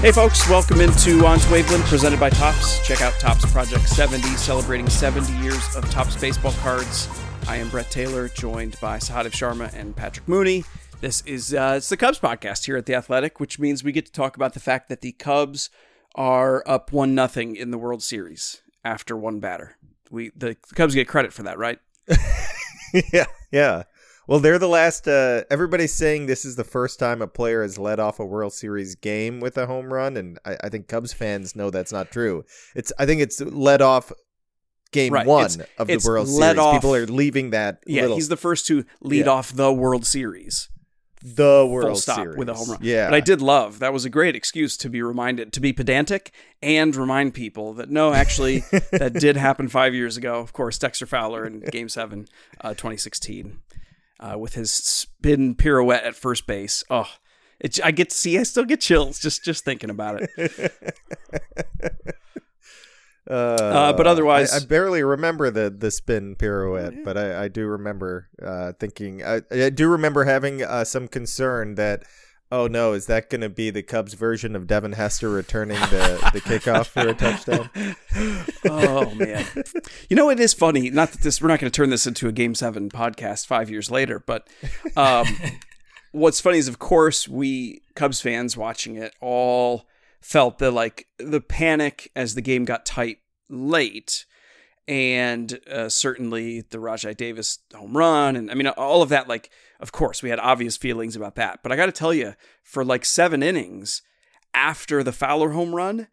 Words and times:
Hey 0.00 0.12
folks, 0.12 0.48
welcome 0.48 0.80
into 0.80 1.26
On 1.26 1.40
to 1.40 1.46
Waveland 1.48 1.82
presented 1.86 2.20
by 2.20 2.30
Topps. 2.30 2.86
Check 2.86 3.02
out 3.02 3.14
Topps 3.14 3.50
Project 3.50 3.88
70, 3.88 4.22
celebrating 4.36 4.88
70 4.88 5.32
years 5.42 5.74
of 5.74 5.90
Topps 5.90 6.14
baseball 6.14 6.52
cards. 6.60 7.08
I 7.48 7.56
am 7.56 7.68
Brett 7.68 7.90
Taylor, 7.90 8.28
joined 8.28 8.78
by 8.80 8.98
Sahadev 8.98 9.32
Sharma 9.32 9.74
and 9.74 9.96
Patrick 9.96 10.28
Mooney. 10.28 10.62
This 11.00 11.22
is 11.26 11.52
uh, 11.52 11.74
it's 11.78 11.88
the 11.88 11.96
Cubs 11.96 12.20
podcast 12.20 12.66
here 12.66 12.76
at 12.76 12.86
the 12.86 12.94
Athletic, 12.94 13.40
which 13.40 13.58
means 13.58 13.82
we 13.82 13.90
get 13.90 14.06
to 14.06 14.12
talk 14.12 14.36
about 14.36 14.54
the 14.54 14.60
fact 14.60 14.88
that 14.88 15.00
the 15.00 15.10
Cubs 15.10 15.68
are 16.14 16.62
up 16.64 16.92
one 16.92 17.16
nothing 17.16 17.56
in 17.56 17.72
the 17.72 17.78
World 17.78 18.04
Series 18.04 18.62
after 18.84 19.16
one 19.16 19.40
batter. 19.40 19.78
We 20.12 20.30
the 20.36 20.56
Cubs 20.76 20.94
get 20.94 21.08
credit 21.08 21.32
for 21.32 21.42
that, 21.42 21.58
right? 21.58 21.80
yeah, 23.12 23.26
yeah. 23.50 23.82
Well, 24.28 24.38
they're 24.40 24.58
the 24.58 24.68
last. 24.68 25.08
Uh, 25.08 25.42
everybody's 25.50 25.92
saying 25.94 26.26
this 26.26 26.44
is 26.44 26.54
the 26.56 26.62
first 26.64 26.98
time 26.98 27.22
a 27.22 27.26
player 27.26 27.62
has 27.62 27.78
led 27.78 27.98
off 27.98 28.20
a 28.20 28.24
World 28.26 28.52
Series 28.52 28.94
game 28.94 29.40
with 29.40 29.56
a 29.58 29.66
home 29.66 29.92
run, 29.92 30.16
and 30.16 30.38
I, 30.44 30.56
I 30.64 30.68
think 30.68 30.86
Cubs 30.86 31.12
fans 31.12 31.56
know 31.56 31.70
that's 31.70 31.92
not 31.92 32.10
true. 32.12 32.44
It's 32.76 32.92
I 32.98 33.06
think 33.06 33.20
it's 33.22 33.40
led 33.40 33.80
off 33.82 34.12
game 34.92 35.12
Right, 35.14 35.26
one 35.26 35.46
it's- 35.46 35.66
of 35.78 35.86
the 35.88 36.00
World 36.06 36.28
led 36.28 36.56
Series. 36.56 36.58
off- 36.58 36.74
People 36.74 36.94
are 36.94 37.06
leaving 37.06 37.50
that. 37.50 37.82
Yeah, 37.86 38.02
little, 38.02 38.16
he's 38.16 38.28
the 38.28 38.36
first 38.36 38.66
to 38.68 38.84
lead 39.00 39.26
Yeah. 39.26 39.32
off 39.32 39.50
the 39.52 39.72
World 39.72 40.04
Series. 40.06 40.68
the 41.20 41.66
World 41.68 41.88
full 41.88 41.96
stop 41.96 42.16
Series 42.16 42.36
with 42.36 42.48
a 42.48 42.54
home 42.54 42.70
run. 42.70 42.78
Yeah, 42.80 43.06
But 43.08 43.14
I 43.14 43.20
did 43.20 43.42
love 43.42 43.80
that 43.80 43.92
was 43.92 44.04
a 44.04 44.10
great 44.10 44.36
excuse 44.36 44.76
to 44.76 44.88
be 44.88 45.02
reminded 45.02 45.52
to 45.54 45.60
be 45.60 45.72
pedantic 45.72 46.32
and 46.62 46.94
remind 46.94 47.34
people 47.34 47.74
that 47.74 47.90
no, 47.90 48.12
actually, 48.14 48.60
that 48.92 49.14
did 49.18 49.36
happen 49.36 49.66
five 49.68 49.94
years 49.94 50.16
ago. 50.16 50.34
Of 50.38 50.52
course, 50.52 50.78
Dexter 50.78 51.06
Fowler 51.06 51.44
in 51.44 51.60
Game 51.72 51.88
Seven, 51.88 52.28
uh, 52.60 52.70
2016, 52.70 53.58
uh, 54.20 54.36
with 54.38 54.54
his 54.54 54.72
spin 54.72 55.54
pirouette 55.54 56.04
at 56.04 56.14
first 56.16 56.46
base. 56.46 56.84
Oh, 56.90 57.08
it, 57.60 57.78
I 57.84 57.90
get 57.90 58.10
to 58.10 58.16
see. 58.16 58.38
I 58.38 58.42
still 58.44 58.64
get 58.64 58.80
chills 58.80 59.18
just 59.18 59.44
just 59.44 59.64
thinking 59.64 59.90
about 59.90 60.20
it. 60.22 60.72
Uh, 63.30 63.92
but 63.92 64.06
otherwise- 64.06 64.54
I, 64.54 64.56
I 64.56 64.60
barely 64.66 65.02
remember 65.02 65.50
the 65.50 65.68
the 65.68 65.90
spin 65.90 66.34
pirouette, 66.34 67.04
but 67.04 67.18
I, 67.18 67.44
I 67.44 67.48
do 67.48 67.66
remember 67.66 68.28
uh, 68.42 68.72
thinking. 68.80 69.22
I, 69.22 69.42
I 69.50 69.68
do 69.68 69.88
remember 69.88 70.24
having 70.24 70.62
uh, 70.62 70.84
some 70.84 71.08
concern 71.08 71.74
that. 71.74 72.04
Oh 72.50 72.66
no! 72.66 72.94
Is 72.94 73.06
that 73.06 73.28
going 73.28 73.42
to 73.42 73.48
be 73.48 73.70
the 73.70 73.82
Cubs' 73.82 74.14
version 74.14 74.56
of 74.56 74.66
Devin 74.66 74.92
Hester 74.92 75.28
returning 75.28 75.78
the, 75.78 76.30
the 76.32 76.40
kickoff 76.40 76.86
for 76.86 77.08
a 77.08 77.14
touchdown? 77.14 77.68
oh 78.70 79.14
man 79.14 79.44
you 80.08 80.16
know 80.16 80.30
it 80.30 80.40
is 80.40 80.52
funny 80.54 80.90
not 80.90 81.12
that 81.12 81.20
this 81.20 81.40
we're 81.40 81.48
not 81.48 81.60
going 81.60 81.70
to 81.70 81.76
turn 81.76 81.90
this 81.90 82.06
into 82.06 82.28
a 82.28 82.32
game 82.32 82.54
seven 82.54 82.88
podcast 82.88 83.46
five 83.46 83.70
years 83.70 83.90
later 83.90 84.22
but 84.26 84.48
um, 84.96 85.26
what's 86.12 86.40
funny 86.40 86.58
is 86.58 86.68
of 86.68 86.78
course 86.78 87.28
we 87.28 87.82
cubs 87.94 88.20
fans 88.20 88.56
watching 88.56 88.96
it 88.96 89.14
all 89.20 89.86
felt 90.20 90.58
the 90.58 90.70
like 90.70 91.06
the 91.18 91.40
panic 91.40 92.10
as 92.16 92.34
the 92.34 92.42
game 92.42 92.64
got 92.64 92.84
tight 92.84 93.18
late 93.48 94.26
and 94.88 95.60
uh, 95.70 95.90
certainly 95.90 96.62
the 96.62 96.78
Rajai 96.78 97.14
Davis 97.16 97.58
home 97.74 97.96
run, 97.96 98.34
and 98.34 98.50
I 98.50 98.54
mean 98.54 98.66
all 98.66 99.02
of 99.02 99.10
that. 99.10 99.28
Like, 99.28 99.50
of 99.78 99.92
course, 99.92 100.22
we 100.22 100.30
had 100.30 100.40
obvious 100.40 100.76
feelings 100.78 101.14
about 101.14 101.34
that. 101.36 101.62
But 101.62 101.70
I 101.70 101.76
got 101.76 101.86
to 101.86 101.92
tell 101.92 102.14
you, 102.14 102.34
for 102.62 102.84
like 102.84 103.04
seven 103.04 103.42
innings 103.42 104.00
after 104.54 105.02
the 105.02 105.12
Fowler 105.12 105.50
home 105.50 105.74
run, 105.74 106.08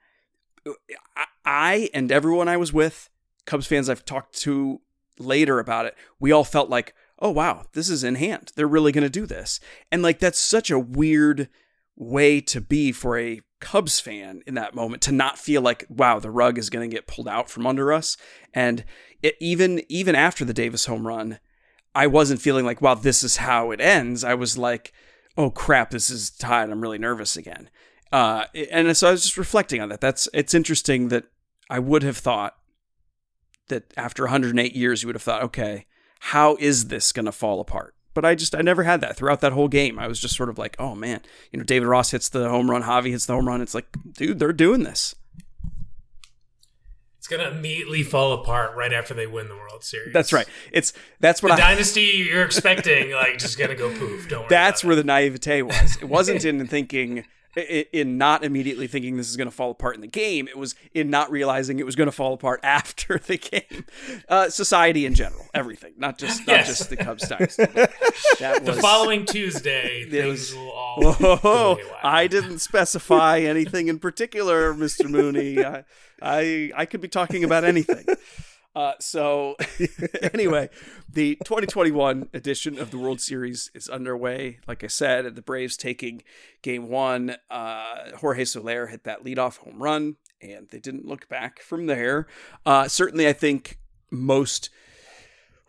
I- 1.15 1.25
I 1.45 1.89
and 1.93 2.11
everyone 2.11 2.49
I 2.49 2.57
was 2.57 2.73
with, 2.73 3.09
Cubs 3.45 3.65
fans 3.65 3.89
I've 3.89 4.03
talked 4.03 4.35
to 4.41 4.81
later 5.17 5.59
about 5.59 5.85
it, 5.85 5.95
we 6.19 6.33
all 6.33 6.43
felt 6.43 6.69
like, 6.69 6.93
oh 7.19 7.31
wow, 7.31 7.63
this 7.71 7.89
is 7.89 8.03
in 8.03 8.15
hand. 8.15 8.51
They're 8.55 8.67
really 8.67 8.91
going 8.91 9.03
to 9.05 9.09
do 9.09 9.25
this, 9.25 9.61
and 9.89 10.01
like 10.03 10.19
that's 10.19 10.39
such 10.39 10.69
a 10.69 10.77
weird 10.79 11.47
way 11.95 12.41
to 12.41 12.59
be 12.59 12.91
for 12.91 13.17
a 13.17 13.39
Cubs 13.65 13.99
fan 13.99 14.43
in 14.45 14.53
that 14.53 14.75
moment 14.75 15.01
to 15.01 15.11
not 15.11 15.39
feel 15.39 15.59
like 15.59 15.85
wow 15.89 16.19
the 16.19 16.29
rug 16.29 16.59
is 16.59 16.69
going 16.69 16.87
to 16.87 16.95
get 16.95 17.07
pulled 17.07 17.27
out 17.27 17.49
from 17.49 17.65
under 17.65 17.91
us. 17.91 18.15
And 18.53 18.85
it, 19.23 19.35
even 19.39 19.81
even 19.89 20.13
after 20.13 20.45
the 20.45 20.53
Davis 20.53 20.85
home 20.85 21.07
run 21.07 21.39
I 21.95 22.05
wasn't 22.05 22.41
feeling 22.41 22.63
like 22.63 22.79
wow 22.79 22.93
this 22.93 23.23
is 23.23 23.37
how 23.37 23.71
it 23.71 23.81
ends. 23.81 24.23
I 24.23 24.35
was 24.35 24.55
like 24.55 24.93
oh 25.35 25.49
crap 25.49 25.89
this 25.89 26.11
is 26.11 26.29
tied. 26.29 26.69
I'm 26.69 26.79
really 26.79 26.99
nervous 26.99 27.35
again. 27.35 27.71
Uh, 28.11 28.45
and 28.71 28.95
so 28.95 29.07
I 29.07 29.11
was 29.11 29.23
just 29.23 29.35
reflecting 29.35 29.81
on 29.81 29.89
that. 29.89 29.99
That's 29.99 30.29
it's 30.31 30.53
interesting 30.53 31.07
that 31.07 31.23
I 31.67 31.79
would 31.79 32.03
have 32.03 32.17
thought 32.17 32.55
that 33.69 33.91
after 33.97 34.25
108 34.25 34.75
years 34.75 35.01
you 35.01 35.07
would 35.07 35.15
have 35.15 35.23
thought 35.23 35.41
okay 35.41 35.87
how 36.19 36.55
is 36.59 36.89
this 36.89 37.11
going 37.11 37.25
to 37.25 37.31
fall 37.31 37.59
apart 37.59 37.94
but 38.15 38.25
I 38.25 38.33
just 38.33 38.55
I 38.55 38.61
never 38.61 38.81
had 38.81 39.01
that 39.01 39.15
throughout 39.15 39.41
that 39.41 39.51
whole 39.51 39.67
game. 39.67 39.99
I 39.99 40.07
was 40.07 40.19
just 40.19 40.35
sort 40.35 40.49
of 40.49 40.57
like, 40.57 40.75
oh 40.79 40.95
man, 40.95 41.21
you 41.51 41.59
know, 41.59 41.63
David 41.63 41.87
Ross 41.87 42.09
hits 42.09 42.29
the 42.29 42.49
home 42.49 42.71
run, 42.71 42.81
Javi 42.81 43.11
hits 43.11 43.27
the 43.27 43.33
home 43.33 43.47
run. 43.47 43.61
It's 43.61 43.75
like, 43.75 43.85
dude, 44.13 44.39
they're 44.39 44.51
doing 44.53 44.81
this. 44.83 45.13
It's 47.19 47.27
gonna 47.27 47.49
immediately 47.49 48.03
fall 48.03 48.33
apart 48.33 48.75
right 48.75 48.93
after 48.93 49.13
they 49.15 49.25
win 49.25 49.47
the 49.47 49.55
World 49.55 49.83
Series. 49.83 50.13
That's 50.13 50.31
right. 50.31 50.47
It's 50.71 50.93
that's 51.19 51.41
what 51.41 51.49
The 51.49 51.63
I. 51.63 51.71
dynasty 51.71 52.01
you're 52.29 52.43
expecting, 52.43 53.11
like, 53.11 53.39
just 53.39 53.57
gonna 53.57 53.75
go 53.75 53.89
poof. 53.97 54.29
Don't 54.29 54.41
worry. 54.41 54.47
That's 54.49 54.83
where 54.83 54.93
it. 54.93 54.97
the 54.97 55.03
naivete 55.03 55.63
was. 55.63 55.97
It 56.01 56.05
wasn't 56.05 56.45
in 56.45 56.65
thinking, 56.67 57.25
in 57.55 58.17
not 58.17 58.43
immediately 58.43 58.87
thinking 58.87 59.17
this 59.17 59.29
is 59.29 59.37
going 59.37 59.47
to 59.49 59.55
fall 59.55 59.71
apart 59.71 59.95
in 59.95 60.01
the 60.01 60.07
game. 60.07 60.47
It 60.47 60.57
was 60.57 60.75
in 60.93 61.09
not 61.09 61.31
realizing 61.31 61.79
it 61.79 61.85
was 61.85 61.95
going 61.95 62.07
to 62.07 62.11
fall 62.11 62.33
apart 62.33 62.59
after 62.63 63.17
the 63.19 63.37
game. 63.37 63.85
Uh, 64.27 64.49
society 64.49 65.05
in 65.05 65.13
general, 65.13 65.45
everything, 65.53 65.93
not 65.97 66.17
just 66.17 66.45
not 66.47 66.57
Yes. 66.57 66.67
just 66.67 66.89
the 66.89 66.97
Cubs. 66.97 67.25
That 68.39 68.65
the 68.65 68.73
following 68.73 69.25
Tuesday, 69.25 70.05
things 70.09 70.51
was- 70.51 70.55
will 70.55 70.71
all. 70.71 71.13
Whoa. 71.13 71.77
I 72.03 72.27
didn't 72.27 72.59
specify 72.59 73.39
anything 73.39 73.87
in 73.87 73.99
particular, 73.99 74.73
Mr. 74.73 75.09
Mooney. 75.09 75.63
I, 75.63 75.83
I, 76.21 76.71
I 76.75 76.85
could 76.85 77.01
be 77.01 77.07
talking 77.07 77.43
about 77.43 77.63
anything. 77.63 78.05
Uh, 78.75 78.93
so, 78.99 79.55
anyway, 80.33 80.69
the 81.11 81.35
2021 81.45 82.29
edition 82.33 82.77
of 82.77 82.91
the 82.91 82.97
World 82.97 83.21
Series 83.21 83.71
is 83.73 83.87
underway. 83.87 84.59
Like 84.67 84.83
I 84.83 84.87
said, 84.87 85.35
the 85.35 85.41
Braves 85.41 85.77
taking 85.77 86.23
game 86.61 86.89
one. 86.89 87.37
Uh, 87.49 88.11
Jorge 88.17 88.43
Soler 88.43 88.87
hit 88.87 89.05
that 89.05 89.23
leadoff 89.23 89.57
home 89.57 89.81
run, 89.81 90.17
and 90.41 90.67
they 90.71 90.79
didn't 90.79 91.05
look 91.05 91.29
back 91.29 91.61
from 91.61 91.85
there. 91.85 92.27
Uh, 92.65 92.89
certainly, 92.89 93.27
I 93.27 93.33
think 93.33 93.79
most 94.11 94.69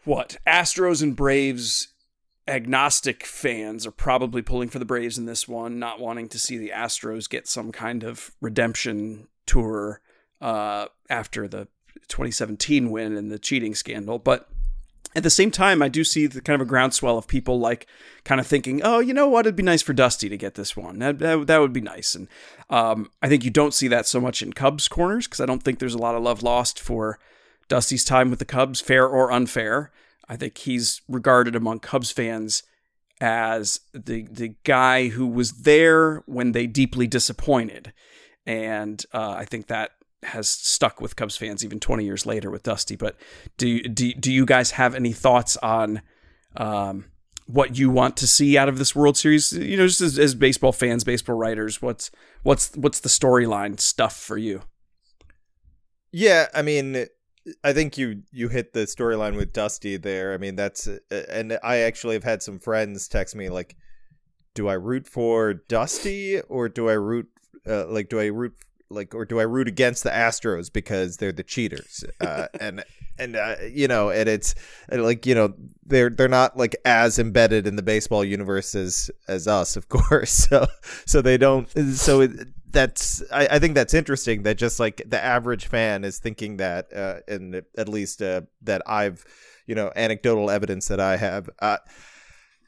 what 0.05 0.37
Astros 0.47 1.03
and 1.03 1.15
Braves 1.15 1.89
agnostic 2.49 3.25
fans 3.25 3.87
are 3.87 3.93
probably 3.93 4.43
pulling 4.43 4.69
for 4.69 4.79
the 4.79 4.85
Braves 4.85 5.19
in 5.19 5.27
this 5.27 5.49
one, 5.49 5.79
not 5.79 6.01
wanting 6.01 6.29
to 6.31 6.39
see 6.39 6.57
the 6.57 6.71
Astros 6.75 7.29
get 7.29 7.47
some 7.47 7.73
kind 7.73 8.03
of 8.05 8.33
redemption 8.41 9.29
tour 9.47 10.01
uh, 10.41 10.87
after 11.09 11.49
the 11.49 11.69
2017 12.09 12.91
win 12.91 13.17
and 13.17 13.31
the 13.31 13.39
cheating 13.39 13.75
scandal. 13.75 14.19
But 14.19 14.49
at 15.15 15.23
the 15.23 15.31
same 15.31 15.51
time, 15.51 15.81
I 15.81 15.89
do 15.89 16.05
see 16.05 16.27
the 16.27 16.43
kind 16.43 16.61
of 16.61 16.67
a 16.67 16.69
groundswell 16.69 17.17
of 17.17 17.27
people 17.27 17.59
like 17.59 17.87
kind 18.25 18.41
of 18.41 18.47
thinking, 18.47 18.83
oh, 18.85 18.99
you 18.99 19.15
know 19.15 19.29
what? 19.29 19.47
It'd 19.47 19.57
be 19.57 19.63
nice 19.63 19.83
for 19.83 19.95
Dusty 19.95 20.29
to 20.29 20.37
get 20.37 20.57
this 20.57 20.77
one. 20.77 20.99
That, 20.99 21.19
that, 21.21 21.47
that 21.47 21.61
would 21.61 21.73
be 21.73 21.81
nice. 21.81 22.15
And 22.15 22.29
um, 22.69 23.11
I 23.23 23.29
think 23.29 23.43
you 23.43 23.51
don't 23.51 23.73
see 23.73 23.89
that 23.89 24.07
so 24.07 24.21
much 24.21 24.43
in 24.43 24.53
Cubs 24.53 24.89
corners 24.89 25.27
because 25.27 25.41
I 25.41 25.47
don't 25.47 25.63
think 25.63 25.79
there's 25.79 25.95
a 25.95 25.99
lot 25.99 26.15
of 26.15 26.23
love 26.23 26.43
lost 26.43 26.79
for 26.79 27.19
Dusty's 27.69 28.05
time 28.05 28.31
with 28.31 28.39
the 28.39 28.45
Cubs, 28.45 28.81
fair 28.81 29.07
or 29.07 29.33
unfair. 29.33 29.91
I 30.29 30.37
think 30.37 30.59
he's 30.59 31.01
regarded 31.09 31.57
among 31.57 31.81
Cubs 31.81 32.11
fans 32.11 32.63
as 33.21 33.81
the 33.95 34.27
the 34.31 34.55
guy 34.65 35.09
who 35.09 35.27
was 35.27 35.63
there 35.63 36.23
when 36.27 36.53
they 36.53 36.67
deeply 36.67 37.07
disappointed, 37.07 37.93
and 38.45 39.05
uh, 39.13 39.31
I 39.31 39.45
think 39.45 39.69
that 39.69 39.93
has 40.27 40.49
stuck 40.49 41.01
with 41.01 41.17
Cubs 41.17 41.37
fans 41.37 41.65
even 41.65 41.81
20 41.81 42.05
years 42.05 42.27
later 42.27 42.51
with 42.51 42.63
Dusty. 42.63 42.97
But 42.97 43.17
do 43.57 43.83
do 43.83 44.13
do 44.15 44.33
you 44.33 44.47
guys 44.47 44.73
have 44.73 44.95
any 44.95 45.13
thoughts 45.13 45.57
on 45.59 46.03
um, 46.57 47.07
what 47.47 47.79
you 47.79 47.91
want 47.91 48.17
to 48.19 48.27
see 48.27 48.59
out 48.59 48.69
of 48.69 48.79
this 48.79 48.95
World 48.95 49.17
Series? 49.17 49.53
You 49.53 49.77
know, 49.77 49.87
just 49.87 50.01
as, 50.01 50.19
as 50.19 50.35
baseball 50.35 50.73
fans, 50.73 51.05
baseball 51.05 51.37
writers, 51.37 51.81
what's 51.81 52.11
what's 52.43 52.75
what's 52.77 53.01
the 53.01 53.09
storyline 53.09 53.81
stuff 53.81 54.17
for 54.17 54.37
you? 54.37 54.63
Yeah, 56.13 56.47
I 56.55 56.63
mean, 56.63 57.07
I 57.63 57.73
think 57.73 57.99
you 57.99 58.23
you 58.33 58.49
hit 58.49 58.73
the 58.73 58.81
storyline 58.81 59.37
with 59.37 59.53
Dusty 59.53 59.97
there. 59.97 60.33
I 60.33 60.39
mean, 60.39 60.57
that's 60.57 60.89
and 61.11 61.59
I 61.63 61.79
actually 61.79 62.15
have 62.15 62.25
had 62.25 62.43
some 62.43 62.59
friends 62.59 63.09
text 63.09 63.37
me 63.37 63.49
like, 63.49 63.77
"Do 64.55 64.69
I 64.69 64.75
root 64.75 65.07
for 65.07 65.55
Dusty 65.55 66.41
or 66.41 66.69
do 66.69 66.89
I 66.89 66.95
root 66.95 67.29
uh, 67.67 67.87
like 67.89 68.09
do 68.09 68.21
I 68.21 68.27
root 68.27 68.55
like 68.91 69.15
or 69.15 69.25
do 69.25 69.41
I 69.41 69.45
root 69.45 69.69
against 69.69 70.03
the 70.05 70.11
Astros 70.11 70.73
because 70.73 71.17
they're 71.17 71.33
the 71.33 71.43
cheaters?" 71.43 72.05
Uh, 72.21 72.49
and 72.61 72.85
and 73.19 73.37
uh, 73.37 73.57
you 73.71 73.89
know, 73.89 74.11
and 74.11 74.29
it's 74.29 74.55
like 74.91 75.27
you 75.27 75.35
know 75.35 75.55
they're 75.85 76.11
they're 76.11 76.29
not 76.29 76.57
like 76.57 76.77
as 76.85 77.19
embedded 77.19 77.67
in 77.67 77.77
the 77.77 77.83
baseball 77.83 78.25
universe 78.25 78.75
as 78.75 79.11
as 79.29 79.47
us, 79.47 79.77
of 79.77 79.89
course. 79.91 80.31
So 80.31 80.67
so 81.05 81.23
they 81.23 81.37
don't. 81.37 81.69
So 81.95 82.23
it, 82.23 82.49
that's 82.73 83.23
I, 83.33 83.47
I, 83.53 83.59
think 83.59 83.75
that's 83.75 83.95
interesting 83.95 84.43
that 84.43 84.59
just 84.59 84.79
like 84.79 85.03
the 85.07 85.23
average 85.23 85.67
fan 85.67 86.05
is 86.05 86.19
thinking 86.19 86.59
that 86.59 86.93
uh 86.93 87.21
and 87.27 87.63
at 87.77 87.89
least 87.89 88.21
uh 88.21 88.43
that 88.63 88.83
I've 88.87 89.25
you 89.67 89.75
know 89.75 89.91
anecdotal 89.97 90.51
evidence 90.51 90.89
that 90.89 91.01
I 91.01 91.17
have 91.17 91.49
uh 91.61 91.79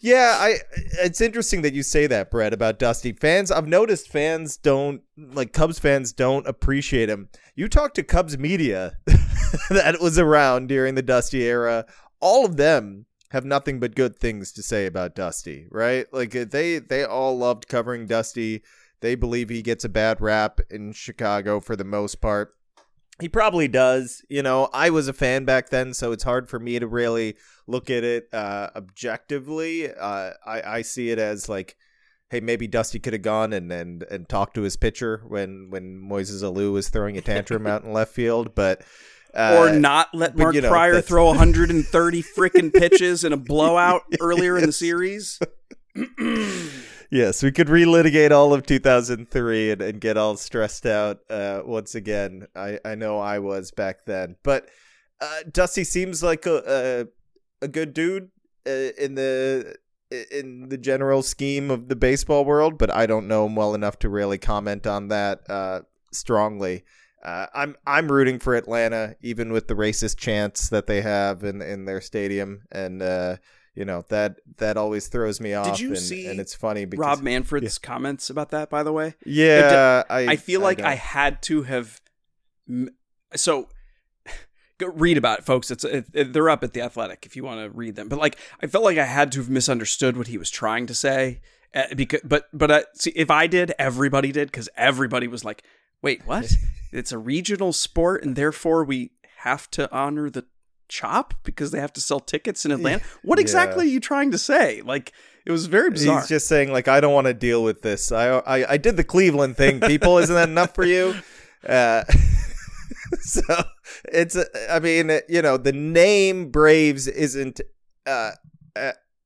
yeah, 0.00 0.36
I 0.38 0.56
it's 1.00 1.20
interesting 1.20 1.62
that 1.62 1.74
you 1.74 1.82
say 1.82 2.06
that, 2.06 2.30
Brett, 2.30 2.52
about 2.52 2.78
Dusty. 2.78 3.12
Fans 3.12 3.50
I've 3.50 3.66
noticed 3.66 4.08
fans 4.08 4.56
don't 4.56 5.02
like 5.16 5.52
Cubs 5.52 5.78
fans 5.78 6.12
don't 6.12 6.46
appreciate 6.46 7.08
him. 7.08 7.28
You 7.54 7.68
talk 7.68 7.94
to 7.94 8.02
Cubs 8.02 8.38
media 8.38 8.98
that 9.70 9.98
was 10.00 10.18
around 10.18 10.68
during 10.68 10.94
the 10.94 11.02
Dusty 11.02 11.42
era, 11.42 11.86
all 12.20 12.44
of 12.44 12.56
them 12.56 13.06
have 13.30 13.44
nothing 13.44 13.78
but 13.78 13.94
good 13.94 14.16
things 14.18 14.52
to 14.52 14.62
say 14.62 14.86
about 14.86 15.14
Dusty, 15.14 15.66
right? 15.70 16.06
Like 16.12 16.34
uh, 16.34 16.46
they 16.48 16.78
they 16.78 17.04
all 17.04 17.36
loved 17.36 17.68
covering 17.68 18.06
Dusty. 18.06 18.62
They 19.00 19.14
believe 19.14 19.48
he 19.48 19.62
gets 19.62 19.84
a 19.84 19.88
bad 19.88 20.20
rap 20.20 20.60
in 20.70 20.92
Chicago 20.92 21.60
for 21.60 21.76
the 21.76 21.84
most 21.84 22.20
part. 22.20 22.54
He 23.20 23.28
probably 23.28 23.68
does. 23.68 24.22
You 24.28 24.42
know, 24.42 24.68
I 24.72 24.90
was 24.90 25.08
a 25.08 25.12
fan 25.12 25.44
back 25.44 25.70
then, 25.70 25.94
so 25.94 26.12
it's 26.12 26.24
hard 26.24 26.48
for 26.48 26.58
me 26.58 26.78
to 26.78 26.86
really 26.86 27.36
look 27.66 27.90
at 27.90 28.04
it 28.04 28.28
uh, 28.32 28.70
objectively. 28.76 29.92
Uh, 29.92 30.32
I, 30.46 30.62
I 30.64 30.82
see 30.82 31.10
it 31.10 31.18
as 31.18 31.48
like, 31.48 31.76
hey, 32.30 32.40
maybe 32.40 32.66
Dusty 32.66 32.98
could 32.98 33.14
have 33.14 33.22
gone 33.22 33.52
and, 33.52 33.72
and, 33.72 34.02
and 34.04 34.28
talked 34.28 34.54
to 34.54 34.62
his 34.62 34.76
pitcher 34.76 35.22
when, 35.26 35.70
when 35.70 36.00
Moises 36.00 36.42
Alou 36.42 36.72
was 36.72 36.88
throwing 36.88 37.16
a 37.16 37.20
tantrum 37.20 37.66
out 37.66 37.84
in 37.84 37.92
left 37.92 38.12
field. 38.12 38.54
But 38.54 38.82
uh, 39.34 39.56
or 39.58 39.72
not 39.78 40.08
let 40.14 40.36
Mark 40.36 40.54
you 40.54 40.60
know, 40.60 40.68
Prior 40.68 41.00
throw 41.00 41.26
130 41.26 42.22
freaking 42.22 42.72
pitches 42.72 43.24
in 43.24 43.32
a 43.32 43.36
blowout 43.36 44.02
earlier 44.20 44.56
in 44.56 44.66
the 44.66 44.72
series. 44.72 45.38
yes, 47.10 47.42
we 47.42 47.52
could 47.52 47.68
relitigate 47.68 48.30
all 48.30 48.52
of 48.52 48.64
2003 48.64 49.70
and, 49.70 49.82
and 49.82 50.00
get 50.00 50.16
all 50.16 50.36
stressed 50.36 50.86
out 50.86 51.18
uh, 51.30 51.62
once 51.64 51.94
again. 51.94 52.46
I, 52.54 52.78
I 52.84 52.94
know 52.94 53.18
I 53.18 53.38
was 53.38 53.70
back 53.70 54.04
then, 54.04 54.36
but 54.42 54.68
uh, 55.20 55.40
Dusty 55.50 55.84
seems 55.84 56.22
like 56.22 56.46
a 56.46 57.08
a, 57.60 57.64
a 57.64 57.68
good 57.68 57.94
dude 57.94 58.30
uh, 58.66 58.92
in 58.98 59.14
the 59.14 59.76
in 60.10 60.68
the 60.68 60.78
general 60.78 61.22
scheme 61.22 61.70
of 61.70 61.88
the 61.88 61.96
baseball 61.96 62.44
world, 62.44 62.78
but 62.78 62.94
I 62.94 63.06
don't 63.06 63.28
know 63.28 63.46
him 63.46 63.56
well 63.56 63.74
enough 63.74 63.98
to 64.00 64.08
really 64.08 64.38
comment 64.38 64.86
on 64.86 65.08
that 65.08 65.48
uh, 65.50 65.82
strongly. 66.12 66.84
Uh, 67.22 67.46
I'm 67.52 67.76
I'm 67.86 68.10
rooting 68.10 68.38
for 68.38 68.54
Atlanta, 68.54 69.16
even 69.20 69.52
with 69.52 69.66
the 69.66 69.74
racist 69.74 70.16
chants 70.16 70.68
that 70.68 70.86
they 70.86 71.02
have 71.02 71.42
in 71.42 71.60
in 71.60 71.84
their 71.84 72.00
stadium, 72.00 72.62
and 72.70 73.02
you 73.78 73.84
know 73.84 74.04
that 74.08 74.40
that 74.56 74.76
always 74.76 75.06
throws 75.06 75.40
me 75.40 75.54
off. 75.54 75.66
Did 75.66 75.80
you 75.80 75.88
and, 75.90 75.98
see? 75.98 76.26
And 76.26 76.40
it's 76.40 76.52
funny 76.52 76.84
because 76.84 77.00
Rob 77.00 77.22
Manfred's 77.22 77.78
yeah. 77.80 77.86
comments 77.86 78.28
about 78.28 78.50
that. 78.50 78.70
By 78.70 78.82
the 78.82 78.92
way, 78.92 79.14
yeah, 79.24 80.02
I, 80.10 80.26
I 80.26 80.36
feel 80.36 80.60
like 80.60 80.80
I, 80.80 80.92
I 80.92 80.94
had 80.94 81.40
to 81.42 81.62
have. 81.62 82.00
So 83.36 83.68
go 84.78 84.88
read 84.88 85.16
about 85.16 85.38
it, 85.38 85.44
folks. 85.44 85.70
It's 85.70 85.84
it, 85.84 86.06
it, 86.12 86.32
they're 86.32 86.50
up 86.50 86.64
at 86.64 86.72
the 86.72 86.80
Athletic 86.80 87.24
if 87.24 87.36
you 87.36 87.44
want 87.44 87.60
to 87.60 87.70
read 87.70 87.94
them. 87.94 88.08
But 88.08 88.18
like, 88.18 88.36
I 88.60 88.66
felt 88.66 88.82
like 88.82 88.98
I 88.98 89.04
had 89.04 89.30
to 89.32 89.38
have 89.38 89.48
misunderstood 89.48 90.16
what 90.16 90.26
he 90.26 90.38
was 90.38 90.50
trying 90.50 90.86
to 90.86 90.94
say. 90.94 91.40
Uh, 91.72 91.94
because, 91.94 92.20
but 92.24 92.48
but 92.52 92.70
uh, 92.72 92.82
see, 92.94 93.12
if 93.14 93.30
I 93.30 93.46
did, 93.46 93.74
everybody 93.78 94.32
did 94.32 94.48
because 94.48 94.68
everybody 94.76 95.28
was 95.28 95.44
like, 95.44 95.62
"Wait, 96.02 96.26
what? 96.26 96.52
it's 96.92 97.12
a 97.12 97.18
regional 97.18 97.72
sport, 97.72 98.24
and 98.24 98.34
therefore 98.34 98.82
we 98.82 99.12
have 99.36 99.70
to 99.70 99.88
honor 99.92 100.30
the 100.30 100.46
chop 100.88 101.34
because 101.44 101.70
they 101.70 101.80
have 101.80 101.92
to 101.94 102.00
sell 102.00 102.20
tickets 102.20 102.64
in 102.64 102.72
Atlanta. 102.72 103.04
What 103.22 103.38
exactly 103.38 103.84
yeah. 103.84 103.90
are 103.90 103.94
you 103.94 104.00
trying 104.00 104.30
to 104.30 104.38
say? 104.38 104.82
Like 104.82 105.12
it 105.46 105.52
was 105.52 105.66
very 105.66 105.90
bizarre. 105.90 106.20
He's 106.20 106.28
just 106.28 106.48
saying 106.48 106.72
like 106.72 106.88
I 106.88 107.00
don't 107.00 107.14
want 107.14 107.26
to 107.26 107.34
deal 107.34 107.62
with 107.62 107.82
this. 107.82 108.12
I 108.12 108.38
I, 108.38 108.72
I 108.72 108.76
did 108.76 108.96
the 108.96 109.04
Cleveland 109.04 109.56
thing. 109.56 109.80
People, 109.80 110.18
isn't 110.18 110.34
that 110.34 110.48
enough 110.48 110.74
for 110.74 110.84
you? 110.84 111.14
Uh, 111.68 112.04
so 113.20 113.42
it's 114.12 114.36
I 114.70 114.78
mean 114.78 115.10
you 115.28 115.42
know 115.42 115.56
the 115.56 115.72
name 115.72 116.52
Braves 116.52 117.08
isn't 117.08 117.60
uh, 118.06 118.30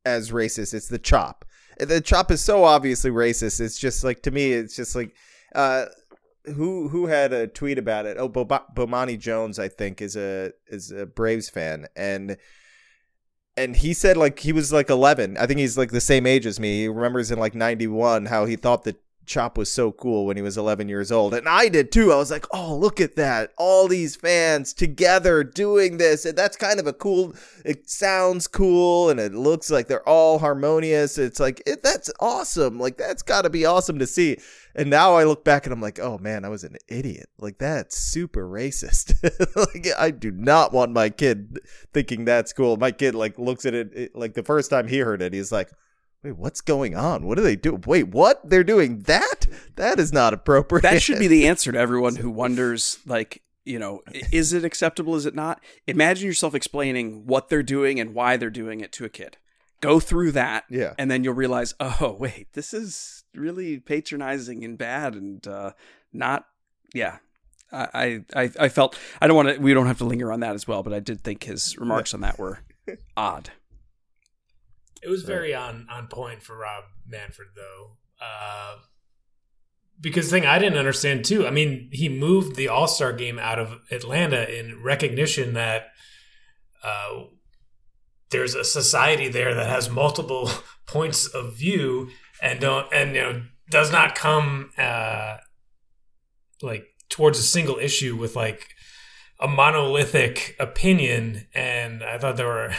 as 0.07 0.31
racist. 0.31 0.73
It's 0.73 0.89
the 0.89 0.99
chop. 0.99 1.45
The 1.79 2.01
chop 2.01 2.31
is 2.31 2.41
so 2.41 2.65
obviously 2.65 3.11
racist. 3.11 3.61
It's 3.61 3.79
just 3.79 4.03
like 4.03 4.23
to 4.23 4.31
me. 4.31 4.53
It's 4.53 4.75
just 4.75 4.97
like. 4.97 5.15
Uh, 5.55 5.85
who 6.45 6.89
who 6.89 7.07
had 7.07 7.33
a 7.33 7.47
tweet 7.47 7.79
about 7.79 8.07
it? 8.07 8.17
Oh, 8.19 8.29
Bo- 8.29 8.45
Bomani 8.45 9.19
Jones, 9.19 9.59
I 9.59 9.69
think, 9.69 10.01
is 10.01 10.17
a 10.17 10.53
is 10.67 10.91
a 10.91 11.07
Braves 11.07 11.49
fan, 11.49 11.87
and 11.95 12.37
and 13.57 13.77
he 13.77 13.93
said 13.93 14.17
like 14.17 14.39
he 14.41 14.53
was 14.53 14.73
like 14.73 14.91
11. 14.91 15.37
I 15.37 15.47
think 15.47 15.61
he's 15.61 15.79
like 15.79 15.91
the 15.91 16.01
same 16.01 16.27
age 16.27 16.47
as 16.47 16.59
me. 16.59 16.83
He 16.83 16.89
remembers 16.89 17.31
in 17.31 17.39
like 17.39 17.55
91 17.55 18.27
how 18.27 18.47
he 18.47 18.57
thought 18.57 18.85
that 18.85 19.01
Chop 19.25 19.57
was 19.57 19.71
so 19.71 19.93
cool 19.93 20.27
when 20.27 20.37
he 20.37 20.43
was 20.43 20.59
11 20.59 20.89
years 20.89 21.13
old. 21.13 21.35
And 21.35 21.49
I 21.49 21.69
did 21.69 21.93
too. 21.93 22.13
I 22.13 22.17
was 22.17 22.31
like, 22.31 22.47
oh, 22.53 22.77
look 22.77 23.01
at 23.01 23.17
that. 23.17 23.53
All 23.57 23.89
these 23.89 24.17
fans 24.17 24.73
together 24.73 25.45
doing 25.45 25.97
this. 25.97 26.25
And 26.25 26.37
that's 26.37 26.57
kind 26.57 26.81
of 26.81 26.87
a 26.87 26.93
cool, 26.93 27.35
it 27.65 27.89
sounds 27.89 28.47
cool 28.49 29.11
and 29.11 29.21
it 29.21 29.33
looks 29.33 29.71
like 29.71 29.89
they're 29.89 30.09
all 30.09 30.39
harmonious. 30.39 31.19
It's 31.19 31.41
like, 31.41 31.63
it, 31.67 31.83
that's 31.83 32.11
awesome. 32.21 32.79
Like, 32.79 32.97
that's 32.97 33.23
got 33.23 33.43
to 33.43 33.51
be 33.51 33.65
awesome 33.65 33.99
to 33.99 34.07
see. 34.07 34.39
And 34.75 34.91
now 34.91 35.15
I 35.15 35.25
look 35.25 35.45
back 35.45 35.67
and 35.67 35.73
I'm 35.73 35.81
like, 35.81 36.01
oh 36.01 36.19
man, 36.19 36.45
I 36.45 36.49
was 36.49 36.65
an 36.65 36.77
idiot. 36.89 37.29
Like, 37.39 37.59
that's 37.59 37.97
super 37.97 38.49
racist. 38.49 39.15
like, 39.57 39.89
I 39.99 40.11
do 40.11 40.31
not 40.31 40.73
want 40.73 40.93
my 40.93 41.11
kid 41.11 41.59
thinking 41.93 42.25
that's 42.25 42.53
cool. 42.53 42.77
My 42.77 42.91
kid, 42.91 43.15
like, 43.15 43.39
looks 43.39 43.67
at 43.67 43.75
it, 43.75 43.93
it 43.95 44.17
like 44.17 44.35
the 44.35 44.43
first 44.43 44.71
time 44.71 44.89
he 44.89 44.99
heard 44.99 45.23
it, 45.23 45.33
he's 45.33 45.53
like, 45.53 45.71
Wait, 46.23 46.37
what's 46.37 46.61
going 46.61 46.95
on? 46.95 47.27
What 47.27 47.37
do 47.37 47.43
they 47.43 47.57
do? 47.57 47.81
Wait, 47.85 48.09
what? 48.09 48.49
They're 48.49 48.63
doing 48.63 49.03
that? 49.03 49.47
That 49.75 49.99
is 49.99 50.13
not 50.13 50.33
appropriate. 50.33 50.83
That 50.83 51.03
should 51.03 51.19
be 51.19 51.27
the 51.27 51.49
answer 51.49 51.73
to 51.73 51.79
everyone 51.79 52.17
who 52.17 52.31
wonders, 52.43 52.99
like, 53.07 53.43
you 53.65 53.79
know, 53.79 54.03
is 54.31 54.53
it 54.53 54.65
acceptable? 54.65 55.17
Is 55.17 55.27
it 55.27 55.35
not? 55.35 55.61
Imagine 55.89 56.27
yourself 56.27 56.55
explaining 56.55 57.27
what 57.27 57.49
they're 57.49 57.63
doing 57.63 57.99
and 57.99 58.15
why 58.15 58.37
they're 58.37 58.51
doing 58.51 58.81
it 58.81 58.93
to 58.93 59.05
a 59.05 59.09
kid. 59.09 59.37
Go 59.81 59.99
through 59.99 60.31
that, 60.33 60.65
yeah, 60.71 60.95
and 60.97 61.11
then 61.11 61.25
you'll 61.25 61.35
realize, 61.35 61.75
oh, 61.81 62.17
wait, 62.17 62.53
this 62.53 62.73
is 62.73 63.25
really 63.35 63.81
patronizing 63.81 64.65
and 64.65 64.79
bad, 64.79 65.15
and 65.15 65.45
uh, 65.45 65.73
not, 66.13 66.47
yeah. 66.95 67.19
I, 67.73 68.23
I 68.37 68.51
I 68.61 68.69
felt 68.69 68.99
I 69.21 69.27
don't 69.27 69.35
want 69.35 69.49
to. 69.49 69.59
We 69.59 69.75
don't 69.75 69.87
have 69.87 69.99
to 69.99 70.05
linger 70.05 70.31
on 70.31 70.41
that 70.41 70.55
as 70.55 70.69
well, 70.69 70.83
but 70.83 70.93
I 70.93 71.01
did 71.01 71.23
think 71.23 71.45
his 71.45 71.77
remarks 71.79 72.15
on 72.15 72.21
that 72.21 72.39
were 72.39 72.61
odd. 73.17 73.51
It 75.03 75.09
was 75.09 75.23
very 75.23 75.55
on 75.55 75.87
on 75.91 76.07
point 76.07 76.43
for 76.43 76.57
Rob 76.57 76.85
Manfred 77.07 77.49
though. 77.57 77.97
Uh, 78.21 78.77
because 80.01 80.31
the 80.31 80.37
thing 80.37 80.47
I 80.47 80.59
didn't 80.59 80.79
understand 80.79 81.25
too, 81.25 81.47
I 81.47 81.51
mean, 81.51 81.89
he 81.93 82.09
moved 82.09 82.57
the 82.57 82.69
All 82.69 82.87
Star 82.87 83.13
game 83.13 83.39
out 83.39 83.59
of 83.59 83.81
Atlanta 83.91 84.49
in 84.49 84.83
recognition 84.83 85.55
that 85.55 85.89
uh, 86.83 87.25
there's 88.33 88.55
a 88.55 88.65
society 88.65 89.29
there 89.29 89.55
that 89.55 89.69
has 89.69 89.89
multiple 89.89 90.51
points 90.87 91.27
of 91.27 91.55
view 91.55 92.11
and 92.43 92.59
don't 92.59 92.93
and 92.93 93.15
you 93.15 93.23
know 93.23 93.43
does 93.71 93.93
not 93.93 94.15
come 94.15 94.71
uh 94.77 95.37
like 96.61 96.87
towards 97.09 97.39
a 97.39 97.43
single 97.43 97.79
issue 97.79 98.17
with 98.17 98.35
like 98.35 98.67
a 99.39 99.47
monolithic 99.47 100.57
opinion 100.59 101.47
and 101.55 102.03
i 102.03 102.19
thought 102.19 102.37
there 102.37 102.47
were 102.47 102.75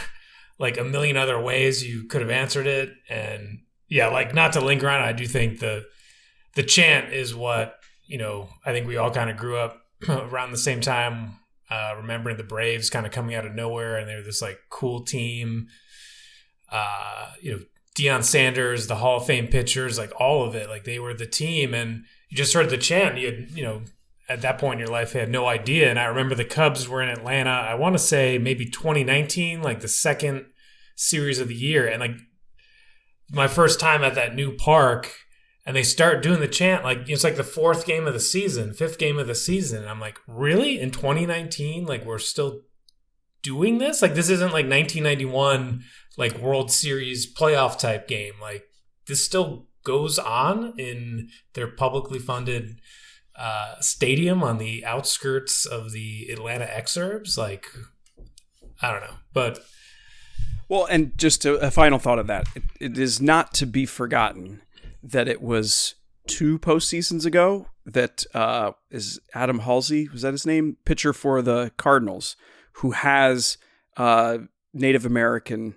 like 0.58 0.78
a 0.78 0.84
million 0.84 1.16
other 1.16 1.40
ways 1.40 1.86
you 1.86 2.04
could 2.04 2.20
have 2.20 2.30
answered 2.30 2.66
it 2.66 2.90
and 3.08 3.60
yeah 3.88 4.08
like 4.08 4.34
not 4.34 4.52
to 4.52 4.60
linger 4.60 4.88
on 4.88 5.00
i 5.00 5.12
do 5.12 5.26
think 5.26 5.60
the 5.60 5.84
the 6.54 6.62
chant 6.62 7.12
is 7.12 7.34
what 7.34 7.76
you 8.06 8.18
know 8.18 8.48
i 8.64 8.72
think 8.72 8.86
we 8.86 8.96
all 8.96 9.10
kind 9.10 9.30
of 9.30 9.36
grew 9.36 9.56
up 9.56 9.80
around 10.08 10.50
the 10.50 10.58
same 10.58 10.80
time 10.80 11.38
uh, 11.70 11.94
remembering 11.96 12.36
the 12.36 12.44
braves 12.44 12.90
kind 12.90 13.06
of 13.06 13.10
coming 13.10 13.34
out 13.34 13.46
of 13.46 13.54
nowhere 13.54 13.96
and 13.96 14.08
they're 14.08 14.22
this 14.22 14.42
like 14.42 14.58
cool 14.70 15.02
team 15.02 15.66
uh, 16.70 17.30
you 17.40 17.52
know 17.52 17.60
Deion 17.96 18.24
Sanders, 18.24 18.86
the 18.88 18.96
Hall 18.96 19.18
of 19.18 19.26
Fame 19.26 19.46
pitchers, 19.46 19.98
like 19.98 20.12
all 20.20 20.44
of 20.44 20.54
it, 20.54 20.68
like 20.68 20.84
they 20.84 20.98
were 20.98 21.14
the 21.14 21.26
team, 21.26 21.74
and 21.74 22.04
you 22.28 22.36
just 22.36 22.52
heard 22.52 22.70
the 22.70 22.78
chant. 22.78 23.18
You 23.18 23.26
had, 23.26 23.50
you 23.50 23.62
know, 23.62 23.82
at 24.28 24.40
that 24.42 24.58
point 24.58 24.80
in 24.80 24.86
your 24.86 24.94
life, 24.94 25.14
you 25.14 25.20
had 25.20 25.30
no 25.30 25.46
idea. 25.46 25.90
And 25.90 25.98
I 25.98 26.06
remember 26.06 26.34
the 26.34 26.44
Cubs 26.44 26.88
were 26.88 27.02
in 27.02 27.08
Atlanta. 27.08 27.50
I 27.50 27.74
want 27.74 27.94
to 27.94 27.98
say 27.98 28.38
maybe 28.38 28.64
2019, 28.66 29.62
like 29.62 29.80
the 29.80 29.88
second 29.88 30.46
series 30.96 31.38
of 31.38 31.48
the 31.48 31.54
year, 31.54 31.86
and 31.86 32.00
like 32.00 32.16
my 33.30 33.48
first 33.48 33.80
time 33.80 34.02
at 34.02 34.14
that 34.14 34.34
new 34.34 34.56
park, 34.56 35.12
and 35.66 35.74
they 35.74 35.82
start 35.82 36.22
doing 36.22 36.40
the 36.40 36.48
chant 36.48 36.84
like 36.84 37.08
it's 37.08 37.24
like 37.24 37.36
the 37.36 37.44
fourth 37.44 37.86
game 37.86 38.06
of 38.06 38.12
the 38.12 38.20
season, 38.20 38.74
fifth 38.74 38.98
game 38.98 39.18
of 39.18 39.26
the 39.26 39.34
season. 39.34 39.80
And 39.80 39.88
I'm 39.88 40.00
like, 40.00 40.18
really? 40.26 40.80
In 40.80 40.90
2019, 40.90 41.86
like 41.86 42.04
we're 42.04 42.18
still 42.18 42.60
doing 43.42 43.78
this? 43.78 44.02
Like 44.02 44.14
this 44.14 44.28
isn't 44.28 44.52
like 44.52 44.66
1991 44.66 45.82
like 46.16 46.38
World 46.38 46.72
Series 46.72 47.32
playoff 47.32 47.78
type 47.78 48.08
game. 48.08 48.34
Like 48.40 48.64
this 49.06 49.24
still 49.24 49.68
goes 49.84 50.18
on 50.18 50.72
in 50.78 51.28
their 51.52 51.68
publicly 51.68 52.18
funded 52.18 52.80
uh, 53.36 53.80
stadium 53.80 54.42
on 54.42 54.58
the 54.58 54.84
outskirts 54.84 55.66
of 55.66 55.92
the 55.92 56.28
Atlanta 56.30 56.66
exurbs. 56.66 57.36
Like 57.36 57.66
I 58.80 58.92
don't 58.92 59.02
know, 59.02 59.16
but 59.32 59.60
well, 60.68 60.86
and 60.86 61.16
just 61.18 61.44
a, 61.44 61.54
a 61.56 61.70
final 61.70 61.98
thought 61.98 62.18
of 62.18 62.26
that: 62.26 62.46
it, 62.54 62.62
it 62.80 62.98
is 62.98 63.20
not 63.20 63.52
to 63.54 63.66
be 63.66 63.86
forgotten 63.86 64.62
that 65.02 65.28
it 65.28 65.42
was 65.42 65.94
two 66.26 66.58
postseasons 66.58 67.26
ago 67.26 67.66
that 67.84 68.24
uh, 68.34 68.72
is 68.90 69.20
Adam 69.34 69.60
Halsey 69.60 70.08
was 70.08 70.22
that 70.22 70.32
his 70.32 70.46
name 70.46 70.78
pitcher 70.84 71.12
for 71.12 71.42
the 71.42 71.72
Cardinals 71.76 72.36
who 72.78 72.92
has 72.92 73.58
uh, 73.96 74.38
Native 74.72 75.04
American 75.04 75.76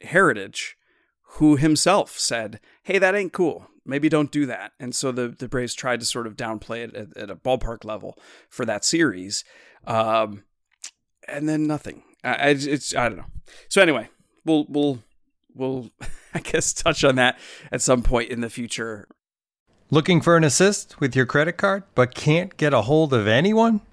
heritage 0.00 0.76
who 1.32 1.56
himself 1.56 2.18
said, 2.18 2.60
"Hey, 2.82 2.98
that 2.98 3.14
ain't 3.14 3.32
cool. 3.32 3.68
Maybe 3.88 4.08
don't 4.08 4.30
do 4.30 4.46
that." 4.46 4.72
And 4.78 4.94
so 4.94 5.10
the 5.10 5.28
the 5.28 5.48
Braves 5.48 5.74
tried 5.74 6.00
to 6.00 6.06
sort 6.06 6.26
of 6.26 6.36
downplay 6.36 6.84
it 6.84 6.94
at, 6.94 7.16
at 7.16 7.30
a 7.30 7.36
ballpark 7.36 7.84
level 7.84 8.18
for 8.48 8.64
that 8.64 8.84
series, 8.84 9.44
um, 9.86 10.44
and 11.26 11.48
then 11.48 11.66
nothing. 11.66 12.02
I, 12.22 12.50
it's 12.50 12.94
I 12.94 13.08
don't 13.08 13.18
know. 13.18 13.30
So 13.68 13.82
anyway, 13.82 14.08
we'll 14.44 14.66
we'll 14.68 15.02
we'll 15.54 15.90
I 16.34 16.40
guess 16.40 16.72
touch 16.72 17.02
on 17.04 17.16
that 17.16 17.38
at 17.72 17.82
some 17.82 18.02
point 18.02 18.30
in 18.30 18.40
the 18.40 18.50
future. 18.50 19.08
Looking 19.90 20.20
for 20.20 20.36
an 20.36 20.44
assist 20.44 21.00
with 21.00 21.16
your 21.16 21.24
credit 21.24 21.54
card, 21.54 21.82
but 21.94 22.14
can't 22.14 22.54
get 22.58 22.74
a 22.74 22.82
hold 22.82 23.14
of 23.14 23.26
anyone? 23.26 23.80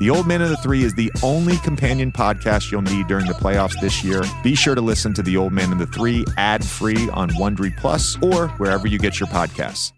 The 0.00 0.08
Old 0.08 0.26
Man 0.26 0.40
and 0.40 0.50
the 0.50 0.56
Three 0.56 0.82
is 0.82 0.94
the 0.94 1.12
only 1.22 1.58
companion 1.58 2.10
podcast 2.10 2.72
you'll 2.72 2.80
need 2.80 3.06
during 3.06 3.26
the 3.26 3.34
playoffs 3.34 3.78
this 3.82 4.02
year. 4.02 4.22
Be 4.42 4.54
sure 4.54 4.74
to 4.74 4.80
listen 4.80 5.12
to 5.12 5.22
The 5.22 5.36
Old 5.36 5.52
Man 5.52 5.72
and 5.72 5.78
the 5.78 5.86
Three 5.86 6.24
ad 6.38 6.64
free 6.64 7.10
on 7.10 7.28
Wondery 7.32 7.76
Plus 7.76 8.16
or 8.22 8.48
wherever 8.56 8.88
you 8.88 8.98
get 8.98 9.20
your 9.20 9.28
podcasts. 9.28 9.92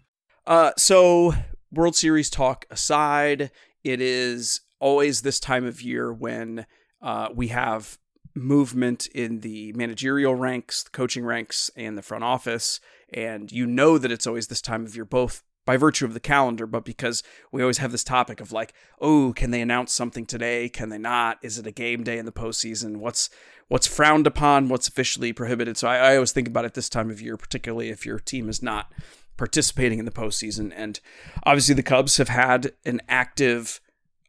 Uh, 0.45 0.73
so, 0.77 1.33
World 1.71 1.95
Series 1.95 2.29
talk 2.29 2.65
aside, 2.69 3.49
it 3.85 4.01
is 4.01 4.59
always 4.81 5.21
this 5.21 5.39
time 5.39 5.65
of 5.65 5.81
year 5.81 6.11
when 6.11 6.65
uh, 7.01 7.29
we 7.33 7.47
have 7.47 7.97
movement 8.35 9.07
in 9.07 9.39
the 9.39 9.71
managerial 9.71 10.35
ranks, 10.35 10.83
the 10.83 10.89
coaching 10.89 11.23
ranks, 11.23 11.71
and 11.77 11.97
the 11.97 12.01
front 12.01 12.25
office. 12.25 12.81
And 13.13 13.49
you 13.53 13.65
know 13.65 13.97
that 13.97 14.11
it's 14.11 14.27
always 14.27 14.47
this 14.47 14.61
time 14.61 14.85
of 14.85 14.97
year, 14.97 15.05
both 15.05 15.43
by 15.65 15.77
virtue 15.77 16.05
of 16.05 16.13
the 16.13 16.19
calendar, 16.19 16.67
but 16.67 16.85
because 16.85 17.23
we 17.51 17.61
always 17.61 17.77
have 17.77 17.91
this 17.91 18.03
topic 18.03 18.41
of 18.41 18.51
like, 18.51 18.73
oh, 18.99 19.33
can 19.33 19.51
they 19.51 19.61
announce 19.61 19.93
something 19.93 20.25
today? 20.25 20.69
Can 20.69 20.89
they 20.89 20.97
not? 20.97 21.37
Is 21.41 21.57
it 21.57 21.67
a 21.67 21.71
game 21.71 22.03
day 22.03 22.17
in 22.17 22.25
the 22.25 22.31
postseason? 22.31 22.97
What's 22.97 23.29
what's 23.67 23.87
frowned 23.87 24.27
upon? 24.27 24.69
What's 24.69 24.87
officially 24.87 25.33
prohibited? 25.33 25.77
So 25.77 25.87
I, 25.87 25.97
I 25.97 26.15
always 26.15 26.31
think 26.31 26.47
about 26.47 26.65
it 26.65 26.73
this 26.73 26.89
time 26.89 27.09
of 27.09 27.21
year, 27.21 27.37
particularly 27.37 27.89
if 27.89 28.05
your 28.05 28.19
team 28.19 28.49
is 28.49 28.61
not 28.61 28.91
participating 29.37 29.99
in 29.99 30.05
the 30.05 30.11
postseason. 30.11 30.71
And 30.75 30.99
obviously, 31.43 31.75
the 31.75 31.83
Cubs 31.83 32.17
have 32.17 32.29
had 32.29 32.73
an 32.85 33.01
active 33.07 33.79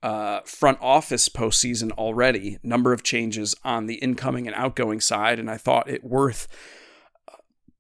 uh, 0.03 0.41
front 0.45 0.79
office 0.81 1.29
postseason 1.29 1.91
already. 1.93 2.59
Number 2.63 2.93
of 2.93 3.03
changes 3.03 3.55
on 3.65 3.87
the 3.87 3.95
incoming 3.97 4.47
and 4.47 4.55
outgoing 4.55 5.01
side, 5.01 5.39
and 5.39 5.51
I 5.51 5.57
thought 5.57 5.89
it 5.89 6.05
worth 6.05 6.47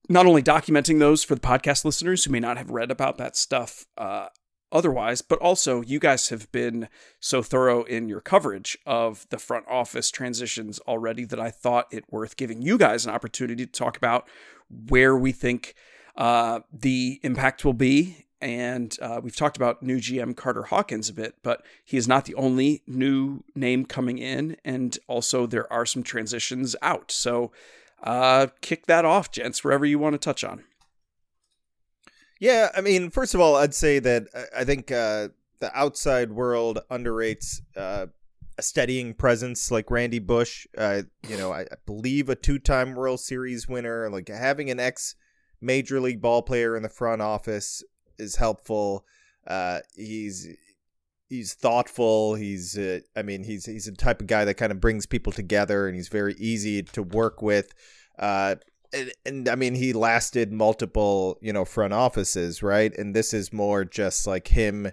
not 0.08 0.26
only 0.26 0.42
documenting 0.42 0.98
those 0.98 1.24
for 1.24 1.34
the 1.34 1.40
podcast 1.40 1.84
listeners 1.84 2.24
who 2.24 2.32
may 2.32 2.40
not 2.40 2.58
have 2.58 2.70
read 2.70 2.90
about 2.90 3.18
that 3.18 3.36
stuff 3.36 3.86
uh, 3.96 4.28
otherwise, 4.70 5.22
but 5.22 5.38
also 5.38 5.80
you 5.82 5.98
guys 5.98 6.28
have 6.28 6.50
been 6.52 6.88
so 7.20 7.42
thorough 7.42 7.84
in 7.84 8.08
your 8.08 8.20
coverage 8.20 8.76
of 8.84 9.26
the 9.30 9.38
front 9.38 9.64
office 9.68 10.10
transitions 10.10 10.78
already 10.80 11.24
that 11.24 11.40
I 11.40 11.50
thought 11.50 11.86
it 11.92 12.04
worth 12.10 12.36
giving 12.36 12.60
you 12.60 12.76
guys 12.76 13.06
an 13.06 13.12
opportunity 13.12 13.64
to 13.64 13.72
talk 13.72 13.96
about 13.96 14.28
where 14.88 15.16
we 15.16 15.32
think 15.32 15.74
uh, 16.16 16.60
the 16.72 17.20
impact 17.22 17.64
will 17.64 17.72
be. 17.72 18.26
And 18.40 18.94
uh, 19.00 19.20
we've 19.22 19.36
talked 19.36 19.56
about 19.56 19.82
new 19.82 19.98
GM 19.98 20.36
Carter 20.36 20.64
Hawkins 20.64 21.08
a 21.08 21.14
bit, 21.14 21.36
but 21.42 21.64
he 21.82 21.96
is 21.96 22.06
not 22.06 22.26
the 22.26 22.34
only 22.34 22.82
new 22.86 23.42
name 23.54 23.86
coming 23.86 24.18
in. 24.18 24.56
And 24.64 24.98
also, 25.08 25.46
there 25.46 25.72
are 25.72 25.86
some 25.86 26.02
transitions 26.02 26.76
out. 26.82 27.10
So, 27.10 27.52
uh, 28.04 28.48
kick 28.60 28.86
that 28.86 29.04
off, 29.04 29.32
gents, 29.32 29.64
wherever 29.64 29.84
you 29.84 29.98
want 29.98 30.12
to 30.14 30.18
touch 30.18 30.44
on. 30.44 30.62
Yeah, 32.38 32.68
I 32.76 32.80
mean, 32.80 33.10
first 33.10 33.34
of 33.34 33.40
all, 33.40 33.56
I'd 33.56 33.74
say 33.74 33.98
that 34.00 34.26
I 34.56 34.64
think 34.64 34.92
uh, 34.92 35.28
the 35.60 35.76
outside 35.76 36.30
world 36.30 36.80
underrates 36.90 37.60
uh, 37.76 38.06
a 38.58 38.62
steadying 38.62 39.14
presence 39.14 39.70
like 39.70 39.90
Randy 39.90 40.18
Bush. 40.18 40.66
Uh, 40.76 41.02
you 41.26 41.36
know, 41.36 41.52
I, 41.52 41.60
I 41.62 41.76
believe 41.86 42.28
a 42.28 42.36
two-time 42.36 42.94
World 42.94 43.20
Series 43.20 43.66
winner. 43.66 44.10
Like 44.10 44.28
having 44.28 44.70
an 44.70 44.78
ex 44.78 45.14
major 45.60 46.00
league 46.00 46.20
ball 46.20 46.42
player 46.42 46.76
in 46.76 46.82
the 46.82 46.88
front 46.88 47.22
office 47.22 47.82
is 48.18 48.36
helpful. 48.36 49.06
Uh, 49.46 49.80
he's 49.96 50.48
he's 51.34 51.54
thoughtful. 51.54 52.34
He's 52.34 52.78
uh, 52.78 53.00
I 53.16 53.22
mean 53.22 53.44
he's 53.44 53.66
he's 53.66 53.86
the 53.86 53.92
type 53.92 54.20
of 54.20 54.26
guy 54.26 54.44
that 54.44 54.54
kind 54.54 54.72
of 54.72 54.80
brings 54.80 55.06
people 55.06 55.32
together, 55.32 55.86
and 55.86 55.96
he's 55.96 56.08
very 56.08 56.34
easy 56.38 56.82
to 56.82 57.02
work 57.02 57.42
with. 57.42 57.72
Uh, 58.18 58.56
and, 58.92 59.12
and 59.26 59.48
I 59.48 59.56
mean 59.56 59.74
he 59.74 59.92
lasted 59.92 60.52
multiple 60.52 61.38
you 61.42 61.52
know 61.52 61.64
front 61.64 61.92
offices, 61.92 62.62
right? 62.62 62.96
And 62.96 63.14
this 63.14 63.34
is 63.34 63.52
more 63.52 63.84
just 63.84 64.26
like 64.26 64.48
him. 64.48 64.90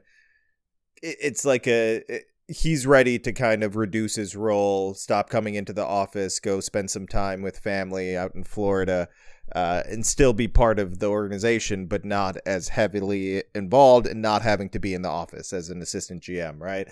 It's 1.03 1.45
like 1.45 1.67
a 1.67 2.03
he's 2.47 2.85
ready 2.85 3.17
to 3.19 3.31
kind 3.31 3.63
of 3.63 3.75
reduce 3.75 4.15
his 4.15 4.35
role, 4.35 4.93
stop 4.93 5.29
coming 5.29 5.55
into 5.55 5.73
the 5.73 5.85
office, 5.85 6.39
go 6.39 6.59
spend 6.59 6.89
some 6.89 7.07
time 7.07 7.41
with 7.41 7.59
family 7.59 8.17
out 8.17 8.35
in 8.35 8.43
Florida, 8.43 9.07
uh, 9.55 9.83
and 9.87 10.05
still 10.05 10.33
be 10.33 10.47
part 10.47 10.79
of 10.79 10.99
the 10.99 11.07
organization, 11.07 11.85
but 11.85 12.05
not 12.05 12.37
as 12.45 12.69
heavily 12.69 13.43
involved 13.53 14.07
and 14.07 14.21
not 14.21 14.41
having 14.41 14.69
to 14.69 14.79
be 14.79 14.93
in 14.93 15.01
the 15.01 15.09
office 15.09 15.53
as 15.53 15.69
an 15.69 15.81
assistant 15.81 16.23
GM, 16.23 16.59
right? 16.59 16.87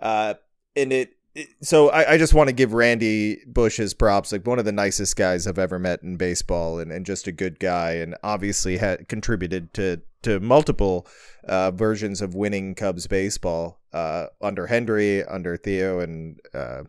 Uh, 0.00 0.34
and 0.76 0.92
it, 0.92 1.16
it 1.34 1.48
so 1.62 1.90
I, 1.90 2.12
I 2.12 2.18
just 2.18 2.34
want 2.34 2.48
to 2.48 2.54
give 2.54 2.72
Randy 2.72 3.42
Bush 3.46 3.76
his 3.76 3.94
props, 3.94 4.32
like 4.32 4.46
one 4.46 4.58
of 4.58 4.64
the 4.64 4.72
nicest 4.72 5.16
guys 5.16 5.46
I've 5.46 5.58
ever 5.58 5.78
met 5.78 6.02
in 6.02 6.16
baseball, 6.16 6.78
and, 6.78 6.92
and 6.92 7.06
just 7.06 7.26
a 7.26 7.32
good 7.32 7.58
guy, 7.58 7.92
and 7.92 8.14
obviously 8.22 8.76
had 8.76 9.08
contributed 9.08 9.74
to 9.74 10.02
to 10.22 10.40
multiple 10.40 11.06
uh, 11.46 11.70
versions 11.70 12.22
of 12.22 12.34
winning 12.34 12.74
Cubs 12.74 13.06
baseball 13.06 13.80
uh, 13.92 14.26
under 14.40 14.66
Hendry, 14.66 15.22
under 15.24 15.56
Theo, 15.56 16.00
and 16.00 16.40
uh, 16.54 16.84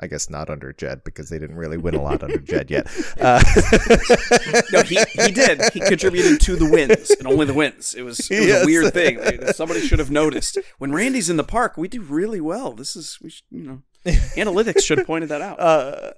I 0.00 0.06
guess 0.06 0.28
not 0.30 0.50
under 0.50 0.72
Jed 0.72 1.04
because 1.04 1.28
they 1.28 1.38
didn't 1.38 1.56
really 1.56 1.76
win 1.76 1.94
a 1.94 2.02
lot 2.02 2.22
under 2.22 2.38
Jed 2.38 2.70
yet. 2.70 2.86
Uh, 3.20 3.40
no, 4.72 4.82
he, 4.82 4.98
he 5.12 5.30
did. 5.30 5.60
He 5.72 5.80
contributed 5.80 6.40
to 6.40 6.56
the 6.56 6.68
wins 6.68 7.10
and 7.10 7.26
only 7.28 7.46
the 7.46 7.54
wins. 7.54 7.94
It 7.94 8.02
was, 8.02 8.18
it 8.30 8.38
was 8.38 8.48
yes. 8.48 8.62
a 8.62 8.66
weird 8.66 8.92
thing. 8.92 9.46
Somebody 9.52 9.80
should 9.80 10.00
have 10.00 10.10
noticed. 10.10 10.58
When 10.78 10.92
Randy's 10.92 11.30
in 11.30 11.36
the 11.36 11.44
park, 11.44 11.76
we 11.76 11.86
do 11.88 12.00
really 12.00 12.40
well. 12.40 12.72
This 12.72 12.96
is, 12.96 13.18
we 13.22 13.30
should, 13.30 13.44
you 13.50 13.62
know, 13.62 13.82
analytics 14.06 14.82
should 14.82 14.98
have 14.98 15.06
pointed 15.06 15.28
that 15.28 15.40
out. 15.40 15.60
Uh, 15.60 16.12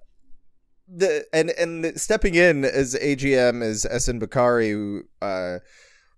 the 0.89 1.27
and 1.33 1.51
and 1.51 2.01
stepping 2.01 2.35
in 2.35 2.65
as 2.65 2.95
AGM 2.95 3.63
is 3.63 3.87
Ehsan 3.91 4.21
Bukhari, 4.21 4.71
who 4.71 5.03
uh, 5.21 5.59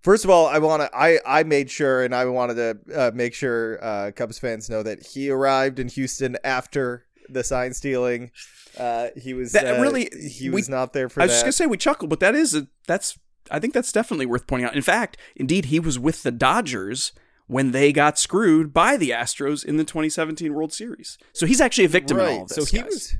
First 0.01 0.23
of 0.23 0.29
all, 0.29 0.47
I 0.47 0.59
want 0.59 0.83
to. 0.83 0.89
I 0.95 1.19
I 1.25 1.43
made 1.43 1.69
sure, 1.69 2.03
and 2.03 2.15
I 2.15 2.23
wanted 2.25 2.55
to 2.55 2.97
uh, 2.97 3.11
make 3.13 3.33
sure 3.33 3.83
uh, 3.83 4.11
Cubs 4.15 4.39
fans 4.39 4.69
know 4.69 4.83
that 4.83 5.05
he 5.05 5.29
arrived 5.29 5.79
in 5.79 5.89
Houston 5.89 6.37
after 6.43 7.06
the 7.29 7.43
sign 7.43 7.73
stealing. 7.73 8.31
Uh, 8.77 9.07
he 9.15 9.33
was 9.33 9.51
that 9.53 9.77
uh, 9.77 9.81
really 9.81 10.09
he 10.29 10.49
was 10.49 10.67
we, 10.67 10.71
not 10.71 10.93
there 10.93 11.09
for. 11.09 11.21
I 11.21 11.25
was 11.25 11.31
that. 11.31 11.35
just 11.35 11.43
gonna 11.45 11.51
say 11.53 11.65
we 11.65 11.77
chuckled, 11.77 12.09
but 12.09 12.19
that 12.19 12.35
is 12.35 12.53
a, 12.53 12.67
that's 12.87 13.17
I 13.49 13.59
think 13.59 13.73
that's 13.73 13.91
definitely 13.91 14.25
worth 14.25 14.47
pointing 14.47 14.67
out. 14.67 14.75
In 14.75 14.81
fact, 14.81 15.17
indeed, 15.35 15.65
he 15.65 15.79
was 15.79 15.97
with 15.97 16.23
the 16.23 16.31
Dodgers 16.31 17.11
when 17.47 17.71
they 17.71 17.93
got 17.93 18.19
screwed 18.19 18.73
by 18.73 18.97
the 18.97 19.11
Astros 19.11 19.63
in 19.63 19.77
the 19.77 19.83
2017 19.83 20.53
World 20.53 20.73
Series. 20.73 21.17
So 21.33 21.45
he's 21.45 21.61
actually 21.61 21.85
a 21.85 21.89
victim 21.89 22.17
right. 22.17 22.29
in 22.29 22.35
all 22.35 22.41
of 22.43 22.49
this. 22.49 22.57
So 22.57 22.65
he 22.65 22.83
guys. 22.83 23.17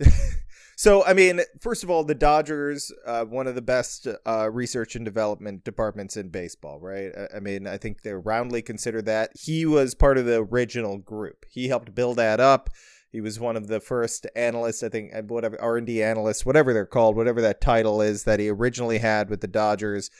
was. 0.00 0.12
So, 0.76 1.04
I 1.04 1.14
mean, 1.14 1.40
first 1.60 1.84
of 1.84 1.90
all, 1.90 2.04
the 2.04 2.14
Dodgers, 2.14 2.92
uh, 3.06 3.24
one 3.24 3.46
of 3.46 3.54
the 3.54 3.62
best 3.62 4.08
uh, 4.26 4.50
research 4.50 4.96
and 4.96 5.04
development 5.04 5.64
departments 5.64 6.16
in 6.16 6.30
baseball, 6.30 6.80
right? 6.80 7.12
I 7.34 7.40
mean, 7.40 7.66
I 7.66 7.78
think 7.78 8.02
they're 8.02 8.20
roundly 8.20 8.62
considered 8.62 9.06
that. 9.06 9.30
He 9.38 9.66
was 9.66 9.94
part 9.94 10.18
of 10.18 10.26
the 10.26 10.44
original 10.50 10.98
group. 10.98 11.44
He 11.48 11.68
helped 11.68 11.94
build 11.94 12.16
that 12.16 12.40
up. 12.40 12.70
He 13.14 13.20
was 13.20 13.38
one 13.38 13.56
of 13.56 13.68
the 13.68 13.78
first 13.78 14.26
analysts, 14.34 14.82
I 14.82 14.88
think, 14.88 15.14
uh, 15.14 15.22
whatever 15.22 15.60
R 15.62 15.76
and 15.76 15.86
D 15.86 16.02
analysts, 16.02 16.44
whatever 16.44 16.72
they're 16.72 16.84
called, 16.84 17.14
whatever 17.14 17.40
that 17.42 17.60
title 17.60 18.02
is 18.02 18.24
that 18.24 18.40
he 18.40 18.48
originally 18.48 18.98
had 18.98 19.30
with 19.30 19.40
the 19.40 19.46
Dodgers. 19.46 20.10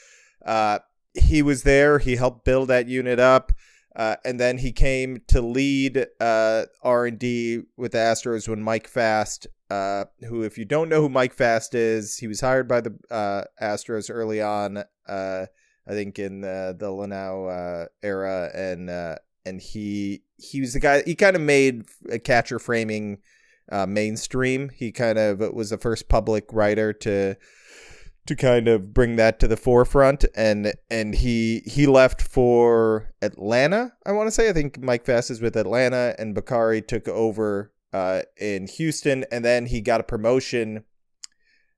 Uh, 0.45 0.79
he 1.13 1.41
was 1.41 1.63
there. 1.63 1.99
He 1.99 2.15
helped 2.15 2.45
build 2.45 2.69
that 2.69 2.87
unit 2.87 3.19
up. 3.19 3.51
Uh, 3.97 4.15
and 4.23 4.39
then 4.39 4.59
he 4.59 4.71
came 4.71 5.17
to 5.27 5.41
lead 5.41 6.07
uh, 6.21 6.67
R 6.83 7.05
and 7.05 7.19
D 7.19 7.63
with 7.75 7.91
the 7.91 7.97
Astros 7.97 8.47
when 8.47 8.63
Mike 8.63 8.87
Fast, 8.87 9.45
uh, 9.69 10.05
who, 10.29 10.43
if 10.43 10.57
you 10.57 10.63
don't 10.63 10.87
know 10.87 11.01
who 11.01 11.09
Mike 11.09 11.33
Fast 11.33 11.75
is, 11.75 12.15
he 12.15 12.27
was 12.27 12.39
hired 12.39 12.69
by 12.69 12.79
the 12.79 12.97
uh, 13.11 13.43
Astros 13.61 14.09
early 14.09 14.41
on. 14.41 14.77
Uh, 15.05 15.47
I 15.85 15.91
think 15.91 16.17
in 16.17 16.39
the 16.39 16.73
the 16.79 16.87
Luhnow 16.87 17.87
era, 18.01 18.49
and 18.55 18.89
and 19.45 19.61
he 19.61 20.23
he 20.37 20.61
was 20.61 20.73
the 20.73 20.79
guy. 20.79 21.03
He 21.05 21.15
kind 21.15 21.35
of 21.35 21.41
made 21.41 21.85
catcher 22.23 22.59
framing 22.59 23.19
uh, 23.71 23.85
mainstream. 23.85 24.69
He 24.69 24.91
kind 24.91 25.17
of 25.17 25.39
was 25.53 25.69
the 25.69 25.77
first 25.77 26.09
public 26.09 26.45
writer 26.51 26.93
to 26.93 27.35
to 28.27 28.35
kind 28.35 28.67
of 28.67 28.93
bring 28.93 29.17
that 29.17 29.39
to 29.39 29.47
the 29.47 29.57
forefront 29.57 30.25
and 30.35 30.73
and 30.89 31.15
he 31.15 31.61
he 31.65 31.85
left 31.85 32.21
for 32.21 33.13
Atlanta 33.21 33.93
I 34.05 34.13
want 34.13 34.27
to 34.27 34.31
say 34.31 34.49
I 34.49 34.53
think 34.53 34.81
Mike 34.81 35.05
Fast 35.05 35.29
is 35.29 35.41
with 35.41 35.55
Atlanta 35.55 36.15
and 36.17 36.35
Bukhari 36.35 36.85
took 36.85 37.07
over 37.07 37.71
uh, 37.93 38.23
in 38.37 38.67
Houston 38.67 39.25
and 39.31 39.45
then 39.45 39.67
he 39.67 39.79
got 39.79 40.01
a 40.01 40.03
promotion 40.03 40.85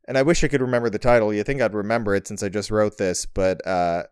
and 0.08 0.18
I 0.18 0.22
wish 0.22 0.44
I 0.44 0.48
could 0.48 0.62
remember 0.62 0.90
the 0.90 1.00
title. 1.00 1.34
You 1.34 1.44
think 1.44 1.62
I'd 1.62 1.74
remember 1.74 2.16
it 2.16 2.28
since 2.28 2.42
I 2.42 2.48
just 2.48 2.72
wrote 2.72 2.98
this, 2.98 3.26
but 3.26 3.66
uh, 3.68 4.04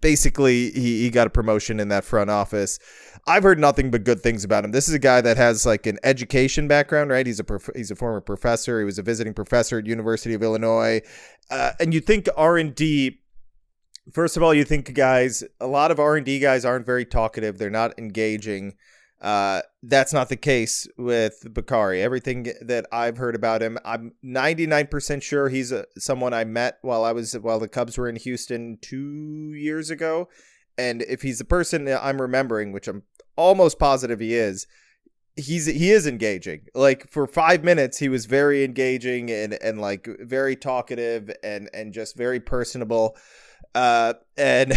basically, 0.00 0.70
he, 0.70 1.02
he 1.02 1.10
got 1.10 1.26
a 1.26 1.30
promotion 1.30 1.80
in 1.80 1.88
that 1.88 2.04
front 2.04 2.30
office. 2.30 2.78
I've 3.26 3.42
heard 3.42 3.58
nothing 3.58 3.90
but 3.90 4.04
good 4.04 4.20
things 4.20 4.44
about 4.44 4.64
him. 4.64 4.70
This 4.70 4.88
is 4.88 4.94
a 4.94 5.00
guy 5.00 5.20
that 5.20 5.36
has 5.36 5.66
like 5.66 5.86
an 5.86 5.98
education 6.04 6.68
background, 6.68 7.10
right? 7.10 7.26
He's 7.26 7.40
a 7.40 7.44
prof- 7.44 7.70
he's 7.74 7.90
a 7.90 7.96
former 7.96 8.20
professor. 8.20 8.78
He 8.78 8.84
was 8.84 8.98
a 8.98 9.02
visiting 9.02 9.34
professor 9.34 9.78
at 9.78 9.86
University 9.86 10.34
of 10.34 10.42
Illinois, 10.42 11.02
uh, 11.50 11.72
and 11.80 11.92
you 11.92 12.00
think 12.00 12.28
R 12.36 12.56
and 12.56 12.74
D. 12.74 13.18
First 14.12 14.36
of 14.36 14.42
all, 14.42 14.54
you 14.54 14.64
think 14.64 14.94
guys, 14.94 15.44
a 15.60 15.66
lot 15.66 15.90
of 15.90 15.98
R 15.98 16.16
and 16.16 16.26
D 16.26 16.38
guys 16.38 16.64
aren't 16.64 16.86
very 16.86 17.04
talkative. 17.04 17.58
They're 17.58 17.70
not 17.70 17.98
engaging. 17.98 18.74
Uh, 19.22 19.62
that's 19.84 20.12
not 20.12 20.28
the 20.28 20.36
case 20.36 20.88
with 20.98 21.44
Bukhari. 21.44 22.02
Everything 22.02 22.52
that 22.60 22.86
I've 22.90 23.18
heard 23.18 23.36
about 23.36 23.62
him, 23.62 23.78
I'm 23.84 24.14
99% 24.24 25.22
sure 25.22 25.48
he's 25.48 25.70
a, 25.70 25.86
someone 25.96 26.34
I 26.34 26.42
met 26.42 26.78
while 26.82 27.04
I 27.04 27.12
was 27.12 27.34
while 27.34 27.60
the 27.60 27.68
Cubs 27.68 27.96
were 27.96 28.08
in 28.08 28.16
Houston 28.16 28.78
two 28.82 29.52
years 29.54 29.90
ago. 29.90 30.28
And 30.76 31.02
if 31.02 31.22
he's 31.22 31.38
the 31.38 31.44
person 31.44 31.86
I'm 31.88 32.20
remembering, 32.20 32.72
which 32.72 32.88
I'm 32.88 33.04
almost 33.36 33.78
positive 33.78 34.18
he 34.18 34.34
is, 34.34 34.66
he's 35.36 35.66
he 35.66 35.92
is 35.92 36.06
engaging. 36.06 36.62
Like 36.74 37.08
for 37.08 37.28
five 37.28 37.62
minutes, 37.62 37.98
he 37.98 38.08
was 38.08 38.26
very 38.26 38.64
engaging 38.64 39.30
and 39.30 39.54
and 39.54 39.80
like 39.80 40.08
very 40.20 40.56
talkative 40.56 41.30
and 41.44 41.70
and 41.72 41.92
just 41.92 42.16
very 42.16 42.40
personable. 42.40 43.16
Uh, 43.74 44.14
and 44.36 44.72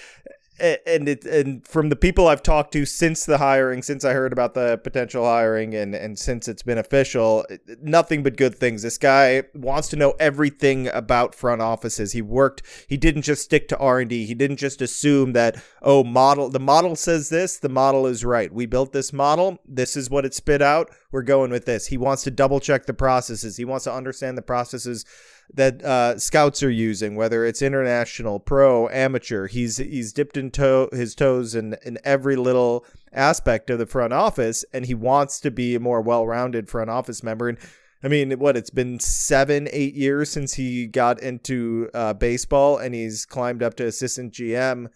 and 0.60 1.08
it 1.08 1.24
and 1.24 1.66
from 1.66 1.88
the 1.88 1.96
people 1.96 2.28
I've 2.28 2.42
talked 2.42 2.72
to 2.72 2.84
since 2.84 3.24
the 3.24 3.38
hiring, 3.38 3.82
since 3.82 4.04
I 4.04 4.12
heard 4.12 4.32
about 4.32 4.54
the 4.54 4.78
potential 4.78 5.24
hiring, 5.24 5.74
and 5.74 5.94
and 5.94 6.18
since 6.18 6.48
it's 6.48 6.62
been 6.62 6.78
official, 6.78 7.44
nothing 7.82 8.22
but 8.22 8.36
good 8.36 8.54
things. 8.54 8.82
This 8.82 8.98
guy 8.98 9.44
wants 9.54 9.88
to 9.88 9.96
know 9.96 10.14
everything 10.18 10.88
about 10.88 11.34
front 11.34 11.62
offices. 11.62 12.12
He 12.12 12.22
worked. 12.22 12.62
He 12.88 12.96
didn't 12.96 13.22
just 13.22 13.42
stick 13.42 13.68
to 13.68 13.78
R 13.78 14.00
and 14.00 14.10
D. 14.10 14.26
He 14.26 14.34
didn't 14.34 14.58
just 14.58 14.82
assume 14.82 15.32
that 15.32 15.62
oh 15.82 16.04
model 16.04 16.50
the 16.50 16.60
model 16.60 16.96
says 16.96 17.28
this, 17.28 17.58
the 17.58 17.68
model 17.68 18.06
is 18.06 18.24
right. 18.24 18.52
We 18.52 18.66
built 18.66 18.92
this 18.92 19.12
model. 19.12 19.58
This 19.66 19.96
is 19.96 20.10
what 20.10 20.24
it 20.24 20.34
spit 20.34 20.62
out. 20.62 20.90
We're 21.12 21.22
going 21.22 21.50
with 21.50 21.64
this. 21.64 21.86
He 21.86 21.96
wants 21.96 22.22
to 22.24 22.30
double 22.30 22.60
check 22.60 22.86
the 22.86 22.94
processes. 22.94 23.56
He 23.56 23.64
wants 23.64 23.84
to 23.84 23.92
understand 23.92 24.38
the 24.38 24.42
processes 24.42 25.04
that 25.54 25.82
uh, 25.82 26.18
scouts 26.18 26.62
are 26.62 26.70
using, 26.70 27.16
whether 27.16 27.44
it's 27.44 27.62
international, 27.62 28.38
pro, 28.38 28.88
amateur. 28.88 29.48
He's 29.48 29.78
he's 29.78 30.12
dipped 30.12 30.36
in 30.36 30.50
his 30.92 31.14
toes 31.14 31.54
in 31.54 31.76
in 31.84 31.98
every 32.04 32.36
little 32.36 32.84
aspect 33.12 33.70
of 33.70 33.78
the 33.78 33.86
front 33.86 34.12
office, 34.12 34.64
and 34.72 34.86
he 34.86 34.94
wants 34.94 35.40
to 35.40 35.50
be 35.50 35.74
a 35.74 35.80
more 35.80 36.00
well-rounded 36.00 36.68
front 36.68 36.90
office 36.90 37.22
member. 37.22 37.48
And 37.48 37.58
I 38.02 38.08
mean, 38.08 38.32
what 38.38 38.56
it's 38.56 38.70
been 38.70 39.00
seven, 39.00 39.68
eight 39.72 39.94
years 39.94 40.30
since 40.30 40.54
he 40.54 40.86
got 40.86 41.20
into 41.20 41.90
uh, 41.94 42.14
baseball, 42.14 42.78
and 42.78 42.94
he's 42.94 43.26
climbed 43.26 43.62
up 43.62 43.74
to 43.76 43.86
assistant 43.86 44.32
GM. 44.32 44.86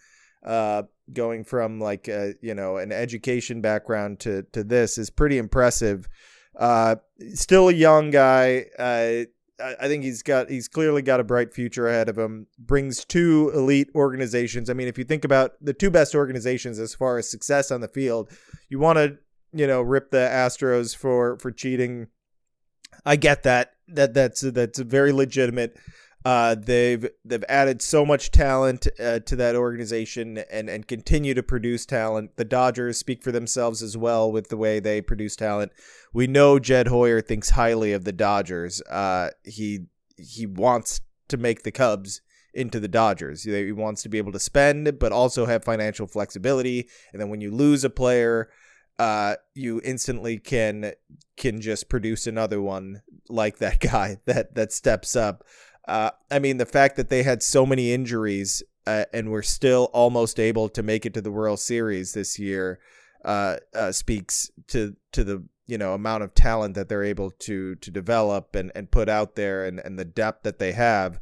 Uh, 0.44 0.82
going 1.12 1.44
from 1.44 1.80
like 1.80 2.08
uh, 2.08 2.28
you 2.40 2.54
know 2.54 2.76
an 2.76 2.92
education 2.92 3.60
background 3.60 4.20
to 4.20 4.42
to 4.52 4.62
this 4.62 4.98
is 4.98 5.10
pretty 5.10 5.38
impressive. 5.38 6.08
Uh, 6.58 6.96
still 7.34 7.68
a 7.68 7.72
young 7.72 8.10
guy. 8.10 8.66
I 9.60 9.86
think 9.86 10.02
he's 10.02 10.22
got 10.22 10.50
he's 10.50 10.66
clearly 10.66 11.00
got 11.00 11.20
a 11.20 11.24
bright 11.24 11.54
future 11.54 11.88
ahead 11.88 12.08
of 12.08 12.18
him. 12.18 12.48
Brings 12.58 13.04
two 13.04 13.52
elite 13.54 13.88
organizations. 13.94 14.68
I 14.68 14.72
mean, 14.72 14.88
if 14.88 14.98
you 14.98 15.04
think 15.04 15.24
about 15.24 15.52
the 15.60 15.72
two 15.72 15.90
best 15.90 16.14
organizations 16.14 16.78
as 16.78 16.94
far 16.94 17.18
as 17.18 17.30
success 17.30 17.70
on 17.70 17.80
the 17.80 17.88
field, 17.88 18.30
you 18.68 18.78
want 18.78 18.98
to 18.98 19.18
you 19.52 19.66
know 19.66 19.80
rip 19.80 20.10
the 20.10 20.18
Astros 20.18 20.96
for 20.96 21.38
for 21.38 21.52
cheating. 21.52 22.08
I 23.06 23.16
get 23.16 23.44
that 23.44 23.74
that 23.88 24.14
that's 24.14 24.40
that's 24.40 24.78
very 24.80 25.12
legitimate. 25.12 25.76
Uh, 26.24 26.54
they've 26.54 27.06
they've 27.22 27.44
added 27.50 27.82
so 27.82 28.06
much 28.06 28.30
talent 28.30 28.86
uh, 28.98 29.18
to 29.20 29.36
that 29.36 29.54
organization 29.54 30.38
and 30.50 30.70
and 30.70 30.88
continue 30.88 31.34
to 31.34 31.42
produce 31.42 31.84
talent. 31.84 32.36
The 32.36 32.46
Dodgers 32.46 32.96
speak 32.96 33.22
for 33.22 33.30
themselves 33.30 33.82
as 33.82 33.96
well 33.96 34.32
with 34.32 34.48
the 34.48 34.56
way 34.56 34.80
they 34.80 35.02
produce 35.02 35.36
talent. 35.36 35.72
We 36.14 36.26
know 36.26 36.58
Jed 36.58 36.88
Hoyer 36.88 37.20
thinks 37.20 37.50
highly 37.50 37.92
of 37.92 38.04
the 38.04 38.12
Dodgers. 38.12 38.80
Uh, 38.82 39.30
he 39.44 39.86
he 40.16 40.46
wants 40.46 41.02
to 41.28 41.36
make 41.36 41.62
the 41.62 41.72
Cubs 41.72 42.22
into 42.54 42.80
the 42.80 42.88
Dodgers. 42.88 43.42
He 43.42 43.72
wants 43.72 44.02
to 44.02 44.08
be 44.08 44.18
able 44.18 44.32
to 44.32 44.38
spend, 44.38 44.98
but 44.98 45.12
also 45.12 45.44
have 45.44 45.64
financial 45.64 46.06
flexibility. 46.06 46.88
And 47.12 47.20
then 47.20 47.28
when 47.28 47.40
you 47.40 47.50
lose 47.50 47.84
a 47.84 47.90
player, 47.90 48.48
uh, 48.98 49.34
you 49.54 49.80
instantly 49.84 50.38
can 50.38 50.92
can 51.36 51.60
just 51.60 51.88
produce 51.88 52.26
another 52.26 52.62
one 52.62 53.02
like 53.28 53.58
that 53.58 53.80
guy 53.92 54.18
that 54.26 54.54
that 54.54 54.72
steps 54.72 55.16
up. 55.16 55.44
Uh, 55.86 56.10
I 56.30 56.38
mean, 56.38 56.56
the 56.56 56.66
fact 56.66 56.96
that 56.96 57.08
they 57.08 57.22
had 57.22 57.42
so 57.42 57.66
many 57.66 57.92
injuries 57.92 58.62
uh, 58.86 59.04
and 59.12 59.30
were 59.30 59.42
still 59.42 59.90
almost 59.92 60.40
able 60.40 60.68
to 60.70 60.82
make 60.82 61.04
it 61.06 61.14
to 61.14 61.20
the 61.20 61.30
World 61.30 61.60
Series 61.60 62.12
this 62.12 62.38
year 62.38 62.78
uh, 63.24 63.56
uh, 63.74 63.92
speaks 63.92 64.50
to 64.68 64.96
to 65.12 65.24
the 65.24 65.44
you 65.66 65.78
know 65.78 65.94
amount 65.94 66.22
of 66.22 66.34
talent 66.34 66.74
that 66.74 66.88
they're 66.88 67.02
able 67.02 67.30
to 67.30 67.74
to 67.76 67.90
develop 67.90 68.54
and, 68.54 68.70
and 68.74 68.90
put 68.90 69.08
out 69.08 69.34
there 69.34 69.64
and, 69.64 69.80
and 69.80 69.98
the 69.98 70.04
depth 70.04 70.42
that 70.42 70.58
they 70.58 70.72
have 70.72 71.18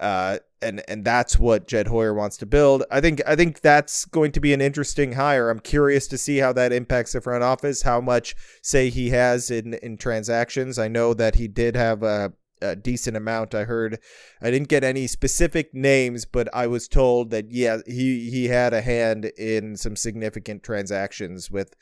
uh, 0.00 0.38
and 0.62 0.82
and 0.88 1.04
that's 1.04 1.38
what 1.38 1.66
Jed 1.66 1.88
Hoyer 1.88 2.14
wants 2.14 2.36
to 2.38 2.46
build. 2.46 2.84
I 2.90 3.00
think 3.00 3.20
I 3.26 3.36
think 3.36 3.60
that's 3.60 4.04
going 4.04 4.32
to 4.32 4.40
be 4.40 4.52
an 4.52 4.60
interesting 4.60 5.12
hire. 5.12 5.50
I'm 5.50 5.60
curious 5.60 6.06
to 6.08 6.18
see 6.18 6.38
how 6.38 6.52
that 6.52 6.72
impacts 6.72 7.12
the 7.12 7.20
front 7.20 7.44
office, 7.44 7.82
how 7.82 8.00
much 8.00 8.34
say 8.62 8.90
he 8.90 9.10
has 9.10 9.50
in 9.50 9.74
in 9.74 9.96
transactions. 9.96 10.78
I 10.78 10.88
know 10.88 11.14
that 11.14 11.36
he 11.36 11.48
did 11.48 11.76
have 11.76 12.02
a, 12.02 12.32
a 12.60 12.76
decent 12.76 13.16
amount. 13.16 13.54
I 13.54 13.64
heard 13.64 13.98
I 14.40 14.50
didn't 14.50 14.68
get 14.68 14.84
any 14.84 15.06
specific 15.06 15.74
names, 15.74 16.24
but 16.24 16.48
I 16.54 16.66
was 16.66 16.88
told 16.88 17.30
that 17.30 17.50
yeah, 17.50 17.78
he 17.86 18.30
he 18.30 18.46
had 18.46 18.72
a 18.72 18.80
hand 18.80 19.26
in 19.36 19.76
some 19.76 19.96
significant 19.96 20.62
transactions 20.62 21.50
with 21.50 21.74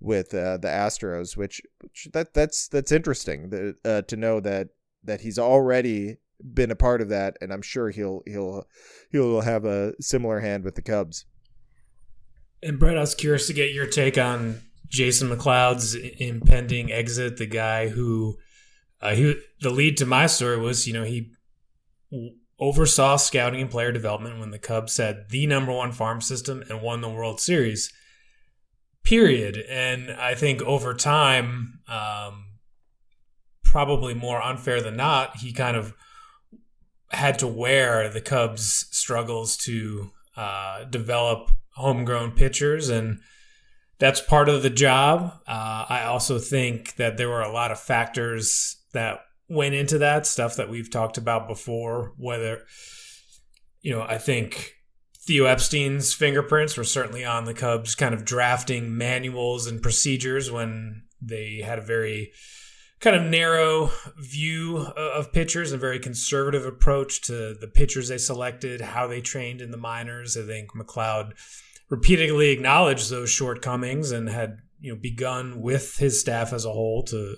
with 0.00 0.34
uh, 0.34 0.58
the 0.58 0.68
Astros, 0.68 1.36
which, 1.36 1.62
which 1.80 2.08
that 2.12 2.34
that's 2.34 2.68
that's 2.68 2.92
interesting 2.92 3.50
the, 3.50 3.74
uh, 3.84 4.02
to 4.02 4.16
know 4.16 4.40
that 4.40 4.68
that 5.02 5.20
he's 5.20 5.38
already 5.38 6.18
been 6.52 6.70
a 6.70 6.76
part 6.76 7.00
of 7.00 7.08
that, 7.08 7.36
and 7.40 7.52
I'm 7.52 7.62
sure 7.62 7.90
he'll 7.90 8.22
he'll 8.26 8.66
he'll 9.10 9.40
have 9.40 9.64
a 9.64 9.94
similar 10.00 10.40
hand 10.40 10.64
with 10.64 10.74
the 10.74 10.82
Cubs. 10.82 11.24
And 12.62 12.78
Brett, 12.78 12.96
I 12.96 13.00
was 13.00 13.14
curious 13.14 13.46
to 13.48 13.52
get 13.52 13.72
your 13.72 13.86
take 13.86 14.16
on 14.16 14.62
Jason 14.88 15.28
McLeod's 15.28 15.94
impending 15.94 16.90
exit. 16.90 17.36
The 17.36 17.46
guy 17.46 17.88
who 17.88 18.38
uh, 19.04 19.14
he 19.14 19.34
the 19.60 19.70
lead 19.70 19.96
to 19.98 20.06
my 20.06 20.26
story 20.26 20.58
was, 20.58 20.86
you 20.86 20.94
know, 20.94 21.04
he 21.04 21.30
oversaw 22.58 23.16
scouting 23.16 23.60
and 23.60 23.70
player 23.70 23.92
development 23.92 24.38
when 24.38 24.50
the 24.50 24.58
Cubs 24.58 24.96
had 24.96 25.28
the 25.28 25.46
number 25.46 25.72
one 25.72 25.92
farm 25.92 26.20
system 26.20 26.64
and 26.68 26.80
won 26.80 27.02
the 27.02 27.08
World 27.08 27.40
Series. 27.40 27.92
Period. 29.02 29.58
And 29.68 30.10
I 30.10 30.34
think 30.34 30.62
over 30.62 30.94
time, 30.94 31.80
um, 31.86 32.46
probably 33.62 34.14
more 34.14 34.42
unfair 34.42 34.80
than 34.80 34.96
not, 34.96 35.36
he 35.36 35.52
kind 35.52 35.76
of 35.76 35.92
had 37.10 37.38
to 37.40 37.46
wear 37.46 38.08
the 38.08 38.22
Cubs' 38.22 38.86
struggles 38.90 39.58
to 39.58 40.12
uh, 40.36 40.84
develop 40.84 41.50
homegrown 41.74 42.32
pitchers, 42.32 42.88
and 42.88 43.20
that's 43.98 44.20
part 44.20 44.48
of 44.48 44.62
the 44.62 44.70
job. 44.70 45.40
Uh, 45.46 45.84
I 45.88 46.04
also 46.04 46.38
think 46.38 46.96
that 46.96 47.16
there 47.18 47.28
were 47.28 47.42
a 47.42 47.52
lot 47.52 47.70
of 47.70 47.78
factors 47.78 48.76
that 48.94 49.20
went 49.48 49.74
into 49.74 49.98
that 49.98 50.26
stuff 50.26 50.56
that 50.56 50.70
we've 50.70 50.90
talked 50.90 51.18
about 51.18 51.46
before. 51.46 52.14
Whether 52.16 52.62
you 53.82 53.94
know, 53.94 54.02
I 54.02 54.18
think 54.18 54.74
Theo 55.26 55.44
Epstein's 55.44 56.14
fingerprints 56.14 56.76
were 56.76 56.84
certainly 56.84 57.24
on 57.24 57.44
the 57.44 57.54
Cubs' 57.54 57.94
kind 57.94 58.14
of 58.14 58.24
drafting 58.24 58.96
manuals 58.96 59.66
and 59.66 59.82
procedures 59.82 60.50
when 60.50 61.02
they 61.20 61.60
had 61.64 61.78
a 61.78 61.82
very 61.82 62.32
kind 63.00 63.14
of 63.14 63.22
narrow 63.22 63.90
view 64.18 64.78
uh, 64.96 65.10
of 65.14 65.32
pitchers, 65.32 65.72
a 65.72 65.76
very 65.76 65.98
conservative 65.98 66.64
approach 66.64 67.20
to 67.22 67.54
the 67.60 67.70
pitchers 67.72 68.08
they 68.08 68.16
selected, 68.16 68.80
how 68.80 69.06
they 69.06 69.20
trained 69.20 69.60
in 69.60 69.70
the 69.70 69.76
minors. 69.76 70.36
I 70.36 70.46
think 70.46 70.70
McLeod 70.72 71.32
repeatedly 71.90 72.50
acknowledged 72.50 73.10
those 73.10 73.30
shortcomings 73.30 74.10
and 74.10 74.28
had 74.28 74.60
you 74.80 74.92
know 74.92 74.98
begun 75.00 75.60
with 75.60 75.98
his 75.98 76.18
staff 76.20 76.54
as 76.54 76.64
a 76.64 76.72
whole 76.72 77.02
to 77.04 77.36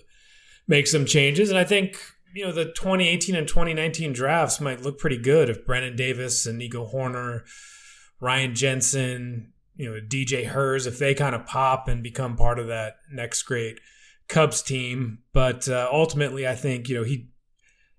make 0.66 0.86
some 0.86 1.04
changes. 1.06 1.50
And 1.50 1.58
I 1.58 1.64
think 1.64 1.98
you 2.34 2.44
know 2.44 2.52
the 2.52 2.66
2018 2.66 3.34
and 3.34 3.48
2019 3.48 4.12
drafts 4.12 4.60
might 4.60 4.82
look 4.82 4.98
pretty 4.98 5.18
good 5.18 5.48
if 5.48 5.64
Brennen 5.64 5.96
Davis 5.96 6.46
and 6.46 6.58
Nico 6.58 6.86
Hoerner, 6.86 7.42
Ryan 8.20 8.54
Jensen, 8.54 9.52
you 9.74 9.90
know 9.90 10.00
DJ 10.00 10.46
Herz, 10.46 10.86
if 10.86 10.98
they 10.98 11.14
kind 11.14 11.34
of 11.34 11.46
pop 11.46 11.88
and 11.88 12.02
become 12.02 12.36
part 12.36 12.58
of 12.58 12.66
that 12.68 12.96
next 13.10 13.42
great 13.44 13.78
Cubs 14.28 14.60
team, 14.60 15.18
but 15.32 15.68
uh, 15.68 15.88
ultimately, 15.92 16.48
I 16.48 16.56
think 16.56 16.88
you 16.88 16.96
know 16.96 17.04
he 17.04 17.28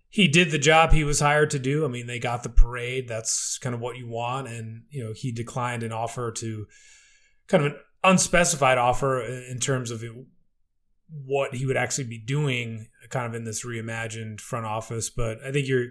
he 0.09 0.27
did 0.27 0.51
the 0.51 0.57
job 0.57 0.91
he 0.91 1.03
was 1.03 1.19
hired 1.19 1.51
to 1.51 1.59
do. 1.59 1.85
I 1.85 1.87
mean, 1.87 2.07
they 2.07 2.19
got 2.19 2.43
the 2.43 2.49
parade. 2.49 3.07
That's 3.07 3.57
kind 3.59 3.73
of 3.73 3.79
what 3.79 3.97
you 3.97 4.07
want, 4.07 4.47
and 4.47 4.83
you 4.89 5.03
know 5.03 5.13
he 5.15 5.31
declined 5.31 5.83
an 5.83 5.93
offer 5.93 6.31
to 6.33 6.67
kind 7.47 7.65
of 7.65 7.71
an 7.71 7.79
unspecified 8.03 8.77
offer 8.77 9.21
in 9.21 9.59
terms 9.59 9.89
of 9.89 10.03
what 11.09 11.55
he 11.55 11.65
would 11.65 11.77
actually 11.77 12.05
be 12.05 12.17
doing, 12.17 12.87
kind 13.09 13.25
of 13.25 13.33
in 13.33 13.45
this 13.45 13.65
reimagined 13.65 14.41
front 14.41 14.65
office. 14.65 15.09
But 15.09 15.39
I 15.45 15.51
think 15.51 15.67
your 15.67 15.87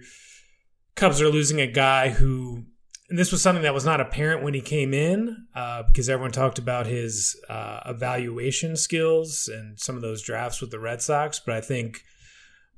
Cubs 0.94 1.20
are 1.20 1.28
losing 1.28 1.60
a 1.60 1.66
guy 1.66 2.08
who 2.10 2.64
and 3.08 3.18
this 3.18 3.30
was 3.30 3.40
something 3.40 3.62
that 3.62 3.74
was 3.74 3.84
not 3.84 4.00
apparent 4.00 4.42
when 4.42 4.54
he 4.54 4.60
came 4.60 4.92
in 4.92 5.46
uh, 5.54 5.84
because 5.84 6.08
everyone 6.08 6.32
talked 6.32 6.58
about 6.58 6.86
his 6.86 7.40
uh, 7.48 7.80
evaluation 7.86 8.76
skills 8.76 9.48
and 9.52 9.78
some 9.78 9.94
of 9.94 10.02
those 10.02 10.22
drafts 10.22 10.60
with 10.60 10.72
the 10.72 10.80
Red 10.80 11.00
Sox. 11.00 11.38
But 11.38 11.54
I 11.54 11.60
think 11.60 12.02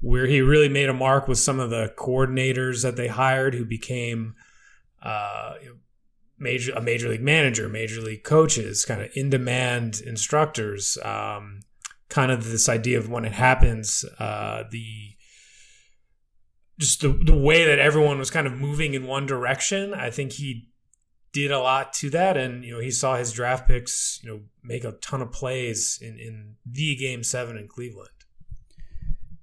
where 0.01 0.27
he 0.27 0.43
really 0.43 0.69
made 0.69 0.91
a 0.91 0.95
mark 0.95 1.29
was 1.29 1.43
some 1.43 1.59
of 1.59 1.71
the 1.71 1.95
coordinators 1.97 2.83
that 2.83 2.97
they 2.97 3.09
hired 3.09 3.55
who 3.55 3.65
became 3.65 4.35
uh, 5.03 5.55
major 6.39 6.73
a 6.73 6.83
major 6.83 7.09
league 7.09 7.23
manager, 7.23 7.69
major 7.69 8.03
league 8.03 8.25
coaches, 8.25 8.85
kind 8.85 9.01
of 9.01 9.11
in 9.15 9.31
demand 9.31 10.01
instructors. 10.05 10.99
Um, 11.03 11.61
kind 12.09 12.31
of 12.31 12.51
this 12.51 12.69
idea 12.69 12.99
of 12.99 13.09
when 13.09 13.25
it 13.25 13.33
happens, 13.33 14.05
uh, 14.19 14.65
the 14.71 15.15
just 16.79 17.01
the, 17.01 17.09
the 17.09 17.37
way 17.37 17.65
that 17.65 17.79
everyone 17.79 18.19
was 18.19 18.31
kind 18.31 18.47
of 18.47 18.53
moving 18.53 18.95
in 18.95 19.07
one 19.07 19.27
direction. 19.27 19.93
I 19.93 20.11
think 20.11 20.33
he 20.33 20.69
did 21.33 21.51
a 21.51 21.59
lot 21.59 21.93
to 21.95 22.11
that. 22.11 22.37
And, 22.37 22.65
you 22.65 22.73
know, 22.73 22.81
he 22.81 22.91
saw 22.91 23.17
his 23.17 23.33
draft 23.33 23.67
picks, 23.67 24.21
you 24.23 24.31
know, 24.31 24.41
make 24.63 24.85
a 24.85 24.93
ton 24.93 25.21
of 25.21 25.33
plays 25.33 25.99
in, 26.01 26.19
in 26.19 26.55
the 26.65 26.97
game 26.97 27.23
seven 27.23 27.57
in 27.57 27.67
Cleveland. 27.67 28.11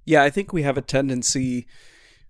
Yeah, 0.04 0.22
I 0.22 0.30
think 0.30 0.52
we 0.52 0.62
have 0.62 0.78
a 0.78 0.82
tendency 0.82 1.66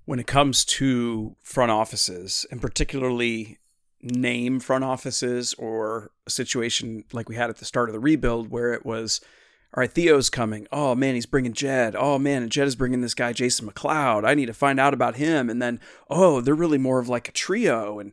when 0.06 0.18
it 0.18 0.26
comes 0.26 0.64
to 0.64 1.36
front 1.42 1.70
offices 1.70 2.46
and 2.50 2.60
particularly 2.60 3.58
name 4.02 4.60
front 4.60 4.84
offices 4.84 5.54
or 5.54 6.10
a 6.26 6.30
situation 6.30 7.04
like 7.12 7.28
we 7.28 7.36
had 7.36 7.50
at 7.50 7.56
the 7.56 7.64
start 7.64 7.88
of 7.88 7.92
the 7.92 8.00
rebuild 8.00 8.50
where 8.50 8.72
it 8.72 8.86
was 8.86 9.20
all 9.74 9.82
right, 9.82 9.92
Theo's 9.92 10.30
coming. 10.30 10.66
Oh 10.72 10.94
man, 10.94 11.14
he's 11.14 11.26
bringing 11.26 11.52
Jed. 11.52 11.94
Oh 11.96 12.18
man, 12.18 12.42
and 12.42 12.52
Jed 12.52 12.66
is 12.66 12.76
bringing 12.76 13.02
this 13.02 13.14
guy 13.14 13.32
Jason 13.32 13.68
McLeod. 13.68 14.26
I 14.26 14.34
need 14.34 14.46
to 14.46 14.54
find 14.54 14.80
out 14.80 14.94
about 14.94 15.16
him. 15.16 15.50
And 15.50 15.60
then 15.60 15.80
oh, 16.08 16.40
they're 16.40 16.54
really 16.54 16.78
more 16.78 16.98
of 16.98 17.08
like 17.08 17.28
a 17.28 17.32
trio, 17.32 17.98
and 17.98 18.12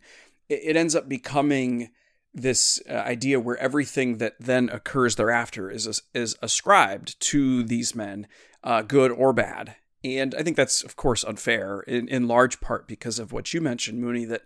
it, 0.49 0.75
ends 0.75 0.95
up 0.95 1.07
becoming 1.07 1.91
this 2.33 2.81
uh, 2.89 2.93
idea 2.93 3.39
where 3.39 3.57
everything 3.57 4.17
that 4.17 4.33
then 4.39 4.67
occurs 4.69 5.15
thereafter 5.15 5.69
is 5.69 6.01
is 6.13 6.35
ascribed 6.41 7.19
to 7.21 7.63
these 7.63 7.95
men, 7.95 8.27
uh, 8.63 8.81
good 8.81 9.11
or 9.11 9.31
bad. 9.31 9.75
And 10.03 10.35
I 10.35 10.43
think 10.43 10.57
that's 10.57 10.83
of 10.83 10.97
course 10.97 11.23
unfair 11.23 11.81
in, 11.81 12.09
in 12.09 12.27
large 12.27 12.59
part 12.59 12.87
because 12.87 13.19
of 13.19 13.31
what 13.31 13.53
you 13.53 13.61
mentioned, 13.61 14.01
Mooney. 14.01 14.25
That 14.25 14.43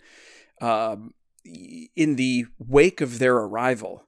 um, 0.62 1.14
in 1.96 2.16
the 2.16 2.46
wake 2.60 3.02
of 3.02 3.18
their 3.18 3.38
arrival, 3.38 4.04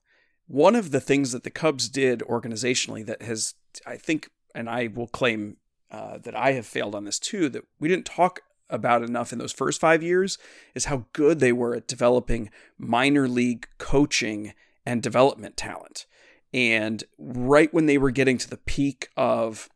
one 0.49 0.75
of 0.75 0.89
the 0.89 0.99
things 0.99 1.31
that 1.31 1.43
the 1.43 1.51
Cubs 1.51 1.87
did 1.87 2.21
organizationally 2.21 3.05
that 3.05 3.21
has, 3.21 3.53
I 3.85 3.97
think, 3.97 4.31
and 4.55 4.67
I 4.67 4.87
will 4.87 5.07
claim 5.07 5.57
uh, 5.91 6.17
that 6.17 6.35
I 6.35 6.53
have 6.53 6.65
failed 6.65 6.95
on 6.95 7.05
this 7.05 7.19
too, 7.19 7.49
that 7.49 7.65
we 7.79 7.87
didn't 7.87 8.07
talk 8.07 8.41
about 8.67 9.03
enough 9.03 9.31
in 9.31 9.37
those 9.37 9.51
first 9.51 9.79
five 9.79 10.01
years 10.01 10.39
is 10.73 10.85
how 10.85 11.05
good 11.13 11.39
they 11.39 11.51
were 11.51 11.75
at 11.75 11.87
developing 11.87 12.49
minor 12.79 13.27
league 13.27 13.67
coaching 13.77 14.53
and 14.87 15.03
development 15.03 15.55
talent. 15.55 16.07
And 16.51 17.03
right 17.19 17.71
when 17.71 17.85
they 17.85 17.99
were 17.99 18.11
getting 18.11 18.39
to 18.39 18.49
the 18.49 18.57
peak 18.57 19.09
of 19.15 19.69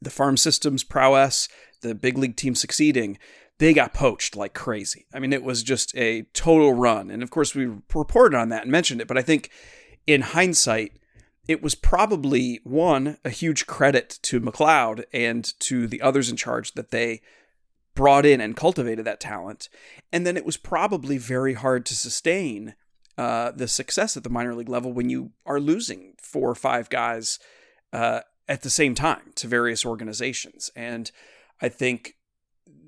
the 0.00 0.10
farm 0.10 0.36
system's 0.36 0.84
prowess, 0.84 1.48
the 1.80 1.92
big 1.92 2.16
league 2.16 2.36
team 2.36 2.54
succeeding, 2.54 3.18
they 3.58 3.74
got 3.74 3.94
poached 3.94 4.36
like 4.36 4.54
crazy. 4.54 5.06
I 5.12 5.18
mean, 5.18 5.32
it 5.32 5.42
was 5.42 5.64
just 5.64 5.96
a 5.96 6.22
total 6.34 6.72
run. 6.72 7.10
And 7.10 7.20
of 7.20 7.30
course, 7.30 7.52
we 7.54 7.66
reported 7.92 8.36
on 8.36 8.50
that 8.50 8.62
and 8.62 8.70
mentioned 8.70 9.00
it, 9.00 9.08
but 9.08 9.18
I 9.18 9.22
think 9.22 9.50
in 10.06 10.20
hindsight, 10.20 10.92
it 11.46 11.62
was 11.62 11.74
probably 11.74 12.60
one, 12.64 13.18
a 13.24 13.30
huge 13.30 13.66
credit 13.66 14.18
to 14.22 14.40
McLeod 14.40 15.04
and 15.12 15.52
to 15.60 15.86
the 15.86 16.00
others 16.00 16.30
in 16.30 16.36
charge 16.36 16.72
that 16.72 16.90
they 16.90 17.20
brought 17.94 18.26
in 18.26 18.40
and 18.40 18.56
cultivated 18.56 19.04
that 19.04 19.20
talent. 19.20 19.68
And 20.12 20.26
then 20.26 20.36
it 20.36 20.44
was 20.44 20.56
probably 20.56 21.18
very 21.18 21.54
hard 21.54 21.86
to 21.86 21.94
sustain 21.94 22.74
uh, 23.16 23.52
the 23.52 23.68
success 23.68 24.16
at 24.16 24.24
the 24.24 24.30
minor 24.30 24.54
league 24.54 24.68
level 24.68 24.92
when 24.92 25.10
you 25.10 25.30
are 25.46 25.60
losing 25.60 26.14
four 26.20 26.50
or 26.50 26.56
five 26.56 26.88
guys 26.90 27.38
uh, 27.92 28.20
at 28.48 28.62
the 28.62 28.70
same 28.70 28.94
time 28.94 29.32
to 29.36 29.46
various 29.46 29.84
organizations. 29.86 30.70
And 30.74 31.10
I 31.62 31.68
think 31.68 32.16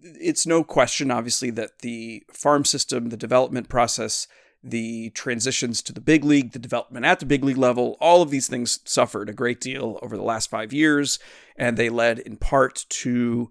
it's 0.02 0.46
no 0.46 0.64
question, 0.64 1.10
obviously, 1.10 1.50
that 1.50 1.80
the 1.80 2.24
farm 2.32 2.64
system, 2.64 3.10
the 3.10 3.16
development 3.16 3.68
process, 3.68 4.26
the 4.62 5.10
transitions 5.10 5.82
to 5.82 5.92
the 5.92 6.00
big 6.00 6.24
league, 6.24 6.52
the 6.52 6.58
development 6.58 7.06
at 7.06 7.20
the 7.20 7.26
big 7.26 7.44
league 7.44 7.56
level, 7.56 7.96
all 8.00 8.22
of 8.22 8.30
these 8.30 8.48
things 8.48 8.80
suffered 8.84 9.28
a 9.28 9.34
great 9.34 9.60
deal 9.60 9.98
over 10.02 10.16
the 10.16 10.22
last 10.22 10.50
five 10.50 10.72
years. 10.72 11.18
And 11.56 11.76
they 11.76 11.88
led 11.88 12.18
in 12.18 12.36
part 12.36 12.84
to 12.88 13.50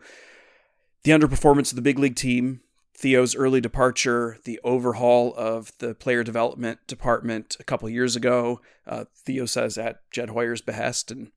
the 1.04 1.12
underperformance 1.12 1.72
of 1.72 1.76
the 1.76 1.82
big 1.82 2.00
league 2.00 2.16
team, 2.16 2.62
Theo's 2.98 3.36
early 3.36 3.62
departure, 3.62 4.38
the 4.46 4.60
overhaul 4.64 5.34
of 5.36 5.72
the 5.80 5.94
player 5.94 6.24
development 6.24 6.80
department 6.88 7.58
a 7.60 7.64
couple 7.64 7.90
years 7.90 8.16
ago. 8.16 8.62
Uh, 8.88 9.06
Theo 9.16 9.46
says 9.46 9.78
at 9.78 10.00
Jed 10.12 10.30
Hoyer's 10.30 10.62
behest, 10.62 11.12
and 11.12 11.32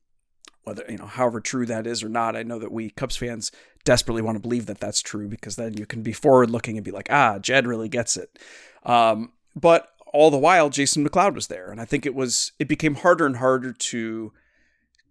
whether 0.63 0.85
you 0.89 0.99
know, 0.99 1.07
however 1.07 1.41
true 1.41 1.67
that 1.67 1.87
is 1.87 2.03
or 2.03 2.09
not, 2.09 2.37
I 2.37 2.45
know 2.45 2.59
that 2.59 2.73
we 2.73 2.91
Cubs 2.91 3.17
fans 3.17 3.51
desperately 3.85 4.23
want 4.23 4.37
to 4.37 4.41
believe 4.41 4.67
that 4.67 4.79
that's 4.79 5.01
true 5.01 5.29
because 5.29 5.57
then 5.57 5.77
you 5.77 5.87
can 5.87 6.03
be 6.03 6.13
forward 6.13 6.51
looking 6.51 6.77
and 6.77 6.85
be 6.85 6.91
like, 6.91 7.09
ah, 7.11 7.39
Jed 7.39 7.67
really 7.67 7.89
gets 7.89 8.17
it. 8.17 8.39
Um, 8.85 9.33
but 9.59 9.89
all 10.13 10.31
the 10.31 10.39
while, 10.39 10.71
Jason 10.71 11.07
McLeod 11.07 11.35
was 11.35 11.49
there, 11.49 11.71
and 11.71 11.81
I 11.81 11.85
think 11.85 12.07
it 12.07 12.15
was 12.15 12.53
it 12.59 12.69
became 12.69 12.97
harder 12.97 13.27
and 13.27 13.37
harder 13.37 13.73
to 13.73 14.33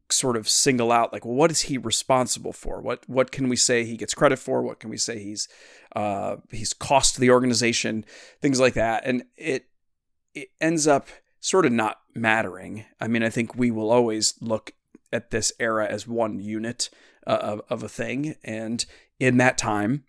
sort 0.09 0.37
of 0.37 0.47
single 0.47 0.91
out 0.91 1.11
like 1.11 1.25
well, 1.25 1.35
what 1.35 1.51
is 1.51 1.61
he 1.61 1.77
responsible 1.77 2.53
for? 2.53 2.81
What 2.81 3.07
what 3.07 3.31
can 3.31 3.49
we 3.49 3.55
say 3.55 3.83
he 3.83 3.97
gets 3.97 4.13
credit 4.13 4.39
for? 4.39 4.61
What 4.61 4.79
can 4.79 4.89
we 4.89 4.97
say 4.97 5.19
he's 5.19 5.47
uh 5.95 6.37
he's 6.51 6.73
cost 6.73 7.17
the 7.17 7.29
organization? 7.29 8.05
Things 8.41 8.59
like 8.59 8.73
that 8.75 9.03
and 9.05 9.23
it 9.35 9.65
it 10.33 10.49
ends 10.61 10.87
up 10.87 11.09
sort 11.39 11.65
of 11.65 11.71
not 11.71 11.97
mattering. 12.15 12.85
I 13.01 13.07
mean 13.07 13.23
i 13.23 13.29
think 13.29 13.55
we 13.55 13.71
will 13.71 13.91
always 13.91 14.35
look 14.41 14.71
at 15.11 15.31
this 15.31 15.51
era 15.59 15.87
as 15.87 16.07
one 16.07 16.39
unit 16.39 16.89
uh, 17.25 17.39
of, 17.41 17.61
of 17.69 17.83
a 17.83 17.89
thing 17.89 18.35
and 18.43 18.85
in 19.19 19.37
that 19.37 19.57
time 19.57 20.03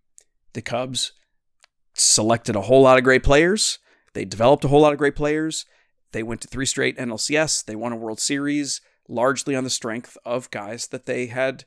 the 0.52 0.62
cubs 0.62 1.12
selected 1.94 2.56
a 2.56 2.62
whole 2.62 2.82
lot 2.82 2.98
of 2.98 3.04
great 3.04 3.22
players 3.22 3.78
they 4.18 4.24
developed 4.24 4.64
a 4.64 4.68
whole 4.68 4.80
lot 4.80 4.92
of 4.92 4.98
great 4.98 5.16
players 5.16 5.64
they 6.10 6.22
went 6.22 6.40
to 6.40 6.48
three 6.48 6.66
straight 6.66 6.98
nlcs 6.98 7.64
they 7.64 7.76
won 7.76 7.92
a 7.92 7.96
world 7.96 8.20
series 8.20 8.80
largely 9.08 9.54
on 9.54 9.64
the 9.64 9.70
strength 9.70 10.18
of 10.24 10.50
guys 10.50 10.88
that 10.88 11.06
they 11.06 11.26
had 11.26 11.64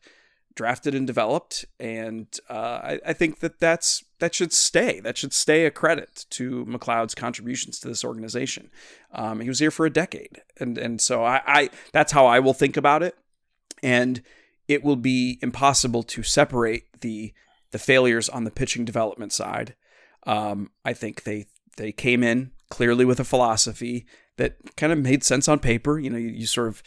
drafted 0.56 0.94
and 0.94 1.08
developed. 1.08 1.66
And 1.80 2.28
uh, 2.50 2.54
I, 2.84 3.00
I, 3.08 3.14
think 3.14 3.40
that 3.40 3.60
that's 3.60 4.04
that 4.20 4.36
should 4.36 4.54
stay. 4.54 5.00
That 5.00 5.18
should 5.18 5.34
stay 5.34 5.66
a 5.66 5.72
credit 5.72 6.26
to 6.32 6.66
McLeod's 6.66 7.16
contributions 7.16 7.80
to 7.80 7.88
this 7.88 8.04
organization. 8.04 8.70
Um, 9.14 9.40
he 9.40 9.50
was 9.50 9.60
here 9.60 9.72
for 9.72 9.86
a 9.86 9.90
decade, 9.90 10.42
and 10.60 10.78
and 10.78 11.02
so 11.02 11.24
I, 11.24 11.42
I 11.46 11.70
that's 11.94 12.12
how 12.12 12.26
I 12.26 12.40
will 12.40 12.54
think 12.54 12.78
about 12.78 13.04
it. 13.04 13.18
And 13.82 14.22
it 14.68 14.84
will 14.84 14.96
be 14.96 15.40
impossible 15.42 16.04
to 16.04 16.24
separate 16.24 17.02
the 17.02 17.34
the 17.72 17.80
failures 17.80 18.30
on 18.30 18.44
the 18.44 18.52
pitching 18.52 18.86
development 18.86 19.34
side. 19.34 19.76
Um, 20.28 20.70
I 20.86 20.94
think 20.94 21.24
they 21.24 21.48
they 21.78 21.92
came 21.92 22.24
in 22.24 22.52
clearly 22.70 23.06
with 23.06 23.20
a 23.20 23.26
philosophy 23.26 24.06
that 24.38 24.56
kind 24.76 24.92
of 24.92 25.00
made 25.00 25.24
sense 25.24 25.48
on 25.48 25.60
paper. 25.60 26.00
You 26.00 26.10
know, 26.10 26.18
you, 26.18 26.30
you 26.30 26.46
sort 26.46 26.68
of 26.68 26.84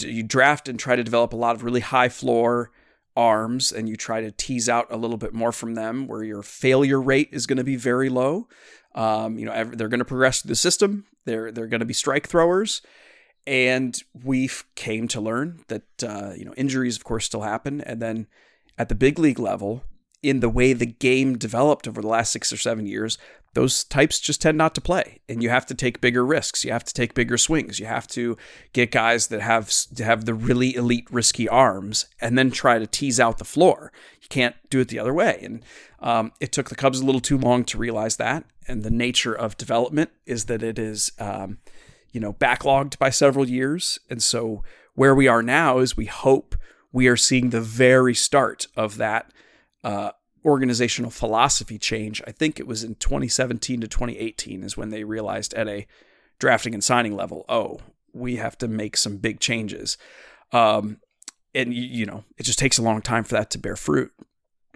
you 0.00 0.22
draft 0.22 0.68
and 0.68 0.78
try 0.78 0.96
to 0.96 1.04
develop 1.04 1.32
a 1.32 1.36
lot 1.36 1.56
of 1.56 1.64
really 1.64 1.80
high 1.80 2.08
floor 2.08 2.70
arms 3.16 3.72
and 3.72 3.88
you 3.88 3.96
try 3.96 4.20
to 4.20 4.30
tease 4.30 4.68
out 4.68 4.86
a 4.90 4.96
little 4.96 5.16
bit 5.16 5.32
more 5.32 5.52
from 5.52 5.74
them 5.74 6.06
where 6.06 6.22
your 6.22 6.42
failure 6.42 7.00
rate 7.00 7.30
is 7.32 7.46
going 7.46 7.56
to 7.56 7.64
be 7.64 7.76
very 7.76 8.08
low. 8.08 8.46
Um, 8.94 9.38
you 9.38 9.46
know, 9.46 9.64
they're 9.64 9.88
going 9.88 10.00
to 10.00 10.04
progress 10.04 10.42
through 10.42 10.50
the 10.50 10.56
system. 10.56 11.06
They're 11.24 11.50
they're 11.50 11.66
going 11.66 11.80
to 11.80 11.86
be 11.86 11.94
strike 11.94 12.28
throwers, 12.28 12.82
and 13.46 14.00
we 14.24 14.48
came 14.74 15.08
to 15.08 15.20
learn 15.20 15.64
that 15.68 16.04
uh, 16.04 16.32
you 16.36 16.44
know 16.44 16.54
injuries, 16.54 16.96
of 16.96 17.04
course, 17.04 17.26
still 17.26 17.42
happen. 17.42 17.80
And 17.80 18.00
then 18.00 18.26
at 18.78 18.88
the 18.88 18.94
big 18.94 19.18
league 19.18 19.38
level, 19.38 19.82
in 20.26 20.40
the 20.40 20.48
way 20.48 20.72
the 20.72 20.86
game 20.86 21.38
developed 21.38 21.86
over 21.86 22.02
the 22.02 22.08
last 22.08 22.32
six 22.32 22.52
or 22.52 22.56
seven 22.56 22.84
years, 22.84 23.16
those 23.54 23.84
types 23.84 24.18
just 24.18 24.42
tend 24.42 24.58
not 24.58 24.74
to 24.74 24.80
play. 24.80 25.20
And 25.28 25.40
you 25.40 25.48
have 25.50 25.64
to 25.66 25.74
take 25.74 26.00
bigger 26.00 26.26
risks. 26.26 26.64
You 26.64 26.72
have 26.72 26.84
to 26.84 26.92
take 26.92 27.14
bigger 27.14 27.38
swings. 27.38 27.78
You 27.78 27.86
have 27.86 28.08
to 28.08 28.36
get 28.72 28.90
guys 28.90 29.28
that 29.28 29.40
have 29.40 29.72
have 29.98 30.24
the 30.24 30.34
really 30.34 30.74
elite 30.74 31.06
risky 31.10 31.48
arms 31.48 32.06
and 32.20 32.36
then 32.36 32.50
try 32.50 32.78
to 32.78 32.86
tease 32.86 33.20
out 33.20 33.38
the 33.38 33.44
floor. 33.44 33.92
You 34.20 34.28
can't 34.28 34.56
do 34.68 34.80
it 34.80 34.88
the 34.88 34.98
other 34.98 35.14
way. 35.14 35.40
And 35.42 35.62
um, 36.00 36.32
it 36.40 36.50
took 36.52 36.68
the 36.68 36.74
cubs 36.74 37.00
a 37.00 37.04
little 37.04 37.20
too 37.20 37.38
long 37.38 37.64
to 37.66 37.78
realize 37.78 38.16
that. 38.16 38.44
And 38.68 38.82
the 38.82 38.90
nature 38.90 39.32
of 39.32 39.56
development 39.56 40.10
is 40.26 40.46
that 40.46 40.62
it 40.62 40.78
is 40.78 41.12
um, 41.20 41.58
you 42.12 42.20
know 42.20 42.32
backlogged 42.32 42.98
by 42.98 43.10
several 43.10 43.48
years. 43.48 44.00
And 44.10 44.20
so 44.20 44.64
where 44.94 45.14
we 45.14 45.28
are 45.28 45.42
now 45.42 45.78
is 45.78 45.96
we 45.96 46.06
hope 46.06 46.56
we 46.92 47.06
are 47.06 47.16
seeing 47.16 47.50
the 47.50 47.60
very 47.60 48.14
start 48.14 48.66
of 48.76 48.96
that 48.96 49.32
uh, 49.86 50.10
organizational 50.46 51.10
philosophy 51.10 51.76
change. 51.76 52.22
I 52.26 52.30
think 52.30 52.60
it 52.60 52.66
was 52.66 52.84
in 52.84 52.94
2017 52.94 53.80
to 53.80 53.88
2018 53.88 54.62
is 54.62 54.76
when 54.76 54.90
they 54.90 55.02
realized 55.02 55.52
at 55.54 55.68
a 55.68 55.86
drafting 56.38 56.72
and 56.72 56.84
signing 56.84 57.16
level, 57.16 57.44
oh, 57.48 57.80
we 58.12 58.36
have 58.36 58.56
to 58.58 58.68
make 58.68 58.96
some 58.96 59.16
big 59.16 59.40
changes. 59.40 59.98
Um, 60.52 61.00
and 61.54 61.74
you 61.74 62.06
know, 62.06 62.24
it 62.38 62.44
just 62.44 62.58
takes 62.58 62.78
a 62.78 62.82
long 62.82 63.02
time 63.02 63.24
for 63.24 63.34
that 63.34 63.50
to 63.50 63.58
bear 63.58 63.76
fruit. 63.76 64.12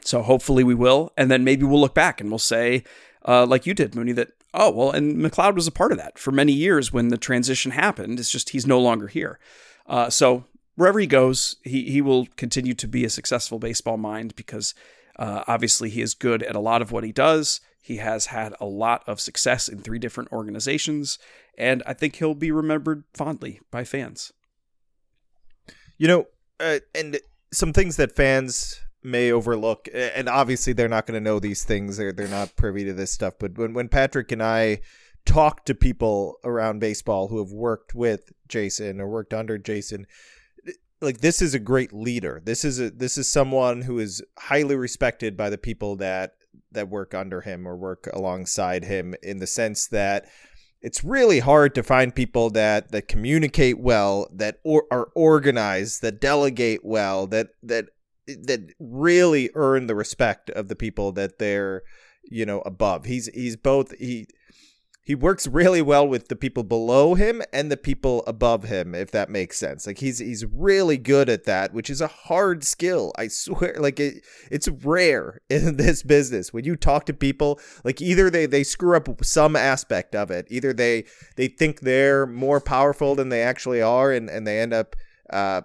So 0.03 0.23
hopefully 0.23 0.65
we 0.65 0.75
will, 0.75 1.13
and 1.17 1.31
then 1.31 1.45
maybe 1.45 1.65
we'll 1.65 1.81
look 1.81 1.95
back 1.95 2.21
and 2.21 2.31
we'll 2.31 2.39
say, 2.39 2.85
uh, 3.27 3.47
like 3.47 3.67
you 3.67 3.75
did, 3.75 3.95
Mooney, 3.95 4.13
that 4.13 4.33
oh 4.55 4.71
well, 4.71 4.91
and 4.91 5.17
McLeod 5.17 5.55
was 5.55 5.67
a 5.67 5.73
part 5.73 5.93
of 5.93 5.99
that 5.99 6.19
for 6.19 6.33
many 6.33 6.53
years 6.53 6.93
when 6.93 7.09
the 7.09 7.19
transition 7.19 7.73
happened. 7.73 8.19
It's 8.19 8.31
just 8.31 8.51
he's 8.51 8.67
no 8.67 8.81
longer 8.81 9.09
here. 9.09 9.39
Uh, 9.87 10.09
so 10.09 10.45
wherever 10.75 10.99
he 10.99 11.07
goes, 11.07 11.57
he 11.63 11.91
he 11.91 12.01
will 12.01 12.27
continue 12.37 12.75
to 12.75 12.89
be 12.89 13.05
a 13.05 13.11
successful 13.11 13.59
baseball 13.59 13.99
mind 13.99 14.35
because 14.35 14.75
uh, 15.21 15.45
obviously, 15.47 15.91
he 15.91 16.01
is 16.01 16.15
good 16.15 16.43
at 16.43 16.57
a 16.57 16.61
lot 16.61 16.81
of 16.81 16.91
what 16.91 17.05
he 17.05 17.13
does. 17.13 17.61
He 17.83 17.99
has 17.99 18.27
had 18.27 18.55
a 18.59 18.65
lot 18.65 19.05
of 19.07 19.21
success 19.21 19.69
in 19.69 19.81
three 19.81 19.99
different 19.99 20.33
organizations, 20.33 21.19
and 21.59 21.83
I 21.87 21.93
think 21.93 22.17
he'll 22.17 22.35
be 22.35 22.51
remembered 22.51 23.05
fondly 23.13 23.61
by 23.71 23.85
fans. 23.85 24.33
You 25.99 26.09
know, 26.09 26.27
uh, 26.59 26.79
and 26.95 27.19
some 27.53 27.75
things 27.75 27.97
that 27.97 28.17
fans 28.17 28.81
may 29.03 29.31
overlook, 29.31 29.89
and 29.93 30.27
obviously 30.27 30.73
they're 30.73 30.89
not 30.89 31.07
going 31.07 31.23
to 31.23 31.25
know 31.25 31.39
these 31.39 31.65
things; 31.65 31.99
they're 31.99 32.13
they're 32.13 32.27
not 32.27 32.57
privy 32.57 32.85
to 32.85 32.95
this 32.95 33.13
stuff. 33.13 33.35
But 33.39 33.59
when 33.59 33.75
when 33.75 33.89
Patrick 33.89 34.33
and 34.33 34.43
I 34.43 34.81
talk 35.27 35.67
to 35.67 35.75
people 35.75 36.37
around 36.45 36.81
baseball 36.81 37.29
who 37.29 37.39
have 37.39 37.53
worked 37.53 37.95
with 37.95 38.33
Jason 38.49 39.03
or 39.03 39.09
worked 39.09 39.35
under 39.35 39.59
Jason, 39.59 40.07
like 41.01 41.21
this 41.21 41.41
is 41.41 41.55
a 41.55 41.59
great 41.59 41.93
leader. 41.93 42.41
This 42.45 42.65
is 42.65 42.81
a 42.81 42.91
this 42.91 43.17
is 43.17 43.29
someone 43.29 43.83
who 43.83 43.99
is 43.99 44.23
highly 44.39 44.77
respected 44.77 45.37
by 45.37 45.51
the 45.51 45.59
people 45.59 45.97
that 45.97 46.35
that 46.73 46.89
work 46.89 47.15
under 47.15 47.41
him 47.41 47.67
or 47.67 47.77
work 47.77 48.09
alongside 48.13 48.85
him 48.85 49.15
in 49.23 49.39
the 49.39 49.47
sense 49.47 49.89
that 49.89 50.27
it's 50.83 51.05
really 51.05 51.41
hard 51.41 51.75
to 51.75 51.83
find 51.83 52.15
people 52.15 52.51
that 52.51 52.93
that 52.93 53.09
communicate 53.09 53.79
well, 53.79 54.29
that 54.33 54.59
or, 54.65 54.85
are 54.91 55.09
organized, 55.15 56.03
that 56.03 56.21
delegate 56.21 56.81
well, 56.85 57.27
that 57.29 57.49
that 57.63 57.87
that 58.27 58.73
really 58.79 59.51
earn 59.55 59.87
the 59.87 59.95
respect 59.95 60.51
of 60.51 60.69
the 60.69 60.77
people 60.77 61.13
that 61.13 61.39
they're 61.39 61.83
you 62.25 62.47
know 62.47 62.61
above. 62.61 63.07
He's 63.07 63.27
he's 63.29 63.57
both 63.57 63.93
he 63.99 64.27
he 65.11 65.17
works 65.17 65.49
really 65.49 65.83
well 65.83 66.07
with 66.07 66.29
the 66.29 66.37
people 66.37 66.63
below 66.63 67.17
him 67.17 67.43
and 67.53 67.69
the 67.69 67.77
people 67.77 68.23
above 68.29 68.63
him 68.63 68.95
if 68.95 69.11
that 69.11 69.29
makes 69.29 69.59
sense. 69.59 69.85
Like 69.85 69.99
he's 69.99 70.21
he's 70.21 70.45
really 70.45 70.99
good 70.99 71.29
at 71.29 71.47
that 71.47 71.75
which 71.75 71.91
is 71.91 72.01
a 72.01 72.07
hard 72.07 72.63
skill 72.63 73.11
i 73.19 73.27
swear. 73.27 73.75
Like 73.77 73.99
it 73.99 74.23
it's 74.53 74.69
rare 74.69 75.41
in 75.51 75.79
this 75.79 76.05
business. 76.05 76.53
When 76.53 76.65
you 76.65 76.77
talk 76.77 77.07
to 77.07 77.13
people 77.13 77.59
like 77.83 78.01
either 78.01 78.31
they 78.31 78.47
they 78.47 78.63
screw 78.63 78.97
up 78.97 79.09
some 79.25 79.57
aspect 79.57 80.15
of 80.15 80.31
it. 80.31 80.47
Either 80.49 80.73
they 80.73 81.07
they 81.35 81.49
think 81.49 81.81
they're 81.81 82.25
more 82.25 82.61
powerful 82.61 83.17
than 83.17 83.31
they 83.31 83.43
actually 83.43 83.83
are 83.83 84.13
and 84.13 84.31
and 84.31 84.47
they 84.47 84.61
end 84.61 84.73
up 84.73 84.95
uh 85.31 85.63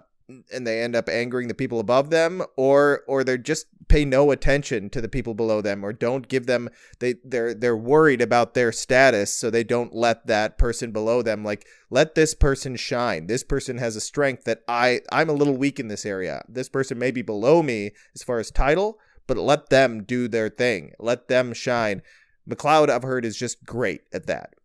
and 0.52 0.66
they 0.66 0.82
end 0.82 0.96
up 0.96 1.08
angering 1.08 1.48
the 1.48 1.54
people 1.54 1.78
above 1.78 2.10
them 2.10 2.42
or 2.56 3.02
or 3.06 3.22
they 3.22 3.38
just 3.38 3.66
pay 3.88 4.04
no 4.04 4.32
attention 4.32 4.90
to 4.90 5.00
the 5.00 5.08
people 5.08 5.34
below 5.34 5.60
them 5.60 5.84
or 5.84 5.92
don't 5.92 6.28
give 6.28 6.46
them 6.46 6.68
they 6.98 7.14
they're 7.24 7.54
they're 7.54 7.76
worried 7.76 8.20
about 8.20 8.54
their 8.54 8.72
status 8.72 9.32
so 9.32 9.50
they 9.50 9.62
don't 9.62 9.94
let 9.94 10.26
that 10.26 10.58
person 10.58 10.90
below 10.90 11.22
them 11.22 11.44
like 11.44 11.66
let 11.90 12.16
this 12.16 12.34
person 12.34 12.74
shine. 12.74 13.28
This 13.28 13.44
person 13.44 13.78
has 13.78 13.94
a 13.94 14.00
strength 14.00 14.44
that 14.44 14.62
I 14.66 15.00
I'm 15.12 15.28
a 15.28 15.34
little 15.34 15.56
weak 15.56 15.78
in 15.78 15.88
this 15.88 16.04
area. 16.04 16.44
This 16.48 16.68
person 16.68 16.98
may 16.98 17.12
be 17.12 17.22
below 17.22 17.62
me 17.62 17.92
as 18.14 18.22
far 18.22 18.38
as 18.38 18.50
title 18.50 18.98
but 19.28 19.36
let 19.36 19.70
them 19.70 20.02
do 20.04 20.28
their 20.28 20.48
thing. 20.48 20.92
Let 20.98 21.28
them 21.28 21.52
shine. 21.52 22.02
McLeod 22.48 22.88
I've 22.88 23.02
heard 23.02 23.24
is 23.24 23.36
just 23.36 23.64
great 23.64 24.02
at 24.12 24.26
that 24.26 24.55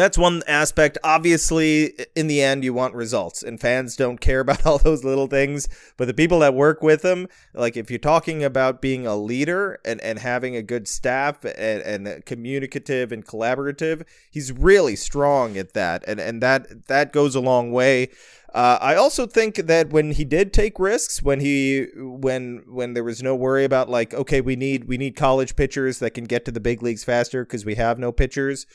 that's 0.00 0.18
one 0.18 0.42
aspect. 0.46 0.98
Obviously, 1.04 1.94
in 2.14 2.26
the 2.26 2.42
end, 2.42 2.64
you 2.64 2.74
want 2.74 2.94
results, 2.94 3.42
and 3.42 3.60
fans 3.60 3.96
don't 3.96 4.20
care 4.20 4.40
about 4.46 4.66
all 4.66 4.78
those 4.78 5.04
little 5.04 5.26
things. 5.26 5.68
But 5.96 6.06
the 6.06 6.14
people 6.14 6.40
that 6.40 6.54
work 6.54 6.82
with 6.82 7.04
him, 7.04 7.28
like 7.54 7.76
if 7.76 7.90
you're 7.90 7.98
talking 7.98 8.42
about 8.42 8.80
being 8.80 9.06
a 9.06 9.16
leader 9.16 9.78
and, 9.84 10.00
and 10.00 10.18
having 10.18 10.56
a 10.56 10.62
good 10.62 10.88
staff 10.88 11.44
and, 11.44 12.06
and 12.06 12.24
communicative 12.24 13.12
and 13.12 13.24
collaborative, 13.24 14.04
he's 14.30 14.52
really 14.52 14.96
strong 14.96 15.56
at 15.56 15.72
that, 15.74 16.04
and 16.06 16.20
and 16.20 16.42
that 16.42 16.86
that 16.88 17.12
goes 17.12 17.34
a 17.34 17.40
long 17.40 17.72
way. 17.72 18.08
Uh, 18.54 18.78
I 18.80 18.94
also 18.94 19.26
think 19.26 19.56
that 19.56 19.90
when 19.90 20.12
he 20.12 20.24
did 20.24 20.54
take 20.54 20.78
risks, 20.78 21.22
when 21.22 21.40
he 21.40 21.88
when 21.96 22.62
when 22.66 22.94
there 22.94 23.04
was 23.04 23.22
no 23.22 23.34
worry 23.34 23.64
about 23.64 23.90
like, 23.90 24.14
okay, 24.14 24.40
we 24.40 24.56
need 24.56 24.84
we 24.84 24.96
need 24.96 25.14
college 25.14 25.56
pitchers 25.56 25.98
that 25.98 26.12
can 26.12 26.24
get 26.24 26.46
to 26.46 26.50
the 26.50 26.60
big 26.60 26.82
leagues 26.82 27.04
faster 27.04 27.44
because 27.44 27.66
we 27.66 27.74
have 27.74 27.98
no 27.98 28.12
pitchers. 28.12 28.66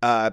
Uh, 0.00 0.30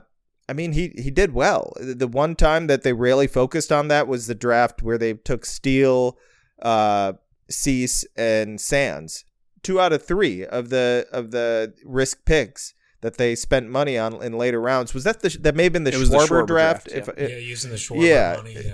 I 0.48 0.54
mean, 0.54 0.74
he 0.74 0.94
he 0.98 1.10
did 1.10 1.34
well. 1.34 1.74
The 1.80 2.08
one 2.08 2.36
time 2.36 2.68
that 2.68 2.84
they 2.84 2.94
really 2.94 3.28
focused 3.28 3.72
on 3.72 3.88
that 3.88 4.08
was 4.08 4.28
the 4.28 4.36
draft 4.36 4.84
where 4.84 4.98
they 4.98 5.14
took 5.14 5.46
Steele, 5.46 6.18
uh, 6.62 7.14
Cease, 7.50 8.06
and 8.16 8.60
Sands. 8.60 9.26
Two 9.62 9.80
out 9.80 9.94
of 9.94 10.06
three 10.06 10.46
of 10.46 10.70
the 10.70 11.08
of 11.12 11.32
the 11.32 11.74
risk 11.86 12.26
picks 12.26 12.74
that 13.02 13.18
they 13.18 13.36
spent 13.36 13.70
money 13.70 13.98
on 13.98 14.22
in 14.22 14.34
later 14.38 14.60
rounds. 14.60 14.94
Was 14.94 15.06
that 15.06 15.22
the 15.22 15.30
that 15.42 15.56
may 15.56 15.64
have 15.64 15.74
been 15.74 15.86
the, 15.86 15.92
Schwarber, 15.92 16.10
the 16.10 16.18
Schwarber, 16.18 16.48
draft? 16.48 16.88
draft 16.90 17.10
yeah. 17.18 17.24
If, 17.24 17.32
yeah, 17.32 17.38
using 17.38 17.72
the 17.72 17.78
Schwarber 17.78 18.08
yeah, 18.08 18.34
money. 18.38 18.54
Yeah. 18.54 18.74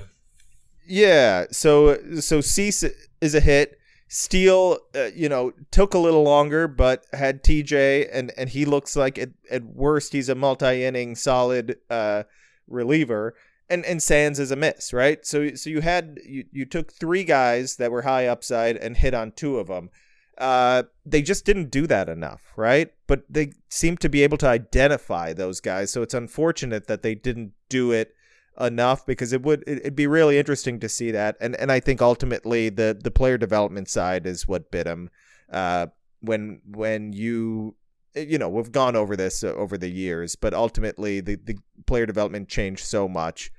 Yeah. 0.87 1.45
So 1.51 2.19
so 2.19 2.41
Cease 2.41 2.83
is 3.21 3.35
a 3.35 3.39
hit. 3.39 3.78
Steele, 4.11 4.79
uh, 4.95 5.09
you 5.15 5.29
know, 5.29 5.53
took 5.69 5.93
a 5.93 5.99
little 5.99 6.23
longer, 6.23 6.67
but 6.67 7.05
had 7.13 7.43
TJ, 7.43 8.09
and 8.11 8.31
and 8.35 8.49
he 8.49 8.65
looks 8.65 8.95
like 8.95 9.19
at, 9.19 9.29
at 9.51 9.63
worst 9.63 10.13
he's 10.13 10.29
a 10.29 10.35
multi-inning 10.35 11.15
solid 11.15 11.77
uh, 11.91 12.23
reliever, 12.67 13.35
and 13.69 13.85
and 13.85 14.01
Sands 14.01 14.39
is 14.39 14.49
a 14.49 14.55
miss, 14.55 14.91
right? 14.93 15.23
So 15.23 15.53
so 15.53 15.69
you 15.69 15.81
had 15.81 16.19
you 16.25 16.45
you 16.51 16.65
took 16.65 16.91
three 16.91 17.23
guys 17.23 17.75
that 17.75 17.91
were 17.91 18.01
high 18.01 18.25
upside 18.25 18.77
and 18.77 18.97
hit 18.97 19.13
on 19.13 19.31
two 19.31 19.59
of 19.59 19.67
them. 19.67 19.91
Uh, 20.39 20.83
they 21.05 21.21
just 21.21 21.45
didn't 21.45 21.69
do 21.69 21.85
that 21.85 22.09
enough, 22.09 22.53
right? 22.55 22.91
But 23.05 23.25
they 23.29 23.53
seem 23.69 23.95
to 23.97 24.09
be 24.09 24.23
able 24.23 24.37
to 24.37 24.47
identify 24.47 25.33
those 25.33 25.59
guys, 25.59 25.91
so 25.91 26.01
it's 26.01 26.15
unfortunate 26.15 26.87
that 26.87 27.03
they 27.03 27.13
didn't 27.13 27.51
do 27.69 27.91
it 27.91 28.15
enough 28.59 29.05
because 29.05 29.33
it 29.33 29.41
would 29.43 29.63
it'd 29.67 29.95
be 29.95 30.07
really 30.07 30.37
interesting 30.37 30.79
to 30.79 30.89
see 30.89 31.11
that. 31.11 31.37
And 31.39 31.55
and 31.55 31.71
I 31.71 31.79
think 31.79 32.01
ultimately 32.01 32.69
the 32.69 32.99
the 33.01 33.11
player 33.11 33.37
development 33.37 33.89
side 33.89 34.25
is 34.25 34.47
what 34.47 34.71
bit 34.71 34.87
him 34.87 35.09
uh 35.51 35.87
when 36.21 36.61
when 36.65 37.13
you 37.13 37.75
you 38.15 38.37
know 38.37 38.49
we've 38.49 38.71
gone 38.71 38.95
over 38.95 39.15
this 39.15 39.43
uh, 39.43 39.53
over 39.53 39.77
the 39.77 39.89
years 39.89 40.35
but 40.35 40.53
ultimately 40.53 41.19
the 41.19 41.35
the 41.35 41.57
player 41.85 42.05
development 42.05 42.49
changed 42.49 42.83
so 42.83 43.07
much 43.07 43.51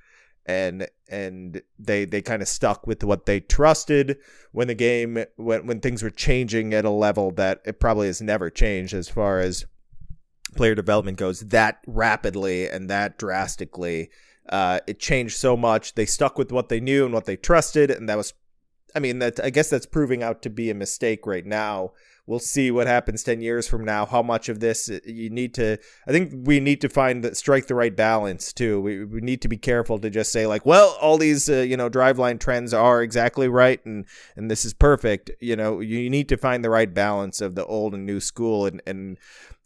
and 0.46 0.88
and 1.08 1.62
they 1.78 2.04
they 2.04 2.20
kind 2.20 2.42
of 2.42 2.48
stuck 2.48 2.86
with 2.86 3.04
what 3.04 3.26
they 3.26 3.40
trusted 3.40 4.18
when 4.52 4.68
the 4.68 4.74
game 4.74 5.24
when 5.36 5.66
when 5.66 5.80
things 5.80 6.02
were 6.02 6.10
changing 6.10 6.74
at 6.74 6.84
a 6.84 6.90
level 6.90 7.30
that 7.30 7.60
it 7.64 7.78
probably 7.80 8.06
has 8.06 8.20
never 8.20 8.50
changed 8.50 8.94
as 8.94 9.08
far 9.08 9.38
as 9.38 9.64
player 10.56 10.74
development 10.74 11.16
goes 11.16 11.40
that 11.40 11.78
rapidly 11.86 12.68
and 12.68 12.90
that 12.90 13.18
drastically 13.18 14.10
uh, 14.48 14.80
it 14.86 14.98
changed 14.98 15.36
so 15.36 15.56
much. 15.56 15.94
They 15.94 16.06
stuck 16.06 16.38
with 16.38 16.52
what 16.52 16.68
they 16.68 16.80
knew 16.80 17.04
and 17.04 17.14
what 17.14 17.26
they 17.26 17.36
trusted, 17.36 17.90
and 17.90 18.08
that 18.08 18.16
was, 18.16 18.34
I 18.94 18.98
mean, 18.98 19.18
that 19.20 19.38
I 19.42 19.50
guess 19.50 19.70
that's 19.70 19.86
proving 19.86 20.22
out 20.22 20.42
to 20.42 20.50
be 20.50 20.70
a 20.70 20.74
mistake 20.74 21.26
right 21.26 21.46
now. 21.46 21.92
We'll 22.26 22.38
see 22.38 22.70
what 22.70 22.86
happens 22.86 23.24
ten 23.24 23.40
years 23.40 23.66
from 23.66 23.84
now. 23.84 24.06
How 24.06 24.22
much 24.22 24.48
of 24.48 24.60
this 24.60 24.88
uh, 24.88 25.00
you 25.04 25.30
need 25.30 25.52
to? 25.54 25.78
I 26.06 26.12
think 26.12 26.32
we 26.46 26.60
need 26.60 26.80
to 26.82 26.88
find 26.88 27.24
that 27.24 27.36
strike 27.36 27.66
the 27.66 27.74
right 27.74 27.96
balance 27.96 28.52
too. 28.52 28.80
We, 28.80 29.04
we 29.04 29.20
need 29.20 29.42
to 29.42 29.48
be 29.48 29.56
careful 29.56 29.98
to 29.98 30.10
just 30.10 30.30
say 30.30 30.46
like, 30.46 30.64
well, 30.64 30.96
all 31.00 31.18
these 31.18 31.50
uh, 31.50 31.56
you 31.56 31.76
know 31.76 31.90
driveline 31.90 32.38
trends 32.38 32.72
are 32.72 33.02
exactly 33.02 33.48
right, 33.48 33.84
and 33.84 34.04
and 34.36 34.48
this 34.48 34.64
is 34.64 34.74
perfect. 34.74 35.30
You 35.40 35.56
know, 35.56 35.80
you 35.80 36.08
need 36.08 36.28
to 36.28 36.36
find 36.36 36.64
the 36.64 36.70
right 36.70 36.92
balance 36.92 37.40
of 37.40 37.56
the 37.56 37.64
old 37.66 37.94
and 37.94 38.06
new 38.06 38.20
school, 38.20 38.64
and 38.64 38.80
and 38.86 39.18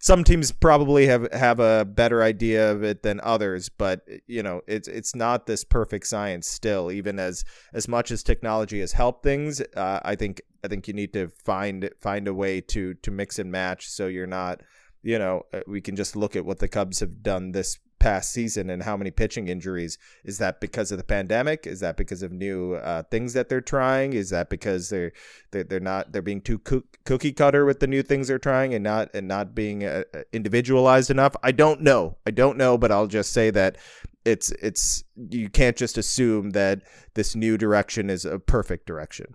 some 0.04 0.22
teams 0.22 0.52
probably 0.52 1.06
have 1.06 1.32
have 1.32 1.60
a 1.60 1.82
better 1.82 2.22
idea 2.22 2.70
of 2.70 2.84
it 2.84 3.02
than 3.02 3.18
others 3.22 3.70
but 3.70 4.06
you 4.26 4.42
know 4.42 4.60
it's 4.66 4.86
it's 4.86 5.16
not 5.16 5.46
this 5.46 5.64
perfect 5.64 6.06
science 6.06 6.46
still. 6.46 6.92
Even 6.92 7.18
as 7.18 7.42
as 7.72 7.88
much 7.88 8.10
as 8.10 8.22
technology 8.22 8.80
has 8.80 8.92
helped 8.92 9.22
things 9.22 9.62
uh, 9.76 10.00
i 10.04 10.14
think 10.14 10.42
i 10.62 10.68
think 10.68 10.86
you 10.86 10.92
need 10.92 11.14
to 11.14 11.28
find 11.28 11.88
find 11.98 12.28
a 12.28 12.34
way 12.34 12.60
to 12.60 12.92
to 12.94 13.10
mix 13.10 13.38
and 13.38 13.50
match 13.50 13.88
so 13.88 14.06
you're 14.06 14.26
not 14.26 14.60
you 15.02 15.18
know 15.18 15.42
uh, 15.54 15.60
we 15.66 15.80
can 15.80 15.96
just 15.96 16.14
look 16.14 16.36
at 16.36 16.44
what 16.44 16.58
the 16.58 16.68
cubs 16.68 17.00
have 17.00 17.22
done 17.22 17.52
this 17.52 17.78
past 17.98 18.32
season 18.32 18.70
and 18.70 18.82
how 18.82 18.96
many 18.96 19.10
pitching 19.10 19.48
injuries. 19.48 19.98
Is 20.24 20.38
that 20.38 20.60
because 20.60 20.92
of 20.92 20.98
the 20.98 21.04
pandemic? 21.04 21.66
Is 21.66 21.80
that 21.80 21.96
because 21.96 22.22
of 22.22 22.32
new 22.32 22.74
uh, 22.74 23.02
things 23.04 23.32
that 23.32 23.48
they're 23.48 23.60
trying? 23.60 24.12
Is 24.12 24.30
that 24.30 24.50
because 24.50 24.90
they're 24.90 25.12
they're, 25.50 25.64
they're 25.64 25.80
not 25.80 26.12
they're 26.12 26.22
being 26.22 26.40
too 26.40 26.58
cookie 26.58 27.32
cutter 27.32 27.64
with 27.64 27.80
the 27.80 27.86
new 27.86 28.02
things 28.02 28.28
they're 28.28 28.38
trying 28.38 28.74
and 28.74 28.84
not 28.84 29.10
and 29.14 29.28
not 29.28 29.54
being 29.54 29.84
uh, 29.84 30.04
uh, 30.14 30.22
individualized 30.32 31.10
enough? 31.10 31.34
I 31.42 31.52
don't 31.52 31.80
know. 31.80 32.16
I 32.26 32.30
don't 32.30 32.58
know, 32.58 32.76
but 32.78 32.92
I'll 32.92 33.06
just 33.06 33.32
say 33.32 33.50
that 33.50 33.76
it's 34.24 34.50
it's 34.52 35.04
you 35.30 35.48
can't 35.48 35.76
just 35.76 35.98
assume 35.98 36.50
that 36.50 36.82
this 37.14 37.34
new 37.34 37.58
direction 37.58 38.10
is 38.10 38.24
a 38.24 38.38
perfect 38.38 38.86
direction. 38.86 39.34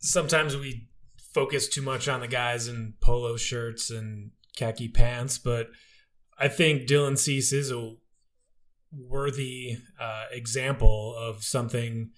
Sometimes 0.00 0.56
we 0.56 0.88
focus 1.32 1.68
too 1.68 1.82
much 1.82 2.08
on 2.08 2.20
the 2.20 2.28
guys 2.28 2.66
in 2.68 2.94
polo 3.00 3.36
shirts 3.36 3.90
and 3.90 4.32
khaki 4.56 4.88
pants, 4.88 5.38
but 5.38 5.68
I 6.38 6.48
think 6.48 6.88
Dylan 6.88 7.18
Cease 7.18 7.52
is 7.52 7.70
a 7.70 7.94
worthy 8.92 9.76
uh, 10.00 10.24
example 10.32 11.14
of 11.16 11.44
something 11.44 12.10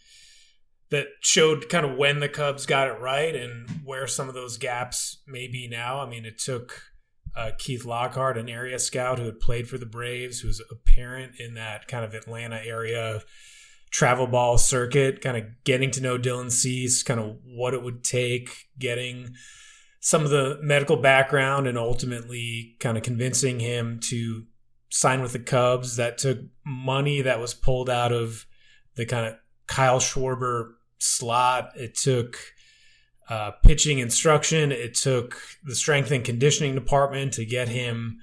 that 0.91 1.07
showed 1.21 1.69
kind 1.69 1.85
of 1.85 1.97
when 1.97 2.21
the 2.21 2.29
Cubs 2.29 2.67
got 2.67 2.89
it 2.89 3.01
right 3.01 3.35
and 3.35 3.69
where 3.85 4.07
some 4.07 4.29
of 4.29 4.35
those 4.35 4.59
gaps 4.59 5.23
may 5.27 5.49
be 5.49 5.67
now. 5.69 6.01
I 6.01 6.09
mean, 6.09 6.25
it 6.25 6.39
took 6.39 6.83
uh, 7.35 7.51
Keith 7.59 7.85
Lockhart, 7.85 8.37
an 8.37 8.49
area 8.49 8.79
scout 8.79 9.19
who 9.19 9.25
had 9.25 9.41
played 9.41 9.69
for 9.69 9.79
the 9.79 9.87
Braves, 9.87 10.41
who 10.41 10.49
was 10.49 10.61
a 10.61 10.75
parent 10.75 11.33
in 11.39 11.55
that 11.55 11.89
kind 11.89 12.05
of 12.05 12.15
Atlanta 12.15 12.61
area 12.63 13.23
travel 13.93 14.27
ball 14.27 14.59
circuit, 14.59 15.21
kind 15.21 15.37
of 15.37 15.45
getting 15.65 15.91
to 15.93 16.01
know 16.01 16.19
Dylan 16.19 16.51
Cease, 16.51 17.03
kind 17.03 17.21
of 17.21 17.37
what 17.45 17.75
it 17.75 17.83
would 17.83 18.03
take, 18.03 18.67
getting 18.79 19.35
some 20.01 20.25
of 20.25 20.31
the 20.31 20.59
medical 20.63 20.97
background, 20.97 21.69
and 21.69 21.79
ultimately 21.79 22.75
kind 22.81 22.97
of 22.97 23.05
convincing 23.05 23.61
him 23.61 24.01
to 24.05 24.45
sign 24.89 25.21
with 25.21 25.33
the 25.33 25.39
Cubs. 25.39 25.97
That 25.97 26.19
took 26.19 26.39
money 26.65 27.21
that 27.23 27.39
was 27.39 27.55
pulled 27.55 27.91
out 27.91 28.13
of 28.13 28.47
the 28.97 29.05
kind 29.05 29.27
of 29.27 29.35
Kyle 29.67 30.01
Schwarber 30.01 30.73
slot. 30.99 31.73
It 31.77 31.95
took 31.95 32.39
uh, 33.29 33.53
pitching 33.63 33.99
instruction. 33.99 34.73
It 34.73 34.95
took 34.95 35.39
the 35.63 35.75
strength 35.77 36.11
and 36.11 36.25
conditioning 36.25 36.75
department 36.75 37.35
to 37.35 37.45
get 37.45 37.69
him 37.69 38.21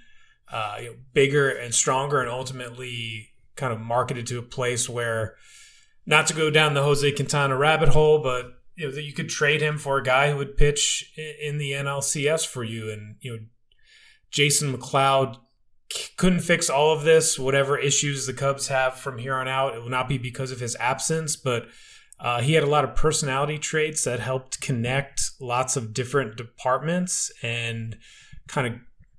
uh, 0.52 0.78
you 0.82 0.88
know, 0.88 0.96
bigger 1.14 1.50
and 1.50 1.76
stronger, 1.76 2.22
and 2.22 2.30
ultimately 2.30 3.30
kind 3.56 3.72
of 3.72 3.80
marketed 3.80 4.26
to 4.26 4.40
a 4.40 4.42
place 4.44 4.90
where 4.90 5.36
not 6.10 6.26
to 6.26 6.34
go 6.34 6.50
down 6.50 6.74
the 6.74 6.82
Jose 6.82 7.10
Quintana 7.12 7.56
rabbit 7.56 7.90
hole, 7.90 8.18
but 8.18 8.60
you 8.76 8.88
know 8.88 8.92
that 8.92 9.04
you 9.04 9.14
could 9.14 9.30
trade 9.30 9.62
him 9.62 9.78
for 9.78 9.98
a 9.98 10.04
guy 10.04 10.32
who 10.32 10.38
would 10.38 10.58
pitch 10.58 11.14
in 11.40 11.60
the 11.60 11.72
NLCS 11.74 12.48
for 12.48 12.64
you, 12.64 12.92
and 12.92 13.16
you 13.22 13.32
know 13.32 13.40
Jason 14.32 14.74
McLeod 14.74 15.38
couldn't 16.18 16.40
fix 16.40 16.68
all 16.68 16.92
of 16.92 17.04
this. 17.04 17.38
Whatever 17.38 17.78
issues 17.78 18.26
the 18.26 18.34
Cubs 18.34 18.70
have 18.70 18.96
from 18.96 19.20
here 19.20 19.36
on 19.36 19.48
out, 19.48 19.76
it 19.76 19.84
will 19.84 19.90
not 19.90 20.10
be 20.10 20.18
because 20.18 20.50
of 20.52 20.60
his 20.60 20.76
absence, 20.78 21.36
but 21.36 21.68
uh, 22.20 22.42
he 22.42 22.54
had 22.54 22.64
a 22.64 22.70
lot 22.70 22.84
of 22.84 22.96
personality 22.96 23.60
traits 23.60 24.04
that 24.04 24.20
helped 24.20 24.60
connect 24.60 25.22
lots 25.40 25.78
of 25.78 25.94
different 25.94 26.36
departments 26.36 27.32
and 27.44 27.98
kind 28.48 28.66
of 28.66 28.74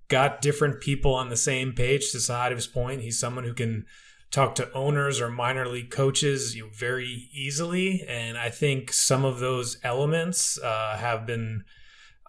got 0.09 0.43
different 0.43 0.81
people 0.81 1.15
on 1.15 1.29
the 1.29 1.37
same 1.37 1.73
page 1.73 2.11
to 2.11 2.19
side 2.19 2.51
of 2.51 2.59
his 2.59 2.67
point. 2.67 3.01
He's 3.01 3.19
someone 3.19 3.45
who 3.45 3.55
can 3.55 3.87
talk 4.31 4.55
to 4.55 4.73
owners 4.73 5.21
or 5.21 5.29
minor 5.29 5.67
league 5.67 5.91
coaches 5.91 6.55
you 6.55 6.65
know, 6.65 6.71
very 6.73 7.29
easily, 7.33 8.05
and 8.09 8.39
I 8.39 8.51
think 8.51 8.93
some 8.93 9.25
of 9.25 9.41
those 9.41 9.79
elements 9.83 10.59
uh, 10.59 10.97
have 10.97 11.27
been 11.27 11.65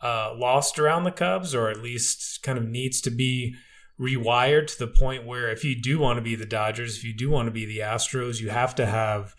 uh, 0.01 0.33
lost 0.35 0.79
around 0.79 1.03
the 1.03 1.11
Cubs, 1.11 1.53
or 1.53 1.69
at 1.69 1.81
least 1.81 2.41
kind 2.41 2.57
of 2.57 2.67
needs 2.67 3.01
to 3.01 3.11
be 3.11 3.55
rewired 3.99 4.65
to 4.67 4.79
the 4.79 4.87
point 4.87 5.27
where 5.27 5.51
if 5.51 5.63
you 5.63 5.79
do 5.79 5.99
want 5.99 6.17
to 6.17 6.23
be 6.23 6.35
the 6.35 6.45
Dodgers, 6.45 6.97
if 6.97 7.03
you 7.03 7.13
do 7.13 7.29
want 7.29 7.45
to 7.45 7.51
be 7.51 7.65
the 7.65 7.79
Astros, 7.79 8.41
you 8.41 8.49
have 8.49 8.73
to 8.75 8.85
have 8.87 9.35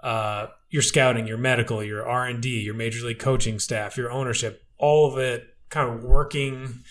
uh, 0.00 0.46
your 0.70 0.82
scouting, 0.82 1.26
your 1.26 1.38
medical, 1.38 1.82
your 1.82 2.06
R 2.06 2.26
and 2.26 2.40
D, 2.40 2.60
your 2.60 2.74
major 2.74 3.04
league 3.04 3.18
coaching 3.18 3.58
staff, 3.58 3.96
your 3.96 4.12
ownership, 4.12 4.62
all 4.78 5.10
of 5.10 5.18
it 5.18 5.48
kind 5.68 5.92
of 5.92 6.04
working 6.04 6.84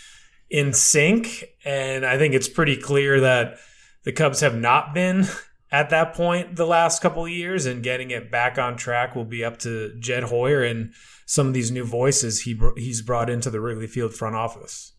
in 0.49 0.73
sync. 0.73 1.45
And 1.63 2.05
I 2.05 2.17
think 2.17 2.33
it's 2.33 2.49
pretty 2.49 2.75
clear 2.75 3.21
that 3.21 3.57
the 4.03 4.11
Cubs 4.11 4.41
have 4.41 4.55
not 4.55 4.93
been 4.93 5.25
at 5.71 5.89
that 5.89 6.13
point 6.13 6.55
the 6.55 6.67
last 6.67 7.01
couple 7.01 7.25
of 7.25 7.31
years, 7.31 7.65
and 7.65 7.83
getting 7.83 8.11
it 8.11 8.31
back 8.31 8.57
on 8.57 8.75
track 8.75 9.15
will 9.15 9.25
be 9.25 9.43
up 9.43 9.57
to 9.59 9.95
Jed 9.99 10.23
Hoyer 10.23 10.63
and 10.63 10.93
some 11.25 11.47
of 11.47 11.53
these 11.53 11.71
new 11.71 11.85
voices 11.85 12.41
he 12.41 12.59
he's 12.75 13.01
brought 13.01 13.29
into 13.29 13.49
the 13.49 13.61
Wrigley 13.61 13.87
Field 13.87 14.13
front 14.13 14.35
office. 14.35 14.93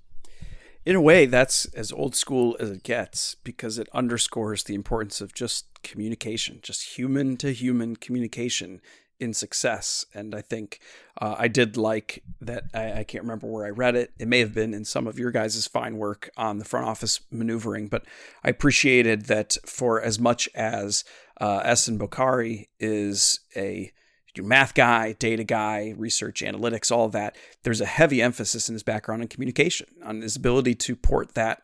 In 0.87 0.97
a 0.97 1.01
way, 1.01 1.25
that's 1.25 1.65
as 1.67 1.93
old 1.93 2.15
school 2.15 2.57
as 2.61 2.71
it 2.71 2.83
gets 2.83 3.37
because 3.37 3.79
it 3.79 3.89
underscores 3.95 4.65
the 4.65 4.75
importance 4.75 5.23
of 5.23 5.33
just 5.33 5.67
communication, 5.83 6.61
just 6.63 6.99
human 6.99 7.39
to 7.39 7.53
human 7.53 7.97
communication 7.97 8.83
in 9.21 9.33
success. 9.33 10.05
And 10.15 10.35
I 10.35 10.41
think 10.41 10.81
uh, 11.21 11.37
I 11.39 11.49
did 11.49 11.77
like 11.77 12.23
that. 12.41 12.65
I, 12.75 13.01
I, 13.01 13.05
can't 13.05 13.25
remember 13.25 13.47
where 13.47 13.65
I 13.65 13.71
read 13.71 13.95
it. 13.95 14.13
It 14.19 14.29
may 14.29 14.41
have 14.41 14.55
been 14.55 14.75
in 14.75 14.85
some 14.85 15.07
of 15.07 15.19
your 15.19 15.31
guys' 15.31 15.67
fine 15.67 15.97
work 15.97 16.31
on 16.37 16.59
the 16.59 16.65
front 16.65 16.87
office 16.87 17.21
maneuvering, 17.31 17.89
but 17.89 18.05
I 18.43 18.51
appreciated 18.51 19.27
that 19.27 19.57
for 19.65 20.03
as 20.03 20.19
much 20.19 20.49
as 20.55 21.05
uh, 21.41 21.63
Ehsan 21.63 21.99
Bukhari 21.99 22.69
is 22.81 23.41
a 23.57 23.93
math 24.37 24.75
guy, 24.75 25.13
data 25.13 25.45
guy, 25.45 25.95
research 25.97 26.41
analytics, 26.41 26.91
all 26.91 27.09
that, 27.11 27.37
there's 27.63 27.81
a 27.81 27.87
heavy 27.87 28.21
emphasis 28.21 28.69
in 28.69 28.75
his 28.75 28.83
background 28.83 29.23
on 29.23 29.29
communication, 29.29 29.87
on 30.03 30.23
his 30.23 30.35
ability 30.35 30.75
to 30.75 30.97
port 30.97 31.35
that, 31.35 31.63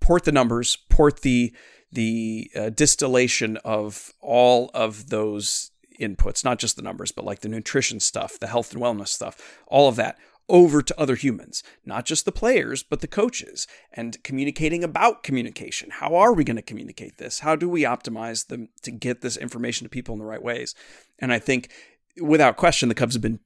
port 0.00 0.24
the 0.24 0.32
numbers, 0.32 0.76
port 0.88 1.20
the 1.22 1.54
the 1.92 2.50
uh, 2.56 2.68
distillation 2.70 3.56
of 3.58 4.12
all 4.20 4.70
of 4.74 5.08
those 5.08 5.70
inputs, 6.00 6.44
not 6.44 6.58
just 6.58 6.76
the 6.76 6.82
numbers, 6.82 7.12
but 7.12 7.24
like 7.24 7.40
the 7.40 7.48
nutrition 7.48 8.00
stuff, 8.00 8.38
the 8.38 8.46
health 8.48 8.72
and 8.72 8.82
wellness 8.82 9.08
stuff, 9.08 9.60
all 9.66 9.88
of 9.88 9.96
that 9.96 10.18
over 10.48 10.80
to 10.80 11.00
other 11.00 11.16
humans, 11.16 11.62
not 11.84 12.04
just 12.04 12.24
the 12.24 12.32
players, 12.32 12.82
but 12.82 13.00
the 13.00 13.08
coaches, 13.08 13.66
and 13.92 14.22
communicating 14.22 14.84
about 14.84 15.22
communication. 15.22 15.90
How 15.90 16.14
are 16.14 16.32
we 16.32 16.44
going 16.44 16.56
to 16.56 16.62
communicate 16.62 17.18
this? 17.18 17.40
How 17.40 17.56
do 17.56 17.68
we 17.68 17.82
optimize 17.82 18.46
them 18.46 18.68
to 18.82 18.90
get 18.92 19.22
this 19.22 19.36
information 19.36 19.84
to 19.84 19.88
people 19.88 20.12
in 20.12 20.20
the 20.20 20.26
right 20.26 20.42
ways? 20.42 20.74
And 21.18 21.32
I 21.32 21.38
think, 21.38 21.70
without 22.20 22.56
question, 22.56 22.88
the 22.88 22.94
Cubs 22.94 23.14
have 23.14 23.22
been 23.22 23.40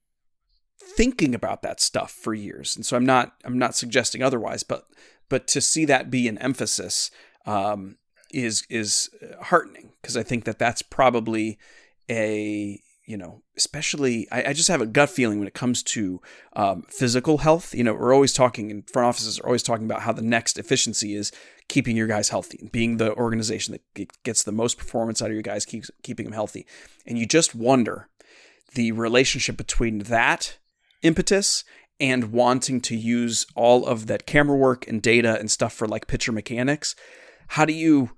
thinking 0.78 1.34
about 1.34 1.62
that 1.62 1.80
stuff 1.80 2.10
for 2.10 2.34
years. 2.34 2.76
And 2.76 2.84
so 2.84 2.96
I'm 2.96 3.06
not 3.06 3.34
I'm 3.44 3.58
not 3.58 3.74
suggesting 3.74 4.22
otherwise, 4.22 4.62
but 4.62 4.86
but 5.28 5.46
to 5.48 5.60
see 5.60 5.84
that 5.86 6.10
be 6.10 6.28
an 6.28 6.38
emphasis 6.38 7.10
um, 7.46 7.96
is 8.32 8.64
is 8.68 9.10
heartening 9.42 9.92
because 10.00 10.16
I 10.16 10.22
think 10.22 10.44
that 10.44 10.58
that's 10.58 10.82
probably 10.82 11.58
a 12.10 12.80
you 13.06 13.16
know 13.16 13.42
especially 13.56 14.28
I, 14.30 14.50
I, 14.50 14.52
just 14.52 14.68
have 14.68 14.80
a 14.80 14.86
gut 14.86 15.10
feeling 15.10 15.38
when 15.38 15.48
it 15.48 15.54
comes 15.54 15.82
to 15.84 16.20
um, 16.54 16.82
physical 16.88 17.38
health. 17.38 17.74
You 17.74 17.84
know 17.84 17.94
we're 17.94 18.14
always 18.14 18.32
talking 18.32 18.70
in 18.70 18.82
front 18.82 19.08
offices 19.08 19.38
are 19.38 19.46
always 19.46 19.62
talking 19.62 19.86
about 19.86 20.02
how 20.02 20.12
the 20.12 20.22
next 20.22 20.58
efficiency 20.58 21.14
is 21.14 21.32
keeping 21.68 21.96
your 21.96 22.06
guys 22.06 22.28
healthy 22.28 22.58
and 22.60 22.72
being 22.72 22.96
the 22.96 23.14
organization 23.14 23.78
that 23.94 24.22
gets 24.24 24.42
the 24.42 24.52
most 24.52 24.76
performance 24.76 25.22
out 25.22 25.28
of 25.28 25.34
your 25.34 25.42
guys 25.42 25.64
keeps 25.64 25.90
keeping 26.02 26.24
them 26.24 26.32
healthy. 26.32 26.66
And 27.06 27.18
you 27.18 27.26
just 27.26 27.54
wonder 27.54 28.08
the 28.74 28.92
relationship 28.92 29.56
between 29.56 30.00
that 30.00 30.58
impetus 31.02 31.64
and 31.98 32.32
wanting 32.32 32.80
to 32.80 32.96
use 32.96 33.46
all 33.54 33.86
of 33.86 34.06
that 34.06 34.26
camera 34.26 34.56
work 34.56 34.88
and 34.88 35.02
data 35.02 35.38
and 35.38 35.50
stuff 35.50 35.72
for 35.72 35.86
like 35.86 36.06
pitcher 36.06 36.32
mechanics. 36.32 36.94
How 37.48 37.64
do 37.64 37.72
you 37.72 38.10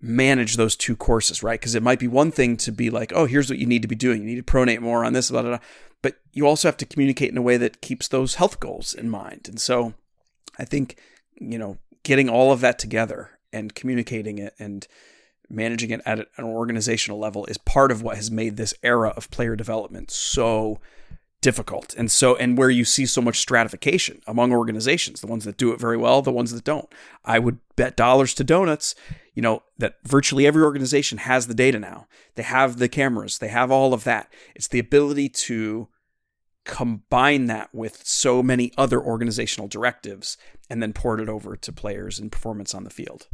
manage 0.00 0.56
those 0.56 0.76
two 0.76 0.96
courses, 0.96 1.42
right? 1.42 1.58
Because 1.58 1.74
it 1.74 1.82
might 1.82 1.98
be 1.98 2.08
one 2.08 2.30
thing 2.30 2.56
to 2.58 2.72
be 2.72 2.90
like, 2.90 3.12
oh, 3.14 3.26
here's 3.26 3.48
what 3.48 3.58
you 3.58 3.66
need 3.66 3.82
to 3.82 3.88
be 3.88 3.94
doing. 3.94 4.20
You 4.22 4.28
need 4.28 4.46
to 4.46 4.52
pronate 4.52 4.80
more 4.80 5.04
on 5.04 5.12
this, 5.12 5.30
blah, 5.30 5.42
blah, 5.42 5.52
blah. 5.52 5.66
But 6.02 6.16
you 6.32 6.46
also 6.46 6.68
have 6.68 6.76
to 6.78 6.86
communicate 6.86 7.30
in 7.30 7.38
a 7.38 7.42
way 7.42 7.56
that 7.56 7.80
keeps 7.80 8.08
those 8.08 8.36
health 8.36 8.60
goals 8.60 8.94
in 8.94 9.08
mind. 9.08 9.48
And 9.48 9.60
so 9.60 9.94
I 10.58 10.64
think, 10.64 10.96
you 11.34 11.58
know, 11.58 11.78
getting 12.02 12.28
all 12.28 12.52
of 12.52 12.60
that 12.60 12.78
together 12.78 13.30
and 13.52 13.74
communicating 13.74 14.38
it 14.38 14.54
and 14.58 14.86
managing 15.48 15.90
it 15.90 16.02
at 16.04 16.18
an 16.18 16.44
organizational 16.44 17.18
level 17.18 17.46
is 17.46 17.58
part 17.58 17.90
of 17.90 18.02
what 18.02 18.16
has 18.16 18.30
made 18.30 18.56
this 18.56 18.74
era 18.82 19.12
of 19.16 19.30
player 19.30 19.56
development 19.56 20.10
so 20.10 20.80
difficult. 21.46 21.94
And 21.96 22.10
so 22.10 22.34
and 22.34 22.58
where 22.58 22.70
you 22.70 22.84
see 22.84 23.06
so 23.06 23.22
much 23.22 23.38
stratification 23.38 24.20
among 24.26 24.52
organizations 24.52 25.20
the 25.20 25.28
ones 25.28 25.44
that 25.44 25.56
do 25.56 25.70
it 25.70 25.78
very 25.78 25.96
well 25.96 26.20
the 26.20 26.32
ones 26.32 26.52
that 26.52 26.64
don't. 26.64 26.92
I 27.24 27.38
would 27.38 27.60
bet 27.76 27.96
dollars 27.96 28.34
to 28.34 28.42
donuts 28.42 28.96
you 29.32 29.42
know 29.42 29.62
that 29.78 29.94
virtually 30.02 30.44
every 30.44 30.64
organization 30.64 31.18
has 31.18 31.46
the 31.46 31.54
data 31.54 31.78
now. 31.78 32.08
They 32.34 32.42
have 32.42 32.78
the 32.78 32.88
cameras. 32.88 33.38
They 33.38 33.46
have 33.46 33.70
all 33.70 33.94
of 33.94 34.02
that. 34.02 34.32
It's 34.56 34.66
the 34.66 34.80
ability 34.80 35.28
to 35.46 35.86
combine 36.64 37.46
that 37.46 37.72
with 37.72 38.04
so 38.04 38.42
many 38.42 38.72
other 38.76 39.00
organizational 39.00 39.68
directives 39.68 40.36
and 40.68 40.82
then 40.82 40.92
port 40.92 41.20
it 41.20 41.28
over 41.28 41.54
to 41.54 41.72
players 41.72 42.18
and 42.18 42.32
performance 42.32 42.74
on 42.74 42.82
the 42.82 42.90
field. 42.90 43.28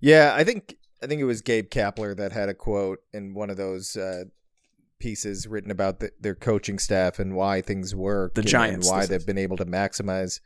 Yeah 0.00 0.34
i 0.36 0.44
think 0.44 0.76
i 1.02 1.06
think 1.08 1.20
it 1.20 1.24
was 1.24 1.42
gabe 1.42 1.68
kapler 1.68 2.16
that 2.16 2.32
had 2.32 2.48
a 2.48 2.54
quote 2.54 3.00
in 3.12 3.34
one 3.34 3.50
of 3.50 3.56
those 3.56 3.96
uh, 3.96 4.24
pieces 5.00 5.46
written 5.46 5.70
about 5.70 6.00
the, 6.00 6.10
their 6.20 6.34
coaching 6.34 6.78
staff 6.78 7.18
and 7.18 7.34
why 7.34 7.60
things 7.60 7.94
work. 7.94 8.34
The 8.34 8.42
and, 8.42 8.48
Giants, 8.48 8.88
and 8.88 8.96
why 8.96 9.06
they've 9.06 9.26
been 9.26 9.38
able 9.38 9.56
to 9.56 9.66
maximize, 9.66 10.40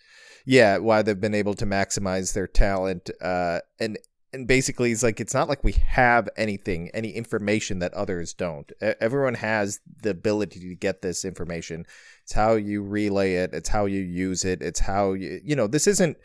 yeah, 0.46 0.78
why 0.78 1.02
they've 1.02 1.20
been 1.20 1.34
able 1.34 1.54
to 1.54 1.66
maximize 1.66 2.32
their 2.32 2.46
talent. 2.46 3.10
Uh, 3.20 3.60
and 3.78 3.98
and 4.32 4.48
basically, 4.48 4.90
it's 4.90 5.02
like 5.02 5.20
it's 5.20 5.34
not 5.34 5.48
like 5.48 5.62
we 5.62 5.72
have 5.72 6.28
anything, 6.36 6.90
any 6.92 7.10
information 7.10 7.78
that 7.78 7.94
others 7.94 8.34
don't. 8.34 8.72
Everyone 8.80 9.34
has 9.34 9.80
the 10.02 10.10
ability 10.10 10.60
to 10.60 10.74
get 10.74 11.02
this 11.02 11.24
information. 11.24 11.86
It's 12.24 12.32
how 12.32 12.54
you 12.54 12.82
relay 12.82 13.34
it. 13.34 13.52
It's 13.52 13.68
how 13.68 13.84
you 13.84 14.00
use 14.00 14.46
it. 14.46 14.62
It's 14.62 14.80
how 14.80 15.12
you, 15.12 15.40
you 15.44 15.54
know, 15.54 15.66
this 15.66 15.86
isn't, 15.86 16.16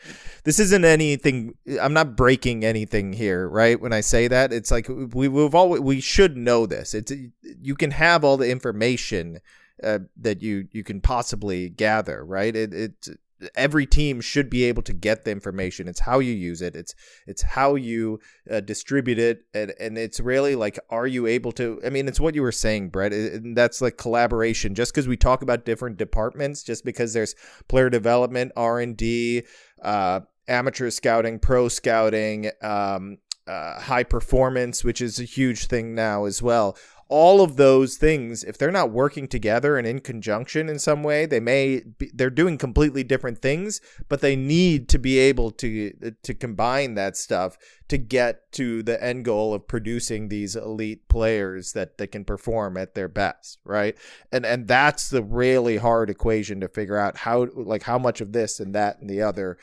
this 0.46 0.58
isn't 0.58 0.86
anything. 0.86 1.56
I'm 1.82 1.92
not 1.92 2.16
breaking 2.16 2.64
anything 2.64 3.12
here, 3.12 3.50
right? 3.50 3.80
When 3.80 3.92
I 3.92 4.00
say 4.00 4.30
that, 4.30 4.54
it's 4.54 4.72
like 4.72 4.88
we, 4.88 5.28
we've 5.28 5.54
always, 5.54 5.82
we 5.82 6.00
should 6.00 6.38
know 6.38 6.66
this. 6.66 6.94
It's, 6.94 7.12
you 7.44 7.76
can 7.76 7.92
have 7.92 8.24
all 8.24 8.38
the 8.38 8.50
information 8.50 9.40
uh, 9.84 10.00
that 10.16 10.42
you, 10.42 10.70
you 10.72 10.86
can 10.86 11.02
possibly 11.02 11.68
gather, 11.68 12.24
right? 12.24 12.56
It, 12.56 12.74
it, 12.74 13.10
every 13.56 13.86
team 13.86 14.22
should 14.22 14.50
be 14.50 14.64
able 14.66 14.82
to 14.84 14.94
get 14.94 15.24
the 15.24 15.32
information. 15.32 15.88
It's 15.88 16.00
how 16.00 16.20
you 16.20 16.34
use 16.34 16.62
it. 16.62 16.76
It's 16.76 16.96
it's 17.28 17.42
how 17.42 17.76
you 17.76 18.20
uh, 18.50 18.60
distribute 18.62 19.20
it. 19.20 19.46
And, 19.54 19.74
and 19.80 19.98
it's 19.98 20.20
really 20.20 20.56
like 20.56 20.80
are 20.90 21.08
you 21.08 21.28
able 21.28 21.52
to 21.54 21.80
i 21.86 21.90
mean 21.90 22.08
it's 22.08 22.20
what 22.20 22.36
you 22.36 22.42
were 22.42 22.52
saying 22.52 22.90
brett 22.90 23.14
and 23.14 23.56
that's 23.56 23.82
like 23.82 23.98
collaboration. 23.98 24.76
Just 24.76 24.94
because 24.94 25.08
we 25.08 25.18
talk 25.18 25.42
about 25.42 25.66
different 25.66 25.98
departments 25.98 26.64
just 26.64 26.86
because 26.86 27.14
there's 27.14 27.36
player 27.68 27.90
development 27.90 28.52
r&d 28.56 29.44
uh, 29.82 30.20
amateur 30.48 30.90
scouting 30.90 31.40
pro 31.40 31.68
scouting 31.68 32.50
um, 32.62 33.18
uh, 33.48 33.80
high 33.80 34.04
performance 34.04 34.84
which 34.84 35.02
is 35.02 35.20
a 35.20 35.24
huge 35.24 35.68
thing 35.68 35.96
now 35.96 36.26
as 36.26 36.42
well 36.42 36.78
all 37.10 37.42
of 37.42 37.58
those 37.58 37.98
things 37.98 38.44
if 38.44 38.58
they're 38.58 38.72
not 38.72 38.92
working 38.92 39.28
together 39.28 39.78
and 39.78 39.88
in 39.88 40.00
conjunction 40.00 40.70
in 40.70 40.80
some 40.80 41.04
way 41.04 41.26
they 41.26 41.40
may 41.40 41.82
be, 41.98 42.12
they're 42.14 42.30
doing 42.30 42.58
completely 42.58 43.04
different 43.04 43.42
things 43.42 43.82
but 44.08 44.22
they 44.22 44.36
need 44.36 44.88
to 44.88 45.00
be 45.00 45.18
able 45.18 45.52
to 45.52 45.92
to 46.24 46.34
combine 46.34 46.94
that 46.94 47.18
stuff 47.18 47.58
to 47.88 47.98
get 47.98 48.52
to 48.52 48.84
the 48.84 49.04
end 49.04 49.26
goal 49.26 49.54
of 49.54 49.68
producing 49.68 50.30
these 50.30 50.56
elite 50.56 51.08
players 51.10 51.74
that 51.74 51.98
they 51.98 52.06
can 52.06 52.24
perform 52.24 52.78
at 52.78 52.94
their 52.94 53.08
best 53.08 53.60
right? 53.70 53.98
And 54.32 54.46
and 54.46 54.68
that's 54.68 55.10
the 55.10 55.24
really 55.24 55.78
hard 55.78 56.10
equation 56.10 56.60
to 56.62 56.68
figure 56.68 56.98
out 56.98 57.18
how 57.18 57.48
like 57.56 57.84
how 57.84 57.98
much 57.98 58.22
of 58.22 58.34
this 58.34 58.60
and 58.60 58.74
that 58.76 59.00
and 59.00 59.10
the 59.10 59.22
other 59.22 59.58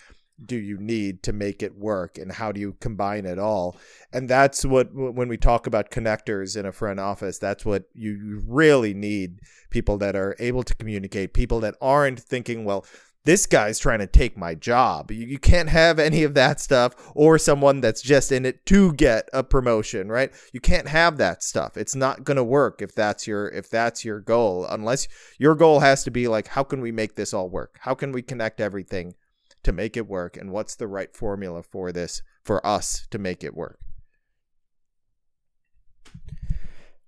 do 0.44 0.56
you 0.56 0.78
need 0.78 1.22
to 1.22 1.32
make 1.32 1.62
it 1.62 1.76
work 1.76 2.18
and 2.18 2.32
how 2.32 2.52
do 2.52 2.60
you 2.60 2.76
combine 2.80 3.24
it 3.24 3.38
all 3.38 3.76
and 4.12 4.28
that's 4.28 4.64
what 4.64 4.94
when 4.94 5.28
we 5.28 5.36
talk 5.36 5.66
about 5.66 5.90
connectors 5.90 6.56
in 6.56 6.66
a 6.66 6.72
front 6.72 7.00
office 7.00 7.38
that's 7.38 7.64
what 7.64 7.84
you 7.94 8.42
really 8.46 8.92
need 8.92 9.40
people 9.70 9.96
that 9.96 10.14
are 10.14 10.36
able 10.38 10.62
to 10.62 10.74
communicate 10.74 11.32
people 11.32 11.60
that 11.60 11.74
aren't 11.80 12.20
thinking 12.20 12.64
well 12.64 12.84
this 13.26 13.44
guy's 13.44 13.80
trying 13.80 13.98
to 13.98 14.06
take 14.06 14.38
my 14.38 14.54
job. 14.54 15.10
You, 15.10 15.26
you 15.26 15.38
can't 15.38 15.68
have 15.68 15.98
any 15.98 16.22
of 16.22 16.34
that 16.34 16.60
stuff 16.60 16.94
or 17.12 17.38
someone 17.38 17.80
that's 17.80 18.00
just 18.00 18.30
in 18.30 18.46
it 18.46 18.64
to 18.66 18.92
get 18.92 19.28
a 19.32 19.42
promotion, 19.42 20.08
right? 20.08 20.32
You 20.52 20.60
can't 20.60 20.86
have 20.86 21.18
that 21.18 21.42
stuff. 21.42 21.76
It's 21.76 21.96
not 21.96 22.22
going 22.22 22.36
to 22.36 22.44
work 22.44 22.80
if 22.80 22.94
that's 22.94 23.26
your 23.26 23.48
if 23.48 23.68
that's 23.68 24.04
your 24.04 24.20
goal 24.20 24.64
unless 24.70 25.08
your 25.38 25.56
goal 25.56 25.80
has 25.80 26.04
to 26.04 26.10
be 26.12 26.28
like 26.28 26.46
how 26.46 26.62
can 26.62 26.80
we 26.80 26.92
make 26.92 27.16
this 27.16 27.34
all 27.34 27.50
work? 27.50 27.78
How 27.80 27.94
can 27.94 28.12
we 28.12 28.22
connect 28.22 28.60
everything 28.60 29.14
to 29.66 29.72
make 29.72 29.96
it 29.96 30.06
work 30.06 30.36
and 30.36 30.52
what's 30.52 30.76
the 30.76 30.86
right 30.86 31.12
formula 31.12 31.60
for 31.60 31.90
this 31.90 32.22
for 32.44 32.64
us 32.64 33.04
to 33.10 33.18
make 33.18 33.42
it 33.42 33.52
work? 33.52 33.80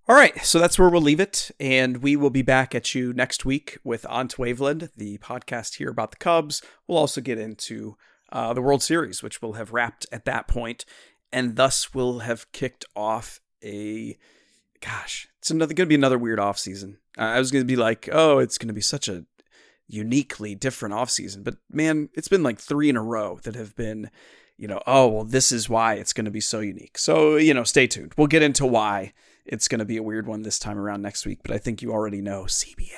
All 0.08 0.16
right, 0.16 0.44
so 0.44 0.58
that's 0.58 0.76
where 0.76 0.88
we'll 0.88 1.00
leave 1.00 1.20
it, 1.20 1.52
and 1.60 1.98
we 1.98 2.16
will 2.16 2.30
be 2.30 2.42
back 2.42 2.74
at 2.74 2.96
you 2.96 3.12
next 3.12 3.44
week 3.44 3.78
with 3.84 4.04
On 4.08 4.26
Waveland, 4.26 4.90
the 4.96 5.18
podcast 5.18 5.76
here 5.76 5.90
about 5.90 6.10
the 6.10 6.16
Cubs. 6.16 6.60
We'll 6.88 6.98
also 6.98 7.20
get 7.20 7.38
into 7.38 7.96
uh, 8.32 8.54
the 8.54 8.62
World 8.62 8.82
Series, 8.82 9.22
which 9.22 9.40
will 9.40 9.52
have 9.52 9.72
wrapped 9.72 10.06
at 10.10 10.24
that 10.24 10.48
point, 10.48 10.84
and 11.30 11.54
thus 11.54 11.94
will 11.94 12.20
have 12.20 12.50
kicked 12.50 12.84
off 12.96 13.38
a 13.62 14.18
gosh, 14.80 15.28
it's 15.38 15.50
another 15.50 15.74
going 15.74 15.86
to 15.86 15.88
be 15.88 15.94
another 15.94 16.18
weird 16.18 16.40
off 16.40 16.58
season. 16.58 16.98
I 17.16 17.38
was 17.38 17.52
going 17.52 17.62
to 17.62 17.66
be 17.66 17.76
like, 17.76 18.08
oh, 18.10 18.38
it's 18.38 18.58
going 18.58 18.68
to 18.68 18.74
be 18.74 18.80
such 18.80 19.08
a 19.08 19.24
uniquely 19.88 20.54
different 20.54 20.94
off 20.94 21.10
season, 21.10 21.42
but 21.42 21.56
man, 21.70 22.08
it's 22.14 22.28
been 22.28 22.42
like 22.42 22.58
three 22.58 22.88
in 22.88 22.96
a 22.96 23.02
row 23.02 23.38
that 23.42 23.54
have 23.54 23.74
been, 23.74 24.10
you 24.56 24.68
know, 24.68 24.82
oh 24.86 25.08
well, 25.08 25.24
this 25.24 25.50
is 25.50 25.68
why 25.68 25.94
it's 25.94 26.12
going 26.12 26.26
to 26.26 26.30
be 26.30 26.40
so 26.40 26.60
unique. 26.60 26.98
So 26.98 27.36
you 27.36 27.54
know, 27.54 27.64
stay 27.64 27.86
tuned. 27.86 28.12
We'll 28.16 28.26
get 28.26 28.42
into 28.42 28.66
why 28.66 29.12
it's 29.46 29.66
going 29.66 29.78
to 29.78 29.84
be 29.84 29.96
a 29.96 30.02
weird 30.02 30.26
one 30.26 30.42
this 30.42 30.58
time 30.58 30.78
around 30.78 31.02
next 31.02 31.26
week, 31.26 31.40
but 31.42 31.52
I 31.52 31.58
think 31.58 31.82
you 31.82 31.92
already 31.92 32.20
know 32.20 32.44
CBA. 32.44 32.92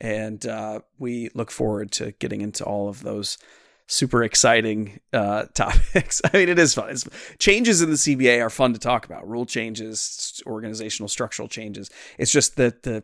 And 0.00 0.44
uh, 0.46 0.80
we 0.98 1.30
look 1.34 1.50
forward 1.50 1.90
to 1.92 2.12
getting 2.12 2.42
into 2.42 2.64
all 2.64 2.88
of 2.88 3.02
those 3.02 3.38
super 3.86 4.22
exciting 4.22 5.00
uh, 5.12 5.44
topics. 5.54 6.20
I 6.24 6.36
mean, 6.36 6.48
it 6.48 6.58
is 6.58 6.74
fun. 6.74 6.90
It's, 6.90 7.08
changes 7.38 7.80
in 7.82 7.90
the 7.90 7.96
CBA 7.96 8.42
are 8.42 8.50
fun 8.50 8.72
to 8.72 8.78
talk 8.78 9.06
about. 9.06 9.28
Rule 9.28 9.46
changes, 9.46 10.42
organizational, 10.46 11.08
structural 11.08 11.48
changes. 11.48 11.90
It's 12.18 12.32
just 12.32 12.56
that 12.56 12.82
the 12.82 13.02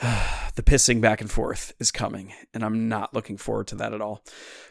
the 0.54 0.62
pissing 0.62 1.00
back 1.00 1.20
and 1.20 1.30
forth 1.30 1.74
is 1.78 1.90
coming, 1.90 2.32
and 2.54 2.64
I'm 2.64 2.88
not 2.88 3.12
looking 3.12 3.36
forward 3.36 3.66
to 3.68 3.74
that 3.76 3.92
at 3.92 4.00
all. 4.00 4.24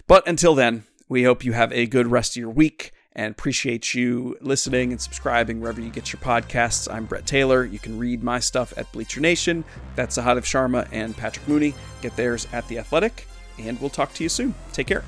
But 0.08 0.28
until 0.28 0.56
then, 0.56 0.86
we 1.08 1.24
hope 1.24 1.46
you 1.46 1.54
have 1.54 1.72
a 1.72 1.86
good 1.86 2.08
rest 2.08 2.34
of 2.34 2.42
your 2.42 2.50
week 2.50 2.94
and 3.14 3.32
appreciate 3.32 3.94
you 3.94 4.38
listening 4.42 4.92
and 4.92 5.00
subscribing 5.00 5.62
wherever 5.62 5.82
you 5.82 5.92
get 5.92 6.12
your 6.12 6.20
podcasts. 6.20 6.92
I'm 6.92 7.06
Brett 7.06 7.28
Taylor. 7.28 7.64
You 7.64 7.78
can 7.78 8.00
read 8.00 8.24
my 8.24 8.40
stuff 8.40 8.74
at 8.76 8.92
Bleacher 8.92 9.20
Nation. 9.20 9.64
That's 9.96 10.18
Sahadev 10.18 10.46
Sharma 10.46 10.88
and 10.92 11.16
Patrick 11.16 11.48
Mooney. 11.48 11.76
Get 12.02 12.16
theirs 12.16 12.48
at 12.52 12.68
The 12.68 12.80
Athletic, 12.80 13.28
and 13.60 13.80
we'll 13.80 13.90
talk 13.92 14.14
to 14.16 14.24
you 14.24 14.30
soon. 14.30 14.56
Take 14.74 14.88
care. 14.88 15.04